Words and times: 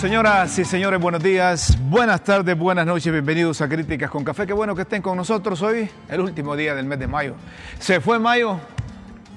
Señoras 0.00 0.58
y 0.58 0.64
señores, 0.64 0.98
buenos 0.98 1.22
días, 1.22 1.76
buenas 1.90 2.24
tardes, 2.24 2.56
buenas 2.56 2.86
noches, 2.86 3.12
bienvenidos 3.12 3.60
a 3.60 3.68
Críticas 3.68 4.10
con 4.10 4.24
Café. 4.24 4.46
Qué 4.46 4.54
bueno 4.54 4.74
que 4.74 4.82
estén 4.82 5.02
con 5.02 5.14
nosotros 5.16 5.60
hoy, 5.60 5.90
el 6.08 6.20
último 6.20 6.56
día 6.56 6.74
del 6.74 6.86
mes 6.86 6.98
de 6.98 7.06
mayo. 7.06 7.34
Se 7.78 8.00
fue 8.00 8.18
mayo 8.18 8.58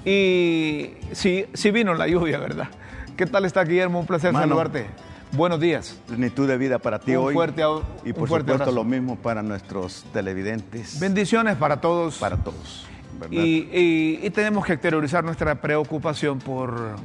y 0.06 0.92
sí, 1.12 1.44
sí 1.52 1.70
vino 1.70 1.92
la 1.92 2.08
lluvia, 2.08 2.38
¿verdad? 2.38 2.68
¿Qué 3.14 3.26
tal 3.26 3.44
está 3.44 3.62
Guillermo? 3.64 4.00
Un 4.00 4.06
placer 4.06 4.32
Mano. 4.32 4.46
saludarte. 4.48 4.86
Buenos 5.32 5.60
días. 5.60 6.00
Plenitud 6.06 6.48
de 6.48 6.56
vida 6.56 6.78
para 6.78 6.98
ti 6.98 7.14
Un 7.14 7.26
hoy. 7.26 7.34
fuerte 7.34 7.60
y 7.60 7.64
un 7.64 8.14
por 8.14 8.28
fuerte 8.28 8.52
supuesto 8.52 8.52
abrazo. 8.54 8.72
lo 8.72 8.84
mismo 8.84 9.16
para 9.16 9.42
nuestros 9.42 10.04
televidentes. 10.14 10.98
Bendiciones 10.98 11.56
para 11.56 11.80
todos. 11.82 12.16
Para 12.18 12.38
todos. 12.38 12.86
¿verdad? 13.20 13.36
Y, 13.36 13.68
y- 13.70 14.20
y 14.22 14.30
tenemos 14.30 14.64
que 14.64 14.72
exteriorizar 14.72 15.22
nuestra 15.24 15.60
preocupación 15.60 16.38
por 16.38 16.96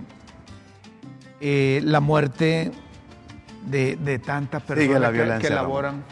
eh, 1.41 1.81
la 1.83 1.99
muerte 1.99 2.71
de, 3.65 3.95
de 3.97 4.19
tantas 4.19 4.61
personas 4.63 5.11
que- 5.11 5.17
que, 5.17 5.49
Ramón. 5.49 5.55
laboran 5.55 6.03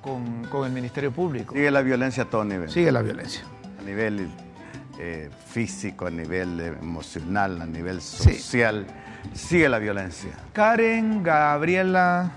con, 0.00 0.44
con 0.44 0.66
el 0.66 0.72
Ministerio 0.72 1.12
Público. 1.12 1.54
Sigue 1.54 1.70
la 1.70 1.82
violencia 1.82 2.24
a 2.24 2.26
todo 2.26 2.44
nivel. 2.44 2.70
Sigue 2.70 2.90
la 2.92 3.02
violencia. 3.02 3.42
A 3.78 3.82
nivel 3.82 4.30
eh, 4.98 5.30
físico, 5.46 6.06
a 6.06 6.10
nivel 6.10 6.60
emocional, 6.80 7.60
a 7.62 7.66
nivel 7.66 8.00
social. 8.00 8.86
Sigue 9.34 9.68
la 9.68 9.78
violencia. 9.78 10.30
Karen 10.52 11.22
Gabriela 11.22 12.32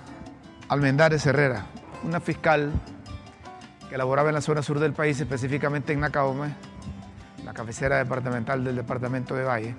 Almendares 0.70 1.26
Herrera, 1.26 1.66
una 2.04 2.20
fiscal 2.20 2.72
que 3.90 3.98
laboraba 3.98 4.30
en 4.30 4.36
la 4.36 4.42
zona 4.42 4.62
sur 4.62 4.80
del 4.80 4.94
país, 4.94 5.20
específicamente 5.20 5.94
en 5.94 6.00
Nacaome, 6.02 6.54
la 7.46 7.54
cabecera 7.54 7.98
departamental 7.98 8.64
del 8.64 8.76
departamento 8.78 9.36
de 9.36 9.44
Valle, 9.44 9.76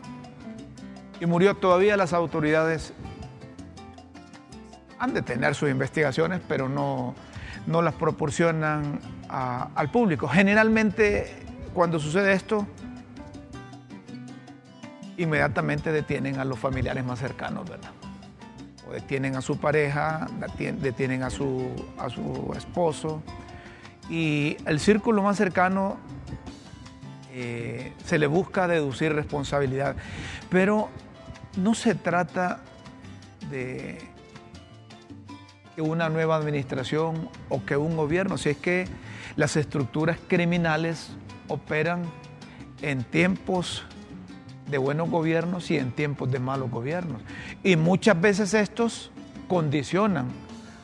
y 1.20 1.26
murió. 1.26 1.54
Todavía 1.56 1.96
las 1.96 2.12
autoridades 2.12 2.92
han 5.04 5.14
de 5.14 5.22
tener 5.22 5.54
sus 5.54 5.70
investigaciones, 5.70 6.40
pero 6.48 6.68
no, 6.68 7.14
no 7.66 7.82
las 7.82 7.94
proporcionan 7.94 8.98
al 9.28 9.90
público. 9.90 10.28
Generalmente, 10.28 11.34
cuando 11.72 11.98
sucede 11.98 12.32
esto, 12.32 12.66
inmediatamente 15.16 15.92
detienen 15.92 16.40
a 16.40 16.44
los 16.44 16.58
familiares 16.58 17.04
más 17.04 17.20
cercanos, 17.20 17.68
¿verdad? 17.68 17.90
O 18.88 18.92
detienen 18.92 19.36
a 19.36 19.40
su 19.40 19.58
pareja, 19.58 20.26
detien- 20.40 20.78
detienen 20.78 21.22
a 21.22 21.30
su, 21.30 21.70
a 21.98 22.10
su 22.10 22.52
esposo. 22.56 23.22
Y 24.10 24.56
el 24.66 24.80
círculo 24.80 25.22
más 25.22 25.36
cercano 25.36 25.96
eh, 27.32 27.92
se 28.04 28.18
le 28.18 28.26
busca 28.26 28.68
deducir 28.68 29.12
responsabilidad. 29.12 29.96
Pero 30.50 30.88
no 31.56 31.74
se 31.74 31.94
trata 31.94 32.60
de 33.50 34.13
que 35.74 35.82
una 35.82 36.08
nueva 36.08 36.36
administración 36.36 37.28
o 37.48 37.64
que 37.64 37.76
un 37.76 37.96
gobierno, 37.96 38.38
si 38.38 38.50
es 38.50 38.56
que 38.56 38.86
las 39.36 39.56
estructuras 39.56 40.18
criminales 40.28 41.10
operan 41.48 42.02
en 42.82 43.04
tiempos 43.04 43.84
de 44.70 44.78
buenos 44.78 45.10
gobiernos 45.10 45.70
y 45.70 45.78
en 45.78 45.92
tiempos 45.92 46.30
de 46.30 46.38
malos 46.38 46.70
gobiernos. 46.70 47.22
Y 47.62 47.76
muchas 47.76 48.20
veces 48.20 48.54
estos 48.54 49.10
condicionan 49.48 50.28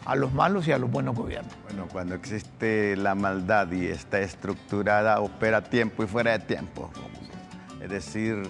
a 0.05 0.17
los 0.17 0.33
malos 0.33 0.67
y 0.67 0.73
a 0.73 0.79
los 0.79 0.91
buenos 0.91 1.15
gobiernos. 1.15 1.55
Bueno, 1.65 1.87
cuando 1.91 2.15
existe 2.15 2.97
la 2.97 3.15
maldad 3.15 3.71
y 3.73 3.87
está 3.87 4.21
estructurada, 4.21 5.21
opera 5.21 5.59
a 5.59 5.63
tiempo 5.63 6.03
y 6.03 6.07
fuera 6.07 6.33
de 6.33 6.41
tiempo. 6.41 6.91
Es 7.81 7.91
decir, 7.91 8.43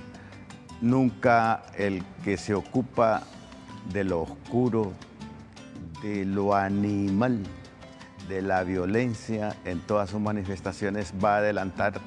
nunca 0.81 1.63
el 1.77 2.05
que 2.25 2.37
se 2.37 2.55
ocupa 2.55 3.23
de 3.93 4.05
lo 4.05 4.23
oscuro, 4.23 4.93
de 6.03 6.25
lo 6.25 6.55
animal, 6.55 7.43
de 8.29 8.43
la 8.43 8.63
violencia 8.63 9.57
en 9.65 9.81
todas 9.81 10.11
sus 10.11 10.21
manifestaciones 10.21 11.13
va 11.23 11.35
a 11.35 11.39
adelantar 11.39 12.01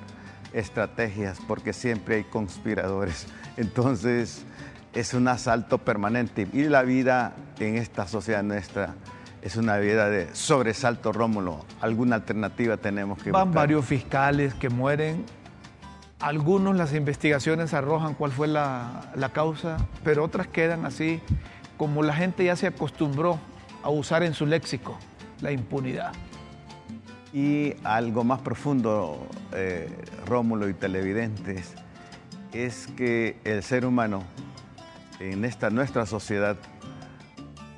estrategias 0.53 1.39
porque 1.47 1.73
siempre 1.73 2.15
hay 2.15 2.23
conspiradores. 2.23 3.27
Entonces 3.57 4.45
es 4.93 5.13
un 5.13 5.27
asalto 5.27 5.79
permanente 5.79 6.47
y 6.53 6.63
la 6.63 6.83
vida 6.83 7.33
en 7.59 7.77
esta 7.77 8.07
sociedad 8.07 8.43
nuestra 8.43 8.95
es 9.41 9.57
una 9.57 9.77
vida 9.77 10.09
de 10.09 10.33
sobresalto, 10.33 11.11
Rómulo. 11.11 11.65
¿Alguna 11.81 12.15
alternativa 12.15 12.77
tenemos 12.77 13.21
que 13.21 13.31
Van 13.31 13.47
buscar? 13.47 13.63
varios 13.63 13.85
fiscales 13.85 14.53
que 14.53 14.69
mueren. 14.69 15.25
Algunos 16.21 16.77
las 16.77 16.93
investigaciones 16.93 17.73
arrojan 17.73 18.13
cuál 18.13 18.31
fue 18.31 18.47
la, 18.47 19.11
la 19.15 19.29
causa, 19.29 19.75
pero 20.05 20.23
otras 20.23 20.47
quedan 20.47 20.85
así, 20.85 21.19
como 21.75 22.03
la 22.03 22.15
gente 22.15 22.45
ya 22.45 22.55
se 22.55 22.67
acostumbró 22.67 23.37
a 23.83 23.89
usar 23.89 24.23
en 24.23 24.33
su 24.33 24.45
léxico 24.45 24.97
la 25.41 25.51
impunidad. 25.51 26.13
Y 27.33 27.73
algo 27.83 28.23
más 28.23 28.41
profundo, 28.41 29.27
eh, 29.53 29.89
Rómulo 30.25 30.69
y 30.69 30.73
televidentes, 30.73 31.73
es 32.53 32.87
que 32.95 33.37
el 33.43 33.63
ser 33.63 33.85
humano 33.85 34.23
en 35.19 35.43
esta 35.43 35.69
nuestra 35.69 36.05
sociedad 36.05 36.57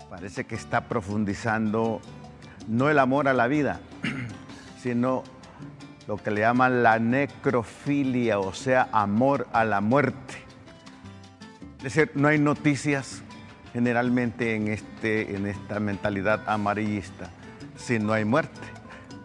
parece 0.09 0.45
que 0.45 0.55
está 0.55 0.87
profundizando 0.87 2.01
no 2.67 2.89
el 2.89 2.99
amor 2.99 3.27
a 3.27 3.33
la 3.33 3.47
vida, 3.47 3.79
sino 4.81 5.23
lo 6.07 6.17
que 6.17 6.31
le 6.31 6.41
llaman 6.41 6.83
la 6.83 6.99
necrofilia, 6.99 8.39
o 8.39 8.53
sea, 8.53 8.89
amor 8.91 9.47
a 9.53 9.65
la 9.65 9.81
muerte. 9.81 10.35
Es 11.77 11.95
decir, 11.95 12.11
no 12.15 12.27
hay 12.27 12.39
noticias 12.39 13.23
generalmente 13.75 14.55
en, 14.55 14.69
este, 14.69 15.35
en 15.35 15.47
esta 15.47 15.81
mentalidad 15.81 16.39
amarillista. 16.47 17.29
Si 17.75 17.99
no 17.99 18.13
hay 18.13 18.23
muerte, 18.23 18.61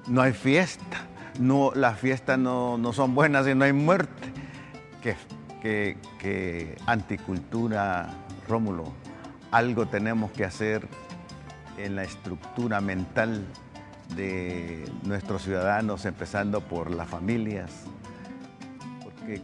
no 0.08 0.22
hay 0.22 0.32
fiesta, 0.32 1.06
no, 1.38 1.70
las 1.72 2.00
fiestas 2.00 2.36
no, 2.36 2.76
no 2.76 2.92
son 2.92 3.14
buenas 3.14 3.46
si 3.46 3.54
no 3.54 3.64
hay 3.64 3.72
muerte. 3.72 4.32
Que, 5.00 5.14
que, 5.62 5.96
que 6.18 6.76
anticultura, 6.84 8.12
Rómulo, 8.48 8.92
algo 9.52 9.86
tenemos 9.86 10.32
que 10.32 10.44
hacer 10.44 10.84
en 11.78 11.94
la 11.94 12.02
estructura 12.02 12.80
mental 12.80 13.44
de 14.16 14.84
nuestros 15.04 15.42
ciudadanos, 15.42 16.06
empezando 16.06 16.60
por 16.60 16.90
las 16.90 17.08
familias, 17.08 17.84
porque 19.04 19.42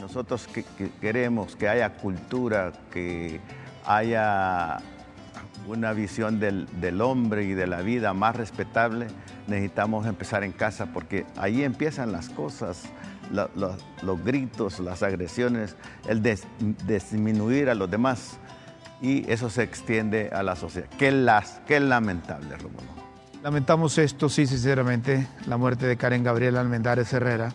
nosotros 0.00 0.46
que 0.46 0.64
queremos 1.00 1.56
que 1.56 1.68
haya 1.68 1.96
cultura, 1.96 2.72
que 2.92 3.40
haya 3.86 4.78
una 5.66 5.92
visión 5.92 6.40
del, 6.40 6.68
del 6.80 7.00
hombre 7.00 7.44
y 7.44 7.54
de 7.54 7.66
la 7.66 7.80
vida 7.80 8.12
más 8.12 8.36
respetable, 8.36 9.06
necesitamos 9.46 10.06
empezar 10.06 10.44
en 10.44 10.52
casa 10.52 10.86
porque 10.86 11.26
ahí 11.36 11.62
empiezan 11.62 12.12
las 12.12 12.28
cosas, 12.28 12.84
los 13.30 14.24
gritos, 14.24 14.80
las 14.80 15.02
agresiones, 15.02 15.76
el 16.06 16.22
disminuir 16.86 17.70
a 17.70 17.74
los 17.74 17.90
demás 17.90 18.38
y 19.00 19.30
eso 19.30 19.50
se 19.50 19.62
extiende 19.62 20.30
a 20.32 20.42
la 20.42 20.56
sociedad. 20.56 20.88
Qué, 20.98 21.10
las, 21.10 21.60
qué 21.66 21.80
lamentable, 21.80 22.56
Rómulo. 22.56 22.94
Lamentamos 23.42 23.98
esto, 23.98 24.30
sí, 24.30 24.46
sinceramente, 24.46 25.26
la 25.46 25.58
muerte 25.58 25.86
de 25.86 25.96
Karen 25.96 26.24
Gabriela 26.24 26.60
Almendares 26.60 27.12
Herrera. 27.12 27.52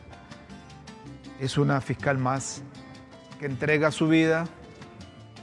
Es 1.39 1.57
una 1.57 1.81
fiscal 1.81 2.17
más 2.19 2.61
que 3.39 3.47
entrega 3.47 3.89
su 3.89 4.07
vida, 4.07 4.45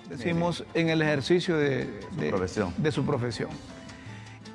decimos, 0.09 0.65
en 0.75 0.89
el 0.89 1.03
ejercicio 1.03 1.57
de, 1.57 2.01
de- 2.17 2.29
profesión. 2.31 2.73
de 2.77 2.93
su 2.93 3.05
profesión. 3.05 3.51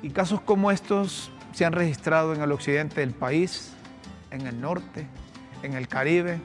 Y 0.02 0.10
casos 0.10 0.40
como 0.40 0.70
estos 0.70 1.30
se 1.52 1.64
han 1.64 1.72
registrado 1.72 2.34
en 2.34 2.40
el 2.42 2.50
occidente 2.52 3.00
del 3.00 3.12
país, 3.12 3.72
en 4.30 4.46
el 4.46 4.60
norte, 4.60 5.06
en 5.62 5.74
el 5.74 5.86
Caribe, 5.88 6.40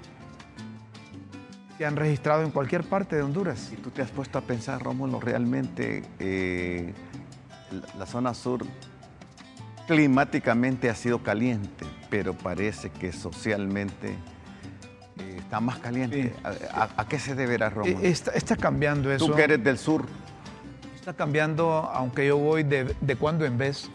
se 1.78 1.86
han 1.86 1.96
registrado 1.96 2.44
en 2.44 2.52
cualquier 2.52 2.84
parte 2.84 3.16
de 3.16 3.22
Honduras. 3.22 3.72
¿Y 3.72 3.78
tú 3.78 3.90
te 3.92 4.02
has 4.02 4.12
puesto 4.12 4.38
a 4.38 4.42
pensar, 4.42 4.82
Rómulo, 4.84 5.20
realmente 5.20 6.04
eh, 6.20 6.94
la 7.98 8.06
zona 8.06 8.34
sur 8.34 8.66
climáticamente 9.88 10.90
ha 10.90 10.96
sido 10.96 11.24
caliente, 11.24 11.86
pero 12.10 12.34
parece 12.34 12.90
que 12.90 13.14
socialmente 13.14 14.16
eh, 15.20 15.36
está 15.40 15.60
más 15.60 15.78
caliente. 15.80 16.34
Sí. 16.36 16.40
¿A, 16.74 16.84
a- 16.84 16.90
a 16.98 17.08
qué 17.08 17.20
se 17.20 17.36
deberá, 17.36 17.70
Rómulo? 17.70 18.00
Eh, 18.00 18.10
Está, 18.10 18.32
está 18.32 18.56
cambiando 18.56 19.12
eso. 19.12 19.26
tú 19.28 19.34
que 19.36 19.44
eres 19.44 19.64
del 19.64 19.78
sur. 19.78 20.06
Está 20.96 21.14
cambiando, 21.14 21.70
aunque 21.94 22.28
yo 22.28 22.38
voy 22.38 22.64
de, 22.64 22.94
de 23.00 23.16
cuando 23.16 23.46
en 23.46 23.58
vez. 23.58 23.90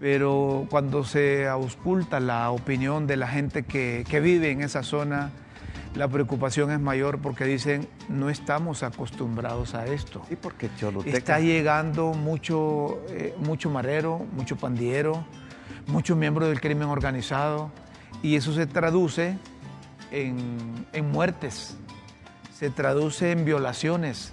Pero 0.00 0.66
cuando 0.70 1.04
se 1.04 1.46
ausculta 1.48 2.20
la 2.20 2.50
opinión 2.50 3.06
de 3.06 3.16
la 3.16 3.28
gente 3.28 3.62
que, 3.62 4.04
que 4.08 4.20
vive 4.20 4.50
en 4.50 4.60
esa 4.62 4.82
zona, 4.82 5.30
la 5.94 6.08
preocupación 6.08 6.72
es 6.72 6.80
mayor 6.80 7.20
porque 7.20 7.44
dicen, 7.44 7.88
no 8.08 8.28
estamos 8.28 8.82
acostumbrados 8.82 9.74
a 9.74 9.86
esto. 9.86 10.22
Sí, 10.28 10.36
porque 10.36 10.68
Choluteca... 10.78 11.16
Está 11.16 11.40
llegando 11.40 12.12
mucho, 12.12 13.00
eh, 13.10 13.34
mucho 13.38 13.70
marero, 13.70 14.26
mucho 14.32 14.56
pandillero, 14.56 15.24
muchos 15.86 16.16
miembros 16.16 16.48
del 16.48 16.60
crimen 16.60 16.88
organizado 16.88 17.70
y 18.22 18.34
eso 18.36 18.52
se 18.52 18.66
traduce 18.66 19.38
en, 20.14 21.10
muertes, 21.10 21.76
se 22.56 22.70
traduce 22.70 23.32
en 23.32 23.44
violaciones, 23.44 24.32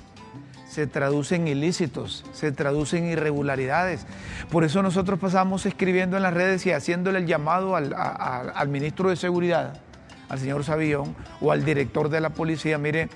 se 0.69 0.87
traducen 0.87 1.47
ilícitos, 1.47 2.23
se 2.31 2.51
traducen 2.51 3.05
irregularidades. 3.05 4.05
Por 4.49 4.63
eso 4.63 4.81
nosotros 4.83 5.19
pasamos 5.19 5.65
escribiendo 5.65 6.17
en 6.17 6.23
las 6.23 6.33
redes 6.33 6.65
y 6.65 6.71
haciéndole 6.71 7.19
el 7.19 7.25
llamado 7.25 7.75
al, 7.75 7.93
al 7.95 8.67
ministro 8.69 9.09
de 9.09 9.15
Seguridad, 9.15 9.81
al 10.29 10.39
señor 10.39 10.63
Sabillón, 10.63 11.15
o 11.41 11.51
al 11.51 11.65
director 11.65 12.09
de 12.09 12.21
la 12.21 12.29
policía, 12.29 12.77
mire, 12.77 13.09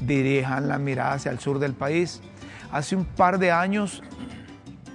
dirijan 0.00 0.68
la 0.68 0.78
mirada 0.78 1.14
hacia 1.14 1.32
el 1.32 1.38
sur 1.38 1.58
del 1.58 1.74
país. 1.74 2.20
Hace 2.70 2.94
un 2.94 3.04
par 3.04 3.38
de 3.38 3.52
años 3.52 4.02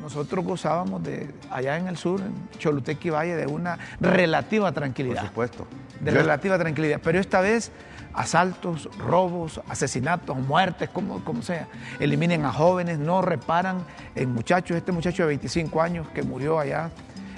nosotros 0.01 0.45
gozábamos 0.45 1.03
de 1.03 1.33
allá 1.51 1.77
en 1.77 1.87
el 1.87 1.97
sur, 1.97 2.21
en 2.21 2.33
Choluteca 2.59 3.07
y 3.07 3.09
Valle, 3.09 3.35
de 3.35 3.47
una 3.47 3.77
relativa 3.99 4.71
tranquilidad. 4.71 5.21
Por 5.21 5.27
supuesto. 5.27 5.67
De 5.99 6.11
relativa 6.11 6.57
tranquilidad. 6.57 6.99
Pero 7.03 7.19
esta 7.19 7.41
vez, 7.41 7.71
asaltos, 8.13 8.89
robos, 8.97 9.61
asesinatos, 9.67 10.37
muertes, 10.37 10.89
como, 10.89 11.23
como 11.23 11.41
sea. 11.41 11.67
Eliminen 11.99 12.45
a 12.45 12.51
jóvenes, 12.51 12.99
no 12.99 13.21
reparan 13.21 13.85
en 14.15 14.33
muchachos. 14.33 14.77
Este 14.77 14.91
muchacho 14.91 15.23
de 15.23 15.29
25 15.29 15.81
años 15.81 16.07
que 16.09 16.23
murió 16.23 16.59
allá 16.59 16.91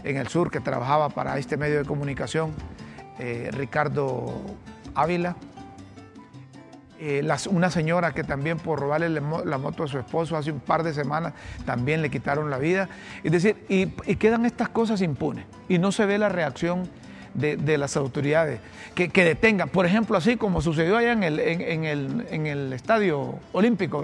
en 0.04 0.18
el 0.18 0.28
sur, 0.28 0.52
que 0.52 0.60
trabajaba 0.60 1.10
para 1.10 1.38
este 1.38 1.58
medio 1.58 1.78
de 1.80 1.86
comunicación, 1.86 2.54
eh, 3.20 3.50
Ricardo 3.52 4.42
Ávila, 4.96 5.36
eh, 7.02 7.26
una 7.50 7.72
señora 7.72 8.14
que 8.14 8.26
también 8.26 8.58
por 8.58 8.80
robarle 8.80 9.10
la 9.10 9.58
moto 9.58 9.84
a 9.84 9.88
su 9.88 9.98
esposo 9.98 10.36
hace 10.36 10.52
un 10.52 10.60
par 10.60 10.84
de 10.84 10.94
semanas 10.94 11.34
también 11.66 12.02
le 12.02 12.10
quitaron 12.10 12.50
la 12.50 12.58
vida. 12.58 12.90
Es 13.24 13.32
decir, 13.32 13.56
y, 13.70 13.88
quedan 14.18 14.46
estas 14.46 14.68
cosas 14.68 15.02
impunes 15.02 15.46
y 15.70 15.78
no 15.80 15.94
se 15.94 16.06
ve 16.06 16.18
la 16.18 16.28
reacción 16.28 16.90
de, 17.34 17.78
las 17.78 17.96
autoridades 17.96 18.60
que, 18.96 19.08
detengan. 19.08 19.70
Por 19.70 19.86
ejemplo, 19.86 20.18
así 20.18 20.36
como 20.36 20.62
sucedió 20.62 20.98
allá 20.98 21.14
en 21.14 21.24
el, 21.24 21.40
en, 21.40 21.86
el, 21.86 22.28
en 22.32 22.48
el 22.48 22.74
Estadio 22.74 23.36
Olímpico. 23.54 24.04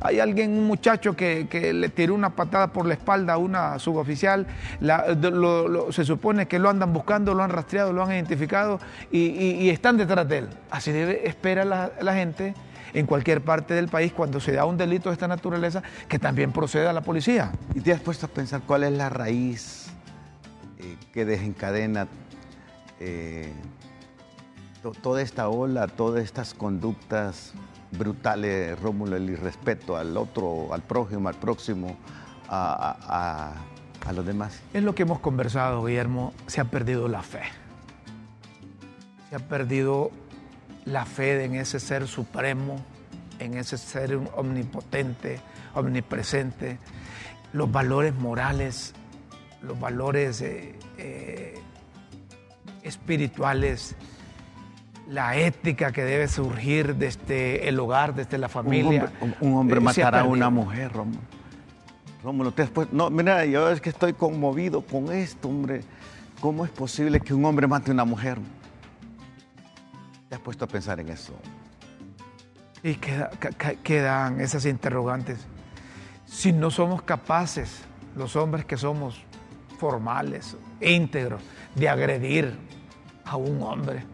Hay 0.00 0.20
alguien, 0.20 0.52
un 0.52 0.66
muchacho 0.66 1.16
que, 1.16 1.46
le 1.72 1.88
tiró 1.88 2.14
una 2.14 2.30
patada 2.30 2.72
por 2.72 2.86
la 2.86 2.94
espalda 2.94 3.34
a 3.34 3.38
una 3.38 3.78
suboficial, 3.78 4.46
se 5.90 6.04
supone 6.04 6.46
que 6.46 6.58
lo 6.58 6.68
andan 6.68 6.92
buscando, 6.92 7.34
lo 7.34 7.42
han 7.42 7.50
rastreado, 7.50 7.92
lo 7.92 8.02
han 8.02 8.12
identificado 8.12 8.78
y, 9.10 9.68
están 9.70 9.96
detrás 9.96 10.28
de 10.28 10.38
él. 10.38 10.48
Así 10.70 10.92
debe, 10.92 11.26
espera 11.26 11.64
la, 11.64 12.14
gente 12.14 12.54
en 12.94 13.06
cualquier 13.06 13.42
parte 13.42 13.74
del 13.74 13.88
país 13.88 14.12
cuando 14.12 14.40
se 14.40 14.52
da 14.52 14.64
un 14.64 14.76
delito 14.76 15.10
de 15.10 15.14
esta 15.14 15.28
naturaleza 15.28 15.82
que 16.08 16.18
también 16.18 16.52
proceda 16.52 16.90
a 16.90 16.92
la 16.92 17.02
policía. 17.02 17.52
¿Y 17.74 17.80
te 17.80 17.92
has 17.92 18.00
puesto 18.00 18.26
a 18.26 18.28
pensar 18.28 18.62
cuál 18.66 18.84
es 18.84 18.92
la 18.92 19.10
raíz 19.10 19.88
eh, 20.78 20.96
que 21.12 21.24
desencadena 21.24 22.06
eh, 23.00 23.52
toda 25.02 25.20
esta 25.20 25.48
ola, 25.48 25.88
todas 25.88 26.22
estas 26.22 26.54
conductas 26.54 27.52
brutales, 27.92 28.78
Rómulo, 28.80 29.16
el 29.16 29.30
irrespeto 29.30 29.96
al 29.96 30.16
otro, 30.16 30.72
al 30.72 30.82
prójimo, 30.82 31.28
al 31.28 31.34
próximo, 31.34 31.96
a, 32.48 33.54
los 34.14 34.24
demás. 34.24 34.60
Es 34.72 34.82
lo 34.82 34.94
que 34.94 35.02
hemos 35.02 35.18
conversado, 35.18 35.84
Guillermo, 35.84 36.32
se 36.46 36.60
ha 36.60 36.66
perdido 36.66 37.08
la 37.08 37.22
fe. 37.22 37.42
Se 39.30 39.36
ha 39.36 39.40
perdido 39.40 40.10
la 40.84 41.04
fe 41.04 41.44
en 41.44 41.56
ese 41.56 41.80
ser 41.80 42.06
supremo, 42.06 42.76
en 43.40 43.54
ese 43.54 43.76
ser 43.76 44.14
omnipotente, 44.36 45.40
omnipresente, 45.74 46.78
los 47.52 47.70
valores 47.70 48.14
morales, 48.14 48.94
los 49.62 49.78
valores 49.80 50.40
eh, 50.40 50.78
eh, 50.98 51.54
espirituales 52.82 53.96
la 55.08 55.36
ética 55.36 55.92
que 55.92 56.02
debe 56.04 56.28
surgir 56.28 56.96
desde 56.96 57.68
el 57.68 57.78
hogar, 57.78 58.14
desde 58.14 58.38
la 58.38 58.48
familia. 58.48 59.12
Un 59.40 59.54
hombre, 59.54 59.80
matará 59.80 60.20
a 60.20 60.24
una 60.24 60.50
mujer, 60.50 60.92
Rómulo. 60.92 61.20
Rómulo, 62.22 62.52
te 62.52 62.62
has 62.62 62.70
No, 62.92 63.08
mira, 63.10 63.44
yo 63.44 63.70
es 63.70 63.80
que 63.80 63.90
estoy 63.90 64.12
conmovido 64.12 64.82
con 64.82 65.12
esto, 65.12 65.48
hombre. 65.48 65.82
¿Cómo 66.40 66.64
es 66.64 66.70
posible 66.70 67.20
que 67.20 67.32
un 67.32 67.44
hombre 67.44 67.66
mate 67.66 67.90
a 67.90 67.94
una 67.94 68.04
mujer? 68.04 68.38
¿Te 70.28 70.34
has 70.34 70.40
puesto 70.40 70.64
a 70.64 70.68
pensar 70.68 70.98
en 71.00 71.08
eso? 71.08 71.34
Y 72.82 72.94
quedan 72.94 74.40
esas 74.40 74.66
interrogantes. 74.66 75.38
Si 76.26 76.52
no 76.52 76.70
somos 76.70 77.02
capaces, 77.02 77.82
los 78.16 78.34
hombres 78.36 78.64
que 78.64 78.76
somos 78.76 79.22
formales, 79.78 80.56
íntegros, 80.80 81.40
de 81.74 81.88
agredir 81.88 82.58
a 83.24 83.36
un 83.36 83.62
hombre, 83.62 84.04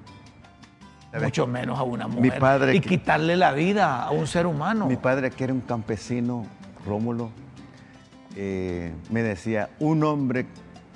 mucho 1.21 1.47
menos 1.47 1.79
a 1.79 1.83
una 1.83 2.09
mujer. 2.09 2.75
y 2.75 2.81
quitarle 2.81 3.37
la 3.37 3.53
vida 3.53 4.05
a 4.05 4.11
un 4.11 4.27
ser 4.27 4.47
humano. 4.47 4.87
Mi 4.87 4.97
padre, 4.97 5.31
que 5.31 5.45
era 5.45 5.53
un 5.53 5.61
campesino, 5.61 6.47
Rómulo, 6.87 7.31
eh, 8.37 8.93
me 9.11 9.23
decía, 9.23 9.71
un 9.79 10.05
hombre 10.05 10.47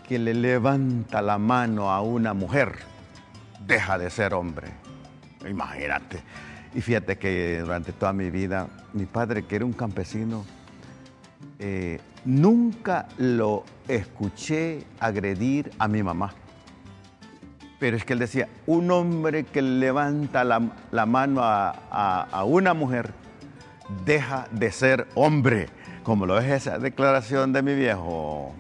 que 0.09 0.19
le 0.19 0.35
levanta 0.35 1.21
la 1.21 1.39
mano 1.39 1.91
a 1.91 2.01
una 2.01 2.33
mujer, 2.33 2.77
deja 3.67 3.99
de 3.99 4.11
ser 4.11 4.35
hombre. 4.35 4.69
Imagínate. 5.49 6.23
Y 6.75 6.81
fíjate 6.81 7.19
que 7.19 7.61
durante 7.61 7.93
toda 7.93 8.12
mi 8.12 8.31
vida, 8.31 8.69
mi 8.93 9.07
padre, 9.07 9.45
que 9.45 9.57
era 9.57 9.65
un 9.65 9.73
campesino, 9.73 10.45
eh, 11.59 12.01
nunca 12.25 13.09
lo 13.19 13.65
escuché 13.89 14.85
agredir 15.01 15.71
a 15.79 15.89
mi 15.89 16.03
mamá. 16.03 16.35
Pero 17.78 17.96
es 17.96 18.05
que 18.05 18.14
él 18.14 18.19
decía, 18.19 18.49
un 18.67 18.90
hombre 18.90 19.44
que 19.44 19.61
levanta 19.61 20.44
la, 20.44 21.06
mano 21.06 21.40
a, 21.43 22.44
una 22.46 22.73
mujer 22.73 23.12
deja 24.05 24.49
de 24.50 24.73
ser 24.73 25.06
hombre, 25.14 25.69
como 26.02 26.26
lo 26.26 26.38
es 26.38 26.50
esa 26.50 26.78
declaración 26.78 27.52
de 27.52 27.62
mi 27.62 27.75
viejo. 27.75 28.55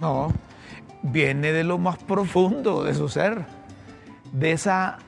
No, 0.00 0.32
viene 1.02 1.52
de 1.52 1.62
lo 1.62 1.78
más 1.78 1.98
profundo 1.98 2.82
de 2.82 2.94
su 2.94 3.08
ser, 3.08 3.44
de, 4.32 4.52
esa, 4.52 4.98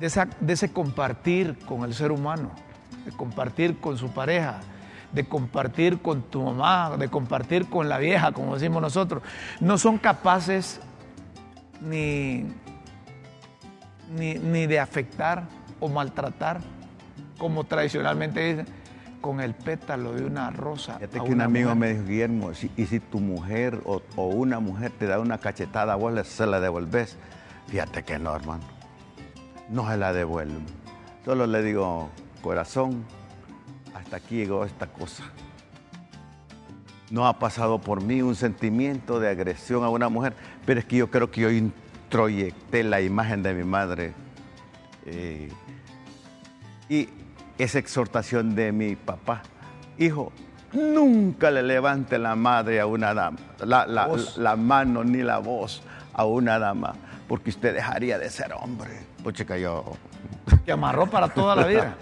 de, 0.00 0.06
esa, 0.06 0.28
de 0.40 0.52
ese 0.54 0.72
compartir 0.72 1.58
con 1.66 1.84
el 1.84 1.92
ser 1.92 2.12
humano, 2.12 2.50
de 3.04 3.12
compartir 3.12 3.78
con 3.78 3.98
su 3.98 4.10
pareja, 4.10 4.60
de 5.12 5.24
compartir 5.28 6.00
con 6.00 6.22
tu 6.22 6.42
mamá, 6.42 6.96
de 6.96 7.08
compartir 7.08 7.68
con 7.68 7.88
la 7.88 7.98
vieja, 7.98 8.32
como 8.32 8.54
decimos 8.54 8.80
nosotros. 8.80 9.22
No 9.60 9.76
son 9.76 9.98
capaces 9.98 10.80
ni, 11.82 12.46
ni, 14.10 14.66
de 14.66 14.80
afectar 14.80 15.44
o 15.80 15.88
maltratar, 15.88 16.60
como 17.38 17.64
tradicionalmente 17.64 18.40
dicen, 18.40 18.66
con 19.20 19.40
el 19.40 19.54
pétalo 19.54 20.12
de 20.12 20.24
una 20.24 20.50
rosa. 20.50 20.94
Fíjate 20.94 21.20
que 21.20 21.32
un 21.32 21.40
amigo 21.40 21.74
me 21.74 21.94
dijo, 21.94 22.04
Guillermo, 22.04 22.50
y 22.76 22.86
si 22.86 23.00
tu 23.00 23.20
mujer 23.20 23.80
o, 23.84 24.02
una 24.16 24.60
mujer 24.60 24.92
te 24.98 25.06
da 25.06 25.20
una 25.20 25.38
cachetada, 25.38 25.94
vos 25.94 26.26
se 26.26 26.46
la 26.46 26.60
devolves. 26.60 27.16
Fíjate 27.68 28.02
que 28.04 28.18
no, 28.18 28.34
hermano. 28.34 28.64
No 29.68 29.88
se 29.88 29.96
la 29.96 30.12
devuelvo. 30.12 30.60
Solo 31.24 31.46
le 31.46 31.62
digo, 31.62 32.10
corazón, 32.42 33.04
hasta 33.94 34.16
aquí 34.16 34.36
llegó 34.36 34.64
esta 34.64 34.88
cosa 34.88 35.24
no 37.12 37.26
ha 37.26 37.38
pasado 37.38 37.78
por 37.78 38.02
mí 38.02 38.22
un 38.22 38.34
sentimiento 38.34 39.20
de 39.20 39.28
agresión 39.28 39.84
a 39.84 39.90
una 39.90 40.08
mujer, 40.08 40.32
pero 40.64 40.80
es 40.80 40.86
que 40.86 40.96
yo 40.96 41.10
creo 41.10 41.30
que 41.30 41.42
yo 41.42 41.50
introyecté 41.50 42.82
la 42.82 43.02
imagen 43.02 43.42
de 43.42 43.52
mi 43.52 43.64
madre. 43.64 44.14
Eh, 45.04 45.50
y 46.88 47.10
esa 47.58 47.78
exhortación 47.78 48.54
de 48.54 48.72
mi 48.72 48.96
papá, 48.96 49.42
hijo, 49.98 50.32
nunca 50.72 51.50
le 51.50 51.62
levante 51.62 52.18
la 52.18 52.34
madre 52.34 52.80
a 52.80 52.86
una 52.86 53.12
dama, 53.12 53.38
la, 53.58 53.86
la 53.86 54.56
mano 54.56 55.04
ni 55.04 55.22
la 55.22 55.36
voz 55.36 55.82
a 56.14 56.24
una 56.24 56.58
dama, 56.58 56.94
porque 57.28 57.50
usted 57.50 57.74
dejaría 57.74 58.18
de 58.18 58.30
ser 58.30 58.54
hombre. 58.54 59.11
Pues 59.22 59.36
chica, 59.36 59.56
yo 59.56 59.96
que 60.64 60.72
amarró 60.72 61.06
para 61.06 61.28
toda 61.28 61.56
la 61.56 61.66
vida. 61.66 61.96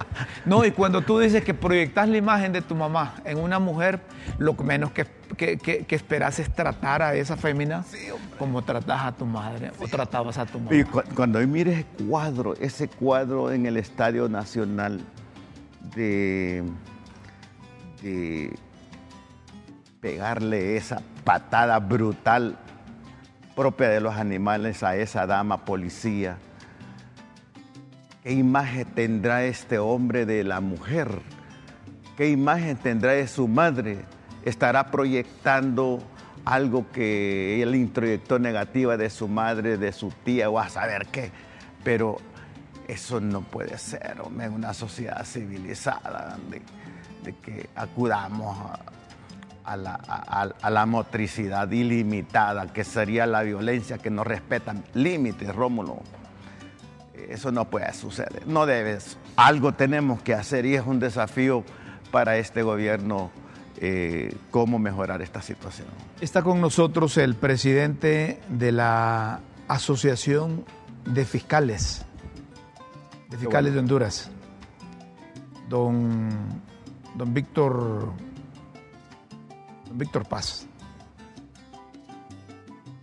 No, 0.45 0.65
y 0.65 0.71
cuando 0.71 1.03
tú 1.03 1.19
dices 1.19 1.45
que 1.45 1.55
proyectas 1.55 2.09
la 2.09 2.17
imagen 2.17 2.53
de 2.53 2.63
tu 2.63 2.75
mamá 2.75 3.15
en 3.25 3.39
una 3.39 3.59
mujer, 3.59 4.01
lo 4.39 4.55
menos 4.55 4.93
que, 4.93 5.07
que, 5.37 5.87
esperas 5.91 6.39
es 6.39 6.53
tratar 6.55 7.03
a 7.03 7.15
esa 7.15 7.37
fémina 7.37 7.85
como 8.39 8.63
tratas 8.63 9.03
a 9.03 9.13
tu 9.13 9.27
madre 9.27 9.71
o 9.79 9.87
tratabas 9.89 10.39
a 10.39 10.47
tu 10.47 10.59
madre. 10.59 10.79
Y 10.79 10.85
cuando 10.85 11.39
hoy 11.39 11.47
mires 11.47 11.79
ese 11.79 12.05
cuadro, 12.07 12.55
ese 12.55 12.89
cuadro 12.89 13.53
en 13.53 13.67
el 13.67 13.77
Estadio 13.77 14.29
Nacional 14.29 15.01
de, 15.95 16.65
de 18.03 18.55
pegarle 20.01 20.77
esa 20.77 21.03
patada 21.25 21.79
brutal 21.79 22.59
propia 23.55 23.89
de 23.89 24.01
los 24.01 24.15
animales 24.17 24.83
a 24.83 24.97
esa 24.97 25.27
dama 25.27 25.65
policía 25.65 26.39
¿Qué 28.23 28.33
imagen 28.33 28.85
tendrá 28.95 29.45
este 29.45 29.79
hombre 29.79 30.27
de 30.27 30.45
la 30.45 30.61
mujer? 30.61 31.09
¿Qué 32.19 32.29
imagen 32.29 32.77
tendrá 32.77 33.13
de 33.13 33.27
su 33.27 33.49
madre? 33.49 34.05
¿Estará 34.45 34.91
proyectando 34.91 36.03
algo 36.45 36.91
que 36.93 37.63
él 37.63 37.75
introyectó 37.75 38.39
negativa 38.39 38.99
de 38.99 39.09
su 39.09 39.27
madre, 39.27 39.79
de 39.79 39.93
su 39.93 40.13
tía 40.23 40.51
o 40.51 40.59
a 40.59 40.69
saber 40.69 41.07
qué? 41.07 41.31
Pero 41.83 42.19
eso 42.89 43.23
no 43.23 43.41
puede 43.41 43.79
ser, 43.79 44.19
en 44.39 44.53
una 44.53 44.75
sociedad 44.75 45.25
civilizada 45.25 46.37
de, 46.51 47.33
que 47.37 47.71
acudamos 47.75 48.55
a, 49.65 49.77
la, 49.77 50.87
motricidad 50.87 51.71
ilimitada, 51.71 52.71
que 52.71 52.85
sería 52.85 53.25
la 53.25 53.41
violencia 53.43 53.97
que 53.97 54.11
no 54.11 54.25
respeta 54.25 54.75
límites, 54.93 55.55
Rómulo. 55.55 56.03
Eso 57.31 57.53
no 57.53 57.65
puede 57.71 57.93
suceder, 57.95 58.47
no 58.47 58.67
debes. 58.67 59.17
Algo 59.37 59.73
tenemos 59.73 60.21
que 60.23 60.35
hacer 60.35 60.67
y 60.67 60.75
es 60.75 60.85
un 60.85 60.99
desafío 60.99 61.65
para 62.11 62.37
este 62.37 62.63
gobierno 62.63 63.31
eh, 63.79 64.37
cómo 64.51 64.79
mejorar 64.79 65.23
esta 65.23 65.41
situación. 65.41 65.89
Está 66.21 66.43
con 66.43 66.61
nosotros 66.61 67.17
el 67.17 67.37
presidente 67.37 68.41
de 68.49 68.73
la 68.73 69.41
Asociación 69.69 70.65
de 71.07 71.25
Fiscales 71.25 72.05
de 73.31 73.39
fiscales 73.39 73.73
de 73.73 73.79
Honduras, 73.79 74.29
don, 75.69 76.29
don 77.15 77.33
Víctor, 77.33 78.13
don 79.87 79.99
Víctor 79.99 80.27
Paz. 80.27 80.67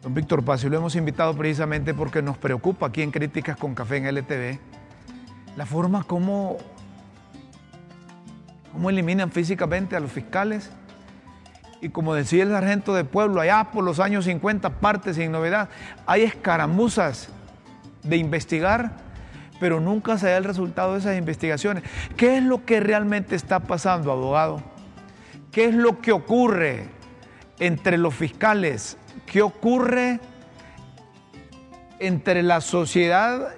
Don 0.02 0.14
Víctor 0.14 0.44
Paz, 0.44 0.64
lo 0.64 0.78
hemos 0.78 0.96
invitado 0.96 1.36
precisamente 1.36 1.94
porque 1.94 2.22
nos 2.22 2.38
preocupa 2.38 2.88
aquí 2.88 3.02
en 3.02 3.12
Críticas 3.12 3.58
con 3.58 3.74
Café 3.74 3.98
en 3.98 4.06
LTV 4.06 4.60
la 5.56 5.66
forma 5.66 6.04
como, 6.04 6.58
como 8.72 8.90
eliminan 8.90 9.32
físicamente 9.32 9.96
a 9.96 10.00
los 10.00 10.12
fiscales. 10.12 10.70
Y 11.82 11.90
como 11.90 12.14
decía 12.14 12.44
el 12.44 12.50
sargento 12.50 12.94
de 12.94 13.04
pueblo, 13.04 13.42
allá 13.42 13.72
por 13.72 13.84
los 13.84 14.00
años 14.00 14.26
50, 14.26 14.80
partes 14.80 15.16
sin 15.16 15.32
novedad, 15.32 15.70
hay 16.06 16.24
escaramuzas 16.24 17.30
de 18.04 18.18
investigar 18.18 19.08
pero 19.60 19.80
nunca 19.80 20.18
se 20.18 20.28
da 20.28 20.38
el 20.38 20.44
resultado 20.44 20.94
de 20.94 21.00
esas 21.00 21.18
investigaciones. 21.18 21.84
¿Qué 22.16 22.38
es 22.38 22.44
lo 22.44 22.66
que 22.66 22.80
realmente 22.80 23.36
está 23.36 23.60
pasando, 23.60 24.12
abogado? 24.12 24.62
¿Qué 25.52 25.66
es 25.66 25.74
lo 25.74 26.00
que 26.00 26.12
ocurre 26.12 26.88
entre 27.60 27.98
los 27.98 28.14
fiscales? 28.14 28.98
¿Qué 29.26 29.42
ocurre 29.42 30.20
entre 32.00 32.44
la 32.44 32.62
sociedad 32.62 33.50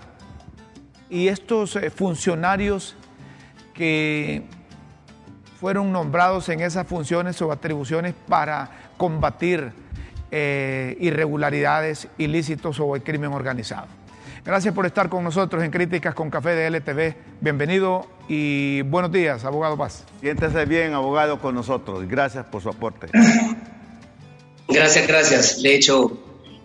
y 1.10 1.28
estos 1.28 1.76
eh, 1.76 1.90
funcionarios 1.90 2.96
que 3.74 4.44
fueron 5.60 5.92
nombrados 5.92 6.50
en 6.50 6.62
esas 6.62 6.88
funciones 6.88 7.42
o 7.42 7.52
atribuciones 7.52 8.14
para 8.28 8.70
combatir 8.98 9.72
eh, 10.32 10.96
irregularidades, 11.00 12.08
ilícitos 12.18 12.80
o 12.80 12.96
el 12.96 13.04
crimen 13.04 13.34
organizado? 13.34 13.88
Gracias 14.46 14.74
por 14.74 14.86
estar 14.86 15.10
con 15.10 15.24
nosotros 15.24 15.64
en 15.64 15.72
Críticas 15.72 16.16
con 16.16 16.30
Café 16.30 16.52
de 16.52 16.68
LTV. 16.68 17.16
Bienvenido 17.42 18.08
y 18.28 18.82
buenos 18.84 19.12
días, 19.12 19.44
abogado 19.44 19.78
Paz. 19.78 20.06
Siéntese 20.22 20.66
bien, 20.66 20.94
abogado, 20.94 21.40
con 21.40 21.56
nosotros. 21.56 22.08
Gracias 22.08 22.46
por 22.46 22.62
su 22.62 22.70
aporte. 22.70 23.08
Gracias, 24.70 25.08
gracias. 25.08 25.62
De 25.62 25.76
hecho, 25.76 26.18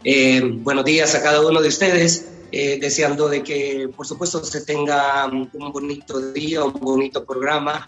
eh, 0.05 0.41
buenos 0.43 0.85
días 0.85 1.15
a 1.15 1.23
cada 1.23 1.41
uno 1.41 1.61
de 1.61 1.69
ustedes. 1.69 2.29
Eh, 2.53 2.79
deseando 2.81 3.29
de 3.29 3.43
que, 3.43 3.89
por 3.97 4.07
supuesto, 4.07 4.45
se 4.45 4.61
tenga 4.61 5.27
un 5.27 5.51
bonito 5.73 6.33
día, 6.33 6.63
un 6.63 6.75
bonito 6.75 7.25
programa, 7.25 7.85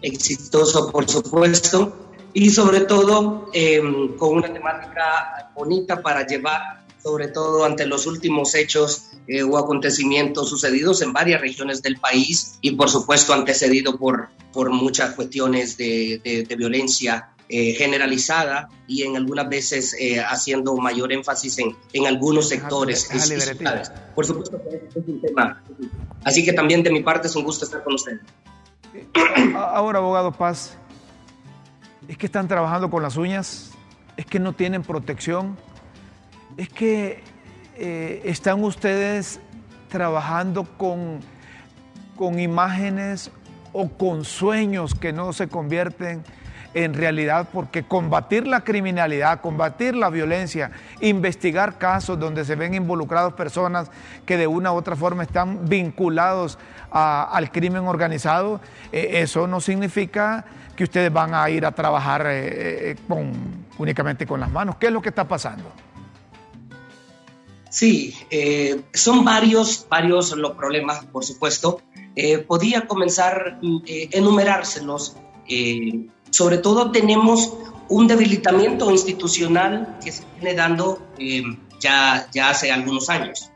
exitoso, 0.00 0.92
por 0.92 1.08
supuesto, 1.08 2.12
y 2.32 2.50
sobre 2.50 2.80
todo 2.80 3.50
eh, 3.52 3.80
con 4.16 4.36
una 4.36 4.52
temática 4.52 5.50
bonita 5.56 6.02
para 6.02 6.26
llevar 6.26 6.86
sobre 7.02 7.28
todo 7.28 7.64
ante 7.64 7.86
los 7.86 8.06
últimos 8.06 8.54
hechos 8.54 9.10
eh, 9.28 9.42
o 9.42 9.56
acontecimientos 9.56 10.50
sucedidos 10.50 11.02
en 11.02 11.12
varias 11.12 11.40
regiones 11.40 11.80
del 11.80 11.98
país 11.98 12.58
y 12.60 12.72
por 12.72 12.90
supuesto 12.90 13.32
antecedido 13.32 13.96
por, 13.96 14.28
por 14.52 14.70
muchas 14.70 15.14
cuestiones 15.14 15.76
de, 15.76 16.20
de, 16.48 16.56
violencia 16.56 17.30
eh, 17.48 17.74
generalizada 17.74 18.68
y 18.88 19.02
en 19.02 19.16
algunas 19.16 19.48
veces 19.48 19.94
eh, 20.00 20.20
haciendo 20.20 20.76
mayor 20.76 21.12
énfasis 21.12 21.58
en, 21.58 21.76
en 21.92 22.06
algunos 22.06 22.48
sectores. 22.48 23.08
por 24.14 24.26
supuesto 24.26 24.60
que 24.68 24.76
es 24.76 24.96
un 25.06 25.20
tema. 25.20 25.62
Así 26.24 26.44
que 26.44 26.52
también 26.52 26.82
de 26.82 26.90
mi 26.90 27.04
parte 27.04 27.28
es 27.28 27.36
un 27.36 27.44
gusto 27.44 27.64
estar 27.64 27.84
con 27.84 27.94
ustedes. 27.94 28.20
Ahora, 29.54 30.00
abogado 30.00 30.32
Paz, 30.32 30.76
es 32.08 32.18
que 32.18 32.26
están 32.26 32.48
trabajando 32.48 32.90
con 32.90 33.02
las 33.02 33.16
uñas, 33.16 33.70
es 34.16 34.26
que 34.26 34.40
no 34.40 34.52
tienen 34.52 34.82
protección, 34.82 35.56
es 36.56 36.68
que 36.68 37.22
eh, 37.76 38.22
están 38.24 38.64
ustedes 38.64 39.38
trabajando 39.88 40.64
con, 40.76 41.20
con 42.16 42.40
imágenes 42.40 43.30
o 43.72 43.88
con 43.88 44.24
sueños 44.24 44.94
que 44.94 45.12
no 45.12 45.32
se 45.32 45.46
convierten 45.46 46.24
en 46.76 46.94
realidad, 46.94 47.48
porque 47.52 47.82
combatir 47.84 48.46
la 48.46 48.62
criminalidad, 48.62 49.40
combatir 49.40 49.96
la 49.96 50.10
violencia, 50.10 50.70
investigar 51.00 51.78
casos 51.78 52.18
donde 52.18 52.44
se 52.44 52.54
ven 52.54 52.74
involucrados 52.74 53.32
personas 53.32 53.90
que 54.24 54.36
de 54.36 54.46
una 54.46 54.72
u 54.72 54.76
otra 54.76 54.94
forma 54.94 55.22
están 55.22 55.68
vinculados 55.68 56.58
al 56.90 57.50
crimen 57.50 57.86
organizado, 57.88 58.60
eh, 58.92 59.22
eso 59.22 59.46
no 59.46 59.60
significa 59.60 60.44
que 60.76 60.84
ustedes 60.84 61.12
van 61.12 61.34
a 61.34 61.48
ir 61.50 61.66
a 61.66 61.72
trabajar 61.72 62.26
eh, 62.26 62.96
únicamente 63.78 64.26
con 64.26 64.40
las 64.40 64.50
manos. 64.50 64.76
¿Qué 64.76 64.86
es 64.86 64.92
lo 64.92 65.02
que 65.02 65.08
está 65.08 65.26
pasando? 65.26 65.72
Sí, 67.76 68.14
eh, 68.30 68.80
son 68.94 69.22
varios, 69.22 69.86
varios 69.90 70.34
los 70.34 70.52
problemas, 70.52 71.04
por 71.12 71.24
supuesto. 71.24 71.82
Eh, 72.14 72.38
podía 72.38 72.86
comenzar 72.86 73.58
mm, 73.60 73.76
eh, 73.86 74.08
enumerárselos. 74.12 75.16
Eh, 76.36 76.42
sobre 76.46 76.58
todo 76.58 76.90
tenemos 76.90 77.54
un 77.88 78.06
debilitamiento 78.06 78.90
institucional 78.90 79.98
que 80.04 80.12
se 80.12 80.24
viene 80.34 80.54
dando 80.54 81.00
ya, 81.80 82.28
ya 82.32 82.50
hace 82.50 82.70
algunos 82.70 83.08
años. 83.08 83.50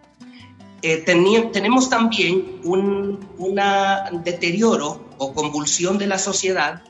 tenemos 0.81 1.91
también 1.91 2.61
un 2.65 3.19
deterioro 4.25 5.09
o 5.19 5.35
convulsión 5.35 5.99
de 5.99 6.07
la 6.07 6.19
sociedad 6.19 6.83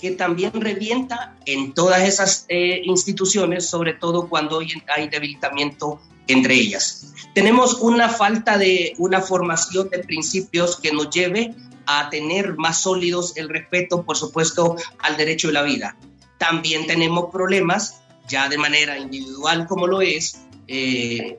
que 0.00 0.12
también 0.12 0.52
revienta 0.52 1.36
en 1.44 1.72
todas 1.74 2.02
esas 2.02 2.46
instituciones, 2.48 3.66
sobre 3.68 3.94
todo 3.94 4.28
cuando 4.28 4.60
hay 4.60 5.08
debilitamiento 5.08 6.00
entre 6.28 6.54
ellas. 6.54 7.12
Tenemos 7.34 7.74
una 7.80 8.08
falta 8.08 8.58
de 8.58 8.94
una 8.98 9.20
formación 9.20 9.88
de 9.90 9.98
principios 9.98 10.76
que 10.76 10.92
nos 10.92 11.10
lleve 11.10 11.54
a 11.86 12.10
tener 12.10 12.56
más 12.56 12.80
sólidos 12.80 13.36
el 13.36 13.48
respeto, 13.48 14.04
por 14.04 14.16
supuesto, 14.16 14.76
al 14.98 15.16
derecho 15.16 15.48
de 15.48 15.54
la 15.54 15.62
vida. 15.62 15.96
También 16.38 16.86
tenemos 16.86 17.30
problemas, 17.32 18.02
ya 18.28 18.48
de 18.48 18.58
manera 18.58 18.98
individual 18.98 19.66
como 19.66 19.86
lo 19.86 20.00
es, 20.00 20.40
eh, 20.68 21.38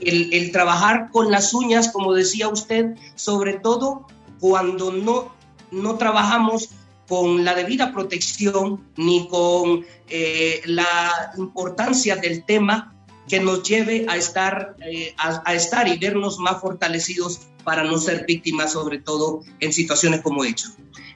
el, 0.00 0.50
trabajar 0.52 1.10
con 1.10 1.30
las 1.30 1.52
uñas, 1.52 1.92
como 1.92 2.14
decía 2.14 2.48
usted, 2.48 2.96
sobre 3.14 3.54
todo 3.54 4.06
cuando 4.38 4.92
no, 4.92 5.34
no 5.70 5.96
trabajamos 5.96 6.70
con 7.06 7.44
la 7.44 7.54
debida 7.54 7.92
protección 7.92 8.88
ni 8.96 9.28
con 9.28 9.84
eh, 10.08 10.62
la 10.64 11.32
importancia 11.36 12.16
del 12.16 12.44
tema 12.44 12.94
que 13.30 13.38
nos 13.40 13.62
lleve 13.62 14.06
a 14.08 14.16
estar, 14.16 14.74
eh, 14.84 15.14
a, 15.16 15.54
estar 15.54 15.86
y 15.86 15.96
vernos 15.98 16.38
más 16.40 16.60
fortalecidos 16.60 17.42
para 17.62 17.84
no 17.84 17.96
ser 17.96 18.26
víctimas, 18.26 18.72
sobre 18.72 18.98
todo 18.98 19.42
en 19.60 19.72
situaciones 19.72 20.20
como 20.20 20.44
hecho. 20.44 20.68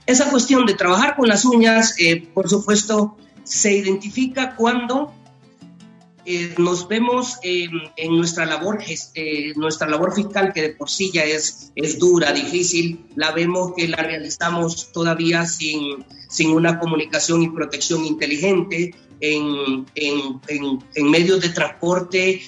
Esa 0.06 0.30
cuestión 0.30 0.64
de 0.64 0.74
trabajar 0.74 1.16
con 1.16 1.28
las 1.28 1.44
uñas, 1.44 1.96
eh, 1.98 2.24
por 2.32 2.48
supuesto, 2.48 3.16
se 3.42 3.72
identifica 3.72 4.54
cuando 4.54 5.12
eh, 6.24 6.54
nos 6.56 6.86
vemos 6.88 7.38
en 7.42 8.16
nuestra 8.16 8.46
labor, 8.46 8.78
nuestra 9.56 9.88
labor 9.88 10.14
fiscal, 10.14 10.52
que 10.54 10.62
de 10.62 10.70
por 10.70 10.88
sí 10.88 11.10
ya 11.12 11.24
es, 11.24 11.72
es 11.74 11.98
dura, 11.98 12.32
difícil, 12.32 13.06
la 13.16 13.32
vemos 13.32 13.72
que 13.76 13.88
la 13.88 13.98
realizamos 13.98 14.92
todavía 14.92 15.44
sin, 15.46 16.06
sin 16.28 16.50
una 16.50 16.78
comunicación 16.78 17.42
y 17.42 17.50
protección 17.50 18.04
inteligente, 18.04 18.94
en, 19.20 19.86
en, 19.94 21.10
medios 21.10 21.40
de 21.40 21.48
transporte 21.50 22.30
eh, 22.30 22.42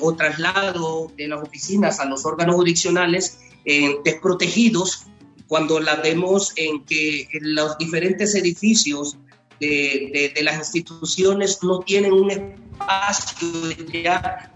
o 0.00 0.14
traslado 0.14 1.10
de 1.16 1.28
las 1.28 1.42
oficinas 1.42 2.00
a 2.00 2.04
los 2.04 2.24
órganos 2.24 2.56
jurisdiccionales 2.56 3.38
eh, 3.64 3.96
desprotegidos 4.04 5.04
cuando 5.48 5.80
la 5.80 5.96
vemos 5.96 6.52
en 6.56 6.84
que 6.84 7.28
los 7.40 7.76
diferentes 7.78 8.34
edificios 8.34 9.16
de, 9.60 10.32
de, 10.34 10.42
las 10.42 10.56
instituciones 10.56 11.62
no 11.62 11.80
tienen 11.80 12.12
un 12.12 12.30
espacio 12.30 13.70
ya 13.92 14.52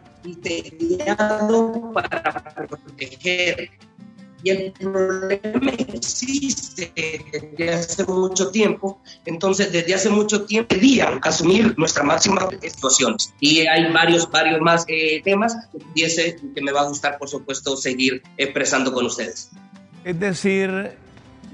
para 1.92 2.66
proteger 2.68 3.70
y 4.46 4.50
el 4.50 4.72
problema 4.72 5.72
existe 5.92 6.92
desde 6.94 7.74
hace 7.74 8.04
mucho 8.04 8.50
tiempo, 8.52 9.00
entonces 9.24 9.72
desde 9.72 9.92
hace 9.92 10.08
mucho 10.08 10.44
tiempo 10.44 10.68
querían 10.68 11.18
asumir 11.22 11.76
nuestra 11.76 12.04
máxima 12.04 12.48
situaciones. 12.62 13.34
Y 13.40 13.66
hay 13.66 13.92
varios, 13.92 14.30
varios 14.30 14.60
más 14.60 14.84
eh, 14.86 15.20
temas 15.24 15.56
y 15.96 16.04
ese 16.04 16.36
que 16.54 16.62
me 16.62 16.70
va 16.70 16.82
a 16.82 16.88
gustar, 16.88 17.18
por 17.18 17.28
supuesto, 17.28 17.76
seguir 17.76 18.22
expresando 18.36 18.92
con 18.92 19.06
ustedes. 19.06 19.50
Es 20.04 20.20
decir, 20.20 20.92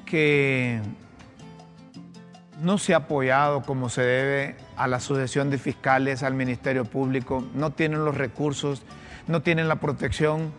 que 0.05 0.83
no 2.61 2.77
se 2.77 2.93
ha 2.93 2.99
apoyado 2.99 3.63
como 3.63 3.89
se 3.89 4.03
debe 4.03 4.57
a 4.77 4.87
la 4.87 4.99
Asociación 4.99 5.49
de 5.49 5.57
Fiscales, 5.57 6.23
al 6.23 6.35
Ministerio 6.35 6.85
Público, 6.85 7.43
no 7.55 7.71
tienen 7.71 8.05
los 8.05 8.19
recursos, 8.19 8.83
no 9.29 9.41
tienen 9.41 9.67
la 9.67 9.77
protección, 9.77 10.53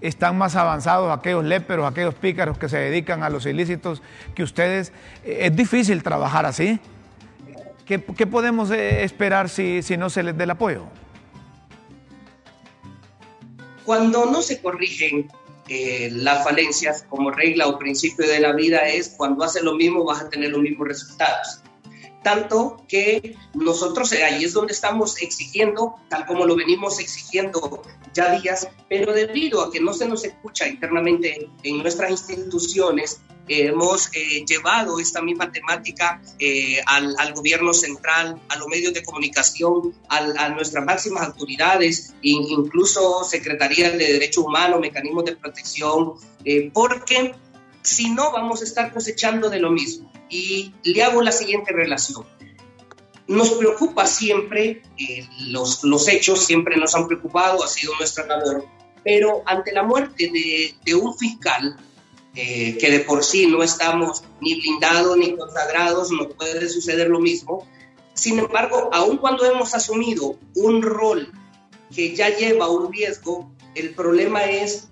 están 0.00 0.36
más 0.36 0.56
avanzados 0.56 1.16
aquellos 1.16 1.44
léperos, 1.44 1.90
aquellos 1.90 2.14
pícaros 2.14 2.58
que 2.58 2.68
se 2.68 2.78
dedican 2.78 3.22
a 3.22 3.30
los 3.30 3.46
ilícitos 3.46 4.02
que 4.34 4.42
ustedes. 4.42 4.92
Es 5.24 5.54
difícil 5.54 6.02
trabajar 6.02 6.46
así. 6.46 6.78
¿Qué, 7.86 7.98
podemos 7.98 8.70
eh, 8.72 9.04
esperar 9.04 9.48
si, 9.48 9.80
si 9.82 9.96
no 9.96 10.10
se 10.10 10.22
les 10.24 10.36
dé 10.36 10.44
el 10.44 10.50
apoyo? 10.50 10.86
Cuando 13.84 14.26
no 14.26 14.42
se 14.42 14.60
corrigen 14.60 15.28
eh, 15.68 16.10
las 16.12 16.44
falencias 16.44 17.04
como 17.08 17.30
regla 17.30 17.66
o 17.66 17.78
principio 17.78 18.26
de 18.26 18.38
la 18.40 18.52
vida 18.52 18.78
es 18.86 19.10
cuando 19.16 19.44
haces 19.44 19.62
lo 19.62 19.74
mismo 19.74 20.04
vas 20.04 20.22
a 20.22 20.28
tener 20.28 20.50
los 20.50 20.60
mismos 20.60 20.88
resultados. 20.88 21.60
Tanto 22.26 22.84
que 22.88 23.36
nosotros 23.54 24.10
eh, 24.10 24.24
ahí 24.24 24.42
es 24.42 24.52
donde 24.52 24.72
estamos 24.72 25.22
exigiendo, 25.22 25.94
tal 26.08 26.26
como 26.26 26.44
lo 26.44 26.56
venimos 26.56 26.98
exigiendo 26.98 27.82
ya 28.12 28.36
días, 28.40 28.66
pero 28.88 29.12
debido 29.12 29.62
a 29.62 29.70
que 29.70 29.78
no 29.78 29.92
se 29.92 30.08
nos 30.08 30.24
escucha 30.24 30.66
internamente 30.66 31.48
en 31.62 31.78
nuestras 31.78 32.10
instituciones, 32.10 33.20
hemos 33.46 34.08
eh, 34.12 34.44
llevado 34.44 34.98
esta 34.98 35.22
misma 35.22 35.52
temática 35.52 36.20
eh, 36.40 36.80
al, 36.86 37.14
al, 37.16 37.32
gobierno 37.32 37.72
central, 37.72 38.40
a 38.48 38.58
los 38.58 38.66
medios 38.66 38.92
de 38.92 39.04
comunicación, 39.04 39.94
a 40.08 40.48
nuestras 40.48 40.84
máximas 40.84 41.28
autoridades, 41.28 42.12
incluso 42.22 43.22
Secretaría 43.22 43.92
de 43.92 44.14
Derechos 44.14 44.44
Humanos, 44.44 44.80
mecanismos 44.80 45.26
de 45.26 45.36
protección, 45.36 46.14
porque 46.72 47.36
si 47.86 48.10
no 48.10 48.32
vamos 48.32 48.60
a 48.60 48.64
estar 48.64 48.92
cosechando 48.92 49.48
de 49.48 49.60
lo 49.60 49.70
mismo. 49.70 50.10
Y 50.28 50.74
le 50.82 51.02
hago 51.04 51.22
la 51.22 51.32
siguiente 51.32 51.72
relación. 51.72 52.26
Nos 53.28 53.52
preocupa 53.52 54.06
siempre, 54.06 54.82
los, 55.48 55.82
los 55.84 56.08
hechos 56.08 56.44
siempre 56.44 56.76
nos 56.76 56.94
han 56.94 57.06
preocupado, 57.06 57.62
ha 57.62 57.68
sido 57.68 57.92
nuestra 57.98 58.26
labor, 58.26 58.64
pero 59.02 59.42
ante 59.46 59.72
la 59.72 59.82
muerte 59.82 60.30
de, 60.32 60.74
de 60.84 60.94
un 60.94 61.16
fiscal, 61.16 61.76
eh, 62.34 62.76
que 62.78 62.90
de 62.90 63.00
por 63.00 63.24
sí 63.24 63.46
no 63.46 63.62
estamos 63.62 64.22
ni 64.40 64.60
blindados 64.60 65.16
ni 65.16 65.36
consagrados, 65.36 66.10
no 66.10 66.28
puede 66.28 66.68
suceder 66.68 67.08
lo 67.08 67.18
mismo. 67.18 67.66
Sin 68.14 68.38
embargo, 68.38 68.90
aun 68.92 69.18
cuando 69.18 69.44
hemos 69.44 69.74
asumido 69.74 70.38
un 70.54 70.82
rol 70.82 71.32
que 71.94 72.14
ya 72.14 72.28
lleva 72.28 72.68
un 72.68 72.92
riesgo, 72.92 73.50
el 73.74 73.90
problema 73.94 74.44
es 74.44 74.88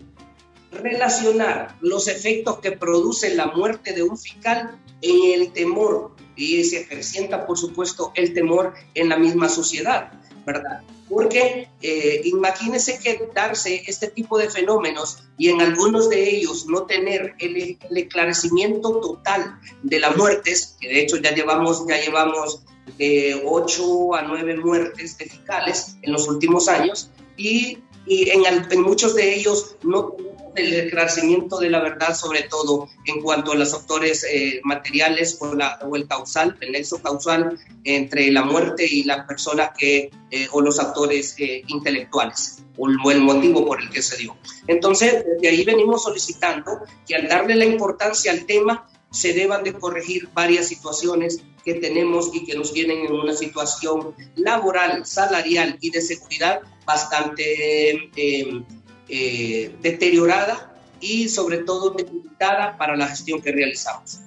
relacionar 0.74 1.76
los 1.80 2.08
efectos 2.08 2.58
que 2.60 2.72
produce 2.72 3.34
la 3.34 3.46
muerte 3.46 3.92
de 3.92 4.02
un 4.02 4.18
fiscal 4.18 4.78
en 5.02 5.40
el 5.40 5.52
temor 5.52 6.14
y 6.36 6.64
se 6.64 6.84
acrecienta, 6.84 7.46
por 7.46 7.58
supuesto, 7.58 8.12
el 8.14 8.34
temor 8.34 8.74
en 8.94 9.08
la 9.08 9.16
misma 9.16 9.48
sociedad, 9.48 10.12
¿verdad? 10.44 10.82
porque 11.08 11.68
eh, 11.82 12.22
imagínense 12.24 12.98
que 12.98 13.28
darse 13.34 13.82
este 13.86 14.08
tipo 14.08 14.38
de 14.38 14.48
fenómenos 14.48 15.18
y 15.36 15.50
en 15.50 15.60
algunos 15.60 16.08
de 16.08 16.36
ellos 16.36 16.66
no 16.66 16.84
tener 16.86 17.34
el, 17.38 17.78
esclarecimiento 17.94 19.00
total 19.00 19.58
de 19.82 20.00
las 20.00 20.16
muertes, 20.16 20.76
que 20.80 20.88
de 20.88 21.02
hecho 21.02 21.18
ya 21.18 21.34
llevamos, 21.34 21.86
ya 21.86 22.00
llevamos 22.00 22.62
eh, 22.98 23.40
8 23.44 24.14
a 24.14 24.22
9 24.22 24.56
muertes 24.56 25.18
de 25.18 25.26
fiscales 25.26 25.96
en 26.02 26.12
los 26.12 26.26
últimos 26.28 26.68
años 26.68 27.10
y, 27.36 27.78
y 28.06 28.30
en, 28.30 28.82
muchos 28.82 29.14
de 29.14 29.34
ellos 29.34 29.76
no 29.82 30.16
el 30.56 30.72
esclarecimiento 30.74 31.58
de 31.58 31.70
la 31.70 31.80
verdad, 31.80 32.14
sobre 32.14 32.42
todo 32.42 32.88
en 33.06 33.20
cuanto 33.20 33.52
a 33.52 33.54
los 33.56 33.72
autores 33.74 34.24
eh, 34.24 34.60
materiales 34.64 35.38
o, 35.40 35.54
la, 35.54 35.78
o, 35.82 35.96
el 35.96 36.06
causal, 36.06 36.56
el 36.60 36.72
nexo 36.72 37.02
causal 37.02 37.58
entre 37.84 38.30
la 38.30 38.42
muerte 38.42 38.86
y 38.88 39.04
las 39.04 39.26
personas 39.26 39.70
que, 39.76 40.10
eh, 40.30 40.48
o 40.52 40.60
los 40.60 40.78
actores 40.78 41.34
eh, 41.38 41.62
intelectuales, 41.68 42.62
o 42.76 42.88
el, 43.10 43.20
motivo 43.20 43.66
por 43.66 43.80
el 43.80 43.90
que 43.90 44.02
se 44.02 44.16
dio. 44.16 44.36
Entonces, 44.66 45.24
de 45.40 45.48
ahí 45.48 45.64
venimos 45.64 46.02
solicitando 46.02 46.80
que 47.06 47.14
al 47.14 47.28
darle 47.28 47.54
la 47.54 47.64
importancia 47.64 48.32
al 48.32 48.46
tema, 48.46 48.88
se 49.10 49.32
deban 49.32 49.62
de 49.62 49.72
corregir 49.72 50.28
varias 50.34 50.66
situaciones 50.66 51.40
que 51.64 51.74
tenemos 51.74 52.30
y 52.34 52.44
que 52.44 52.56
nos 52.56 52.72
tienen 52.72 53.06
en 53.06 53.12
una 53.12 53.32
situación 53.32 54.12
laboral, 54.34 55.06
salarial 55.06 55.78
y 55.80 55.90
de 55.90 56.02
seguridad 56.02 56.60
bastante 56.84 58.10
eh, 58.16 58.62
deteriorada 59.08 60.72
y 61.00 61.28
sobre 61.28 61.58
todo 61.58 61.90
debilitada 61.90 62.76
para 62.76 62.96
la 62.96 63.08
gestión 63.08 63.40
que 63.42 63.52
realizamos. 63.52 64.20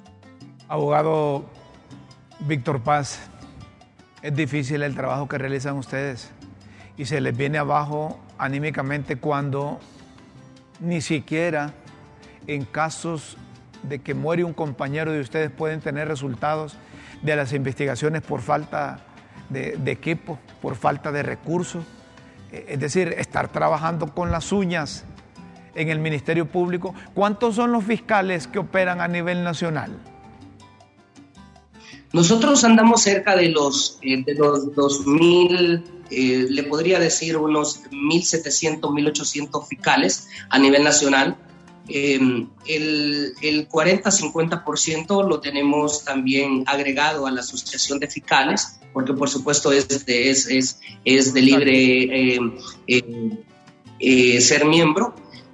Abogado 0.67 1.45
Víctor 2.39 2.81
Paz, 2.81 3.19
es 4.21 4.35
difícil 4.35 4.83
el 4.83 4.93
trabajo 4.93 5.27
que 5.27 5.37
realizan 5.37 5.77
ustedes 5.77 6.29
y 6.97 7.05
se 7.05 7.21
les 7.21 7.35
viene 7.35 7.57
abajo 7.57 8.19
anímicamente 8.37 9.17
cuando 9.17 9.79
ni 10.79 11.01
siquiera 11.01 11.73
en 12.45 12.65
casos 12.65 13.37
de 13.83 13.99
que 13.99 14.13
muere 14.13 14.43
un 14.43 14.53
compañero 14.53 15.11
de 15.11 15.21
ustedes 15.21 15.51
pueden 15.51 15.81
tener 15.81 16.07
resultados 16.07 16.77
de 17.21 17.35
las 17.35 17.53
investigaciones 17.53 18.21
por 18.21 18.41
falta 18.41 18.99
de, 19.49 19.79
equipo, 19.85 20.39
por 20.61 20.75
falta 20.75 21.11
de 21.11 21.23
recursos 21.23 21.83
eh, 21.83 21.96
es 22.51 22.79
decir, 22.79 23.13
estar 23.17 23.51
trabajando 23.51 24.13
con 24.13 24.31
las 24.31 24.51
uñas 24.51 25.05
en 25.75 25.89
el 25.89 25.99
Ministerio 25.99 26.47
Público. 26.47 26.93
¿Cuántos 27.13 27.55
son 27.55 27.71
los 27.71 27.83
fiscales 27.83 28.47
que 28.47 28.59
operan 28.59 28.99
a 28.99 29.07
nivel 29.07 29.43
nacional? 29.43 29.97
Nosotros 32.13 32.63
andamos 32.63 33.03
cerca 33.03 33.35
de 33.35 33.49
los, 33.49 33.99
eh, 34.01 34.23
de 34.23 34.33
los 34.33 34.73
2.000, 34.75 35.83
eh, 36.09 36.47
le 36.49 36.63
podría 36.63 36.99
decir 36.99 37.37
unos 37.37 37.83
1.700, 37.91 38.79
1.800 38.79 39.67
fiscales 39.67 40.27
a 40.49 40.57
nivel 40.57 40.83
nacional. 40.83 41.36
El, 41.87 42.49
el 43.41 43.69
40-50% 43.69 45.27
lo 45.27 45.39
tenemos 45.39 46.03
también 46.03 46.63
agregado 46.65 47.27
a 47.27 47.31
la 47.31 47.41
Asociación 47.41 47.99
de 47.99 48.07
Fiscales 48.07 48.77
porque 48.97 49.13
por 49.13 49.29
supuesto 49.29 49.71
es 49.71 50.05
de, 50.07 50.31
es, 50.31 50.47
es, 50.47 50.79
es 51.05 51.31
de 51.31 51.41
libre 51.41 52.33
eh, 52.33 52.39
eh, 52.87 53.43
eh, 53.99 54.41
ser 54.41 54.65
miembro. 54.65 55.13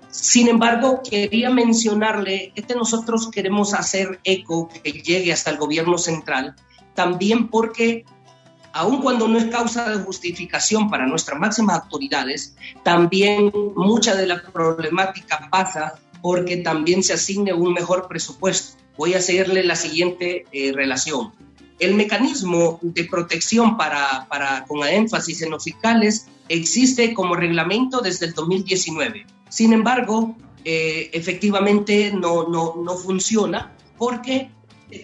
Sin 0.09 0.47
embargo, 0.47 1.01
quería 1.03 1.49
mencionarle, 1.49 2.53
este 2.55 2.73
nosotros 2.73 3.29
queremos 3.29 3.73
hacer 3.73 4.21
eco 4.23 4.69
que 4.69 4.93
llegue 4.93 5.33
hasta 5.33 5.49
el 5.49 5.57
gobierno 5.57 5.97
central, 5.97 6.55
también 6.93 7.49
porque 7.49 8.05
aun 8.71 9.01
cuando 9.01 9.27
no 9.27 9.37
es 9.37 9.45
causa 9.45 9.89
de 9.89 10.03
justificación 10.03 10.89
para 10.89 11.05
nuestras 11.05 11.37
máximas 11.37 11.81
autoridades, 11.81 12.55
también 12.81 13.51
mucha 13.75 14.15
de 14.15 14.25
la 14.25 14.41
problemática 14.41 15.49
pasa 15.51 15.99
porque 16.23 16.57
también 16.57 17.03
se 17.03 17.13
asigne 17.13 17.53
un 17.53 17.73
mejor 17.73 18.07
presupuesto. 18.07 18.79
Voy 18.97 19.13
a 19.13 19.19
hacerle 19.19 19.63
la 19.63 19.75
siguiente 19.75 20.45
relación. 20.73 21.31
El 21.79 21.95
mecanismo 21.95 22.79
de 22.81 23.03
protección 23.05 23.75
para, 23.77 24.25
para, 24.29 24.63
con 24.65 24.87
énfasis 24.87 25.41
en 25.41 25.51
los 25.51 25.63
fiscales 25.63 26.27
existe 26.47 27.13
como 27.13 27.35
reglamento 27.35 27.99
desde 27.99 28.27
el 28.27 28.33
2019. 28.33 29.25
Sin 29.49 29.73
embargo, 29.73 30.35
eh, 30.65 31.09
efectivamente 31.13 32.11
no, 32.13 32.47
no, 32.47 32.75
no, 32.81 32.95
funciona 32.95 33.73
porque 33.97 34.49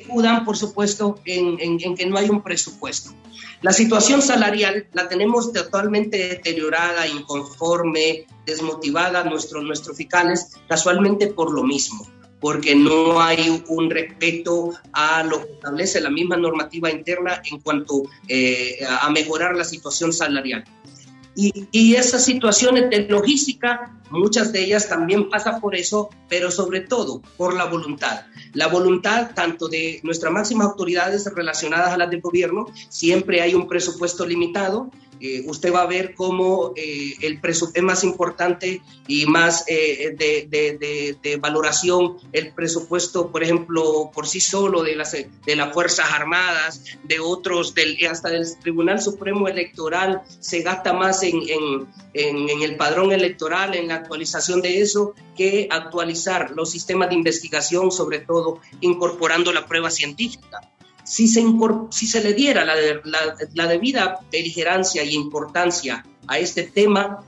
acudan, 0.06 0.45
por 0.45 0.58
supuesto, 0.58 1.19
en, 1.25 1.95
que 1.95 2.06
no 2.06 2.17
hay 2.17 2.30
un 2.30 2.41
presupuesto. 2.41 3.13
La 3.62 3.73
situación 3.73 4.21
salarial 4.21 4.88
la 4.93 5.10
tenemos 5.10 5.52
totalmente 5.52 6.17
deteriorada, 6.17 7.08
inconforme, 7.08 8.25
desmotivada 8.45 9.23
nuestros, 9.23 9.63
nuestros 9.63 9.97
fiscales, 9.97 10.54
casualmente 10.67 11.28
por 11.28 11.52
lo 11.52 11.63
mismo 11.63 12.08
porque 12.39 12.75
no 12.75 13.21
hay 13.21 13.63
un 13.67 13.89
respeto 13.89 14.71
a 14.93 15.23
lo 15.23 15.45
que 15.45 15.54
establece 15.54 15.99
la 15.99 16.10
misma 16.10 16.38
normativa 16.38 16.89
interna 16.89 17.41
en 17.43 17.60
cuanto 17.60 18.04
eh, 18.28 18.80
a 18.88 19.10
mejorar 19.10 19.56
la 19.56 19.65
situación 19.65 20.13
salarial. 20.13 20.63
Y, 21.71 21.95
esas 21.95 22.25
situaciones 22.25 22.89
de 22.89 23.08
logística, 23.08 23.95
muchas 24.10 24.52
de 24.52 24.65
ellas 24.65 24.89
también 24.89 25.30
pasan 25.30 25.62
por 25.62 25.73
eso, 25.73 26.10
pero 26.28 26.52
sobre 26.52 26.82
todo 26.82 27.21
por 27.38 27.56
la 27.56 27.65
voluntad. 27.65 28.25
La 28.54 28.67
voluntad 28.67 29.32
tanto 29.34 29.69
de 29.69 30.02
nuestras 30.04 30.34
máximas 30.34 30.67
autoridades 30.67 31.32
relacionadas 31.34 31.93
a 31.93 31.97
las 31.97 32.10
del 32.10 32.19
gobierno, 32.19 32.65
siempre 32.89 33.41
hay 33.41 33.54
un 33.54 33.69
presupuesto 33.69 34.25
limitado, 34.25 34.91
eh, 35.19 35.43
usted 35.45 35.73
va 35.73 35.82
a 35.82 35.88
ver 35.88 36.13
cómo 36.15 36.73
eh, 36.75 37.13
el 37.21 37.39
presupuesto 37.39 37.79
es 37.79 37.84
más 37.84 38.03
importante 38.03 38.82
y 39.08 39.25
más 39.25 39.65
eh, 39.67 40.15
de, 40.17 41.38
valoración 41.38 42.17
el 42.32 42.53
presupuesto, 42.53 43.32
por 43.32 43.43
ejemplo, 43.43 44.12
por 44.13 44.27
sí 44.27 44.39
solo 44.39 44.84
de 44.84 44.95
las, 44.95 45.12
de 45.12 45.55
las 45.55 45.73
Fuerzas 45.73 46.12
Armadas, 46.12 46.84
de 47.03 47.19
otros, 47.19 47.73
del, 47.75 47.97
hasta 48.08 48.29
del 48.29 48.45
Tribunal 48.60 49.01
Supremo 49.01 49.47
Electoral, 49.47 50.21
se 50.39 50.62
gasta 50.62 50.93
más 50.93 51.23
en, 51.23 51.41
en, 51.47 52.49
en 52.49 52.62
el 52.62 52.75
padrón 52.77 53.12
electoral, 53.12 53.75
en 53.75 53.89
la 53.89 53.95
actualización 53.95 54.62
de 54.62 54.82
eso, 54.82 55.13
que 55.36 55.67
actualizar 55.69 56.51
los 56.51 56.71
sistemas 56.71 57.10
de 57.10 57.15
investigación, 57.15 57.91
sobre 57.91 58.19
todo 58.19 58.60
incorporando 58.82 59.51
la 59.51 59.67
prueba 59.67 59.89
científica 59.89 60.62
si 61.10 61.28
se, 61.28 62.24
le 62.24 62.34
diera 62.36 62.63
la, 62.63 62.76
la, 63.56 63.67
debida 63.67 64.19
beligerancia 64.32 65.04
y 65.04 65.15
importancia 65.15 66.06
a 66.28 66.38
este 66.38 66.62
tema, 66.62 67.24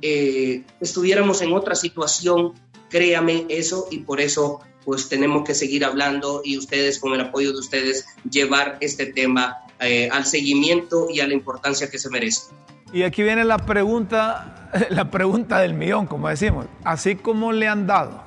eh, 0.00 0.62
estuviéramos 0.80 1.42
en 1.42 1.52
otra 1.52 1.74
situación, 1.74 2.54
créame 2.88 3.44
eso, 3.50 3.86
y 3.90 3.98
por 3.98 4.22
eso 4.22 4.60
pues 4.82 5.10
tenemos 5.10 5.44
que 5.44 5.54
seguir 5.54 5.84
hablando 5.84 6.40
y 6.42 6.56
ustedes, 6.56 6.98
con 6.98 7.12
el 7.12 7.20
apoyo 7.20 7.52
de 7.52 7.58
ustedes, 7.58 8.06
llevar 8.30 8.78
este 8.80 9.04
tema 9.04 9.58
eh, 9.78 10.08
al 10.10 10.24
seguimiento 10.24 11.08
y 11.10 11.20
a 11.20 11.28
la 11.28 11.34
importancia 11.34 11.90
que 11.90 11.98
se 11.98 12.08
merece. 12.08 12.50
Y 12.94 13.02
aquí 13.02 13.22
viene 13.22 13.44
la 13.44 13.58
pregunta, 13.58 14.70
la 14.88 15.10
pregunta 15.10 15.58
del 15.58 15.74
millón, 15.74 16.06
como 16.06 16.30
decimos. 16.30 16.64
Así 16.82 17.16
como 17.16 17.52
le 17.52 17.68
han 17.68 17.86
dado 17.86 18.22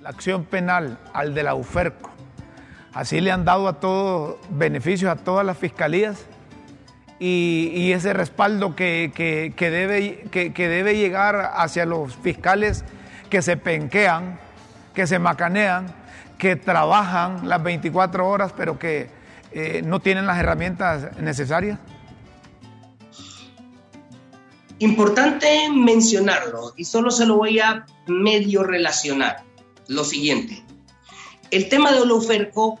la 0.00 0.08
acción 0.08 0.46
penal 0.46 0.98
al 1.12 1.34
de 1.34 1.42
la 1.42 1.54
UFERCO, 1.54 2.13
Así 2.94 3.20
le 3.20 3.32
han 3.32 3.44
dado 3.44 3.66
a 3.66 3.80
todos 3.80 4.36
beneficios 4.50 5.10
a 5.10 5.16
todas 5.16 5.44
las 5.44 5.58
fiscalías 5.58 6.26
y, 7.18 7.92
ese 7.92 8.12
respaldo 8.12 8.76
que, 8.76 9.10
debe, 9.58 10.28
que, 10.30 10.68
debe 10.68 10.96
llegar 10.96 11.52
hacia 11.56 11.86
los 11.86 12.14
fiscales 12.14 12.84
que 13.30 13.42
se 13.42 13.56
penquean, 13.56 14.38
que 14.94 15.06
se 15.06 15.18
macanean, 15.18 15.86
que 16.38 16.54
trabajan 16.54 17.48
las 17.48 17.62
24 17.62 18.28
horas 18.28 18.52
pero 18.56 18.78
que 18.78 19.08
eh, 19.52 19.82
no 19.84 20.00
tienen 20.00 20.26
las 20.26 20.38
herramientas 20.38 21.18
necesarias. 21.18 21.78
Importante 24.78 25.70
mencionarlo 25.70 26.74
y 26.76 26.84
solo 26.84 27.10
se 27.10 27.26
lo 27.26 27.38
voy 27.38 27.58
a 27.58 27.86
medio 28.06 28.62
relacionar. 28.62 29.42
Lo 29.88 30.04
siguiente. 30.04 30.64
El 31.50 31.68
tema 31.68 31.92
de 31.92 32.00
Oloferco 32.00 32.80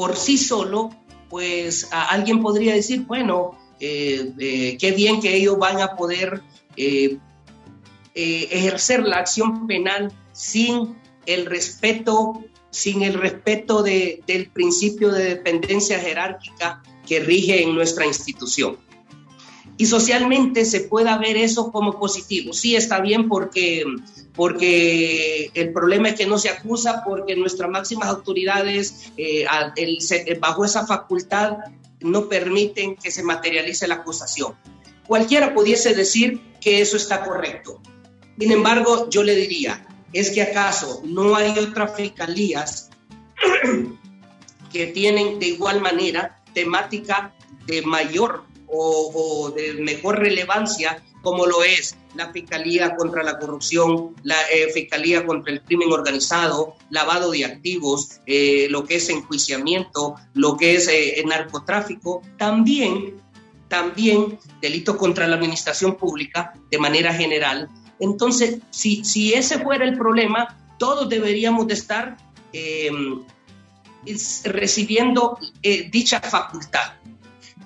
por 0.00 0.16
sí 0.16 0.38
solo, 0.38 0.88
pues 1.28 1.86
alguien 1.90 2.40
podría 2.40 2.72
decir, 2.72 3.02
bueno, 3.02 3.58
eh, 3.80 4.32
eh, 4.38 4.78
qué 4.80 4.92
bien 4.92 5.20
que 5.20 5.36
ellos 5.36 5.58
van 5.58 5.82
a 5.82 5.94
poder 5.94 6.40
eh, 6.74 7.18
ejercer 8.14 9.02
la 9.02 9.18
acción 9.18 9.66
penal 9.66 10.10
sin 10.32 10.96
el 11.26 11.44
respeto, 11.44 12.42
sin 12.70 13.02
el 13.02 13.12
respeto 13.12 13.82
del 13.82 14.50
principio 14.54 15.10
de 15.10 15.24
dependencia 15.24 15.98
jerárquica 15.98 16.82
que 17.06 17.20
rige 17.20 17.62
en 17.62 17.74
nuestra 17.74 18.06
institución 18.06 18.78
y 19.80 19.86
socialmente 19.86 20.66
se 20.66 20.80
pueda 20.80 21.16
ver 21.16 21.38
eso 21.38 21.72
como 21.72 21.98
positivo. 21.98 22.52
Sí, 22.52 22.76
está 22.76 23.00
bien 23.00 23.30
porque, 23.30 23.82
porque 24.34 25.50
el 25.54 25.72
problema 25.72 26.10
es 26.10 26.16
que 26.16 26.26
no 26.26 26.36
se 26.36 26.50
acusa 26.50 27.02
porque 27.02 27.34
nuestras 27.34 27.70
máximas 27.70 28.10
autoridades 28.10 29.10
eh, 29.16 29.46
bajo 30.38 30.66
esa 30.66 30.86
facultad 30.86 31.56
no 32.00 32.28
permiten 32.28 32.94
que 32.94 33.10
se 33.10 33.22
materialice 33.22 33.88
la 33.88 33.94
acusación. 33.94 34.52
Cualquiera 35.06 35.54
pudiese 35.54 35.94
decir 35.94 36.42
que 36.60 36.82
eso 36.82 36.98
está 36.98 37.24
correcto. 37.24 37.80
Sin 38.38 38.52
embargo, 38.52 39.08
yo 39.08 39.22
le 39.22 39.34
diría, 39.34 39.88
¿es 40.12 40.30
que 40.30 40.42
acaso 40.42 41.00
no 41.06 41.36
hay 41.36 41.58
otras 41.58 41.96
fiscalías 41.96 42.90
que 44.70 44.88
tienen 44.88 45.38
de 45.38 45.46
igual 45.46 45.80
manera 45.80 46.42
temática 46.52 47.34
de 47.64 47.80
mayor 47.80 48.49
o, 48.72 49.52
de 49.54 49.74
mejor 49.74 50.18
relevancia 50.18 51.02
como 51.22 51.46
lo 51.46 51.62
es 51.62 51.96
la 52.14 52.32
Fiscalía 52.32 52.96
contra 52.96 53.22
la 53.22 53.38
Corrupción, 53.38 54.16
la 54.22 54.36
eh, 54.52 54.70
Fiscalía 54.72 55.26
contra 55.26 55.52
el 55.52 55.60
Crimen 55.62 55.92
Organizado, 55.92 56.76
lavado 56.88 57.30
de 57.30 57.44
activos, 57.44 58.20
eh, 58.26 58.68
lo 58.70 58.84
que 58.84 58.96
es 58.96 59.08
enjuiciamiento, 59.10 60.14
lo 60.34 60.56
que 60.56 60.76
es 60.76 60.88
eh, 60.88 61.22
narcotráfico, 61.26 62.22
también, 62.38 63.20
también 63.68 64.38
delitos 64.62 64.96
contra 64.96 65.28
la 65.28 65.36
administración 65.36 65.96
pública 65.96 66.54
de 66.70 66.78
manera 66.78 67.12
general. 67.12 67.68
Entonces, 67.98 68.58
si, 68.70 69.04
si 69.04 69.34
ese 69.34 69.58
fuera 69.58 69.84
el 69.84 69.98
problema, 69.98 70.56
todos 70.78 71.08
deberíamos 71.08 71.66
de 71.66 71.74
estar 71.74 72.16
recibiendo 74.44 75.38
dicha 75.62 76.20
facultad 76.20 76.94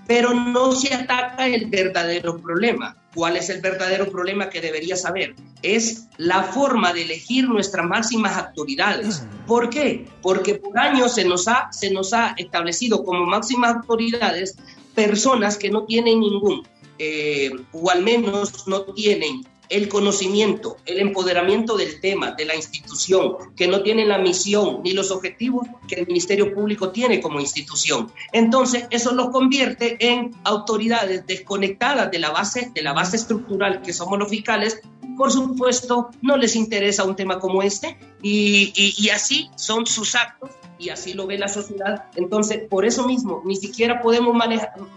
pero 0.06 0.34
no 0.34 0.72
se 0.72 0.94
ataca 0.94 1.46
el 1.46 1.66
verdadero 1.66 2.36
problema. 2.36 2.96
¿Cuál 3.14 3.36
es 3.36 3.48
el 3.48 3.60
verdadero 3.60 4.10
problema 4.10 4.50
que 4.50 4.60
debería 4.60 4.96
saber? 4.96 5.34
Es 5.62 6.08
la 6.16 6.42
forma 6.42 6.92
de 6.92 7.02
elegir 7.02 7.48
nuestras 7.48 7.86
máximas 7.86 8.36
autoridades. 8.36 9.24
¿Por 9.46 9.70
qué? 9.70 10.06
Porque 10.20 10.56
por 10.56 10.78
años 10.78 11.14
se 11.14 11.24
nos 11.24 11.46
ha, 11.48 11.72
se 11.72 11.90
nos 11.90 12.12
ha 12.12 12.34
establecido 12.36 13.04
como 13.04 13.24
máximas 13.24 13.76
autoridades 13.76 14.56
personas 14.94 15.56
que 15.56 15.70
no 15.70 15.84
tienen 15.84 16.20
ningún, 16.20 16.66
eh, 16.98 17.50
o 17.72 17.90
al 17.90 18.02
menos 18.02 18.66
no 18.66 18.82
tienen 18.82 19.44
el 19.68 19.88
conocimiento, 19.88 20.76
el 20.86 21.00
empoderamiento 21.00 21.76
del 21.76 22.00
tema, 22.00 22.32
de 22.32 22.44
la 22.44 22.54
institución, 22.54 23.54
que 23.56 23.66
no 23.66 23.82
tiene 23.82 24.04
la 24.04 24.18
misión 24.18 24.80
ni 24.82 24.92
los 24.92 25.10
objetivos 25.10 25.66
que 25.88 25.96
el 25.96 26.06
Ministerio 26.06 26.54
Público 26.54 26.90
tiene 26.90 27.20
como 27.20 27.40
institución. 27.40 28.12
Entonces, 28.32 28.86
eso 28.90 29.14
los 29.14 29.30
convierte 29.30 29.96
en 30.00 30.34
autoridades 30.44 31.26
desconectadas 31.26 32.10
de 32.10 32.18
la 32.18 32.30
base, 32.30 32.70
de 32.74 32.82
la 32.82 32.92
base 32.92 33.16
estructural 33.16 33.82
que 33.82 33.92
somos 33.92 34.18
los 34.18 34.28
fiscales. 34.28 34.80
Por 35.16 35.30
supuesto, 35.30 36.10
no 36.22 36.36
les 36.36 36.56
interesa 36.56 37.04
un 37.04 37.16
tema 37.16 37.38
como 37.38 37.62
este 37.62 37.98
y, 38.22 38.72
y 38.74 39.08
así 39.10 39.50
son 39.56 39.86
sus 39.86 40.14
actos 40.14 40.50
y 40.78 40.88
así 40.88 41.14
lo 41.14 41.26
ve 41.26 41.38
la 41.38 41.48
sociedad. 41.48 42.06
Entonces, 42.16 42.62
por 42.68 42.84
eso 42.84 43.06
mismo, 43.06 43.42
ni 43.44 43.56
siquiera 43.56 44.00
podemos 44.02 44.36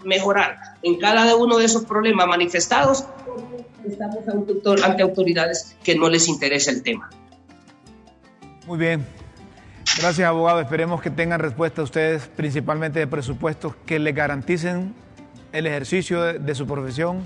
mejorar 0.04 0.58
en 0.82 0.98
cada 0.98 1.34
uno 1.36 1.58
de 1.58 1.64
esos 1.64 1.84
problemas 1.84 2.26
manifestados 2.26 3.04
estamos 3.90 4.18
ante 4.82 5.02
autoridades 5.02 5.76
que 5.82 5.94
no 5.96 6.08
les 6.08 6.28
interesa 6.28 6.70
el 6.70 6.82
tema. 6.82 7.10
Muy 8.66 8.78
bien. 8.78 9.04
Gracias, 9.98 10.28
abogado. 10.28 10.60
Esperemos 10.60 11.00
que 11.00 11.10
tengan 11.10 11.40
respuesta 11.40 11.80
a 11.80 11.84
ustedes, 11.84 12.28
principalmente 12.28 13.00
de 13.00 13.06
presupuestos 13.06 13.74
que 13.86 13.98
les 13.98 14.14
garanticen 14.14 14.94
el 15.52 15.66
ejercicio 15.66 16.22
de, 16.22 16.54
su 16.54 16.66
profesión, 16.66 17.24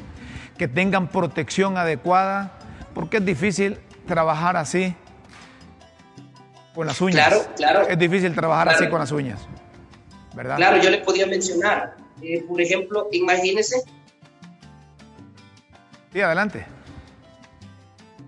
que 0.57 0.69
tengan 0.69 1.09
protección 1.09 1.77
adecuada, 1.77 2.59
porque 2.95 3.19
es 3.19 3.25
difícil 3.25 3.79
trabajar 4.07 4.57
así 4.57 4.95
con 6.75 6.87
las 6.87 7.01
uñas. 7.01 7.27
Claro, 7.27 7.45
claro. 7.57 7.89
Es 7.89 7.99
difícil 7.99 8.35
trabajar 8.35 8.69
así 8.71 8.89
con 8.89 9.01
las 9.01 9.13
uñas, 9.13 9.41
¿verdad? 10.35 10.57
Claro, 10.57 10.77
yo 10.79 10.91
le 10.91 10.99
podía 10.99 11.27
mencionar, 11.27 11.97
eh, 12.23 12.43
por 12.49 12.61
ejemplo, 12.61 13.09
imagínese 13.13 13.83
Sí, 16.13 16.21
adelante. 16.21 16.67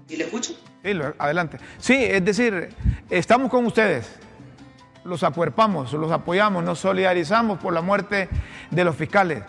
¿Y 0.09 0.17
le 0.17 0.25
escucho? 0.25 0.55
Sí, 0.83 0.93
adelante. 1.19 1.59
Sí, 1.79 1.97
es 1.97 2.25
decir, 2.25 2.71
estamos 3.11 3.51
con 3.51 3.65
ustedes, 3.67 4.11
los 5.05 5.23
acuerpamos, 5.23 5.93
los 5.93 6.13
apoyamos, 6.13 6.63
nos 6.63 6.79
solidarizamos 6.79 7.59
por 7.59 7.73
la 7.73 7.81
muerte 7.81 8.29
de 8.71 8.85
los 8.85 8.97
fiscales. 8.97 9.43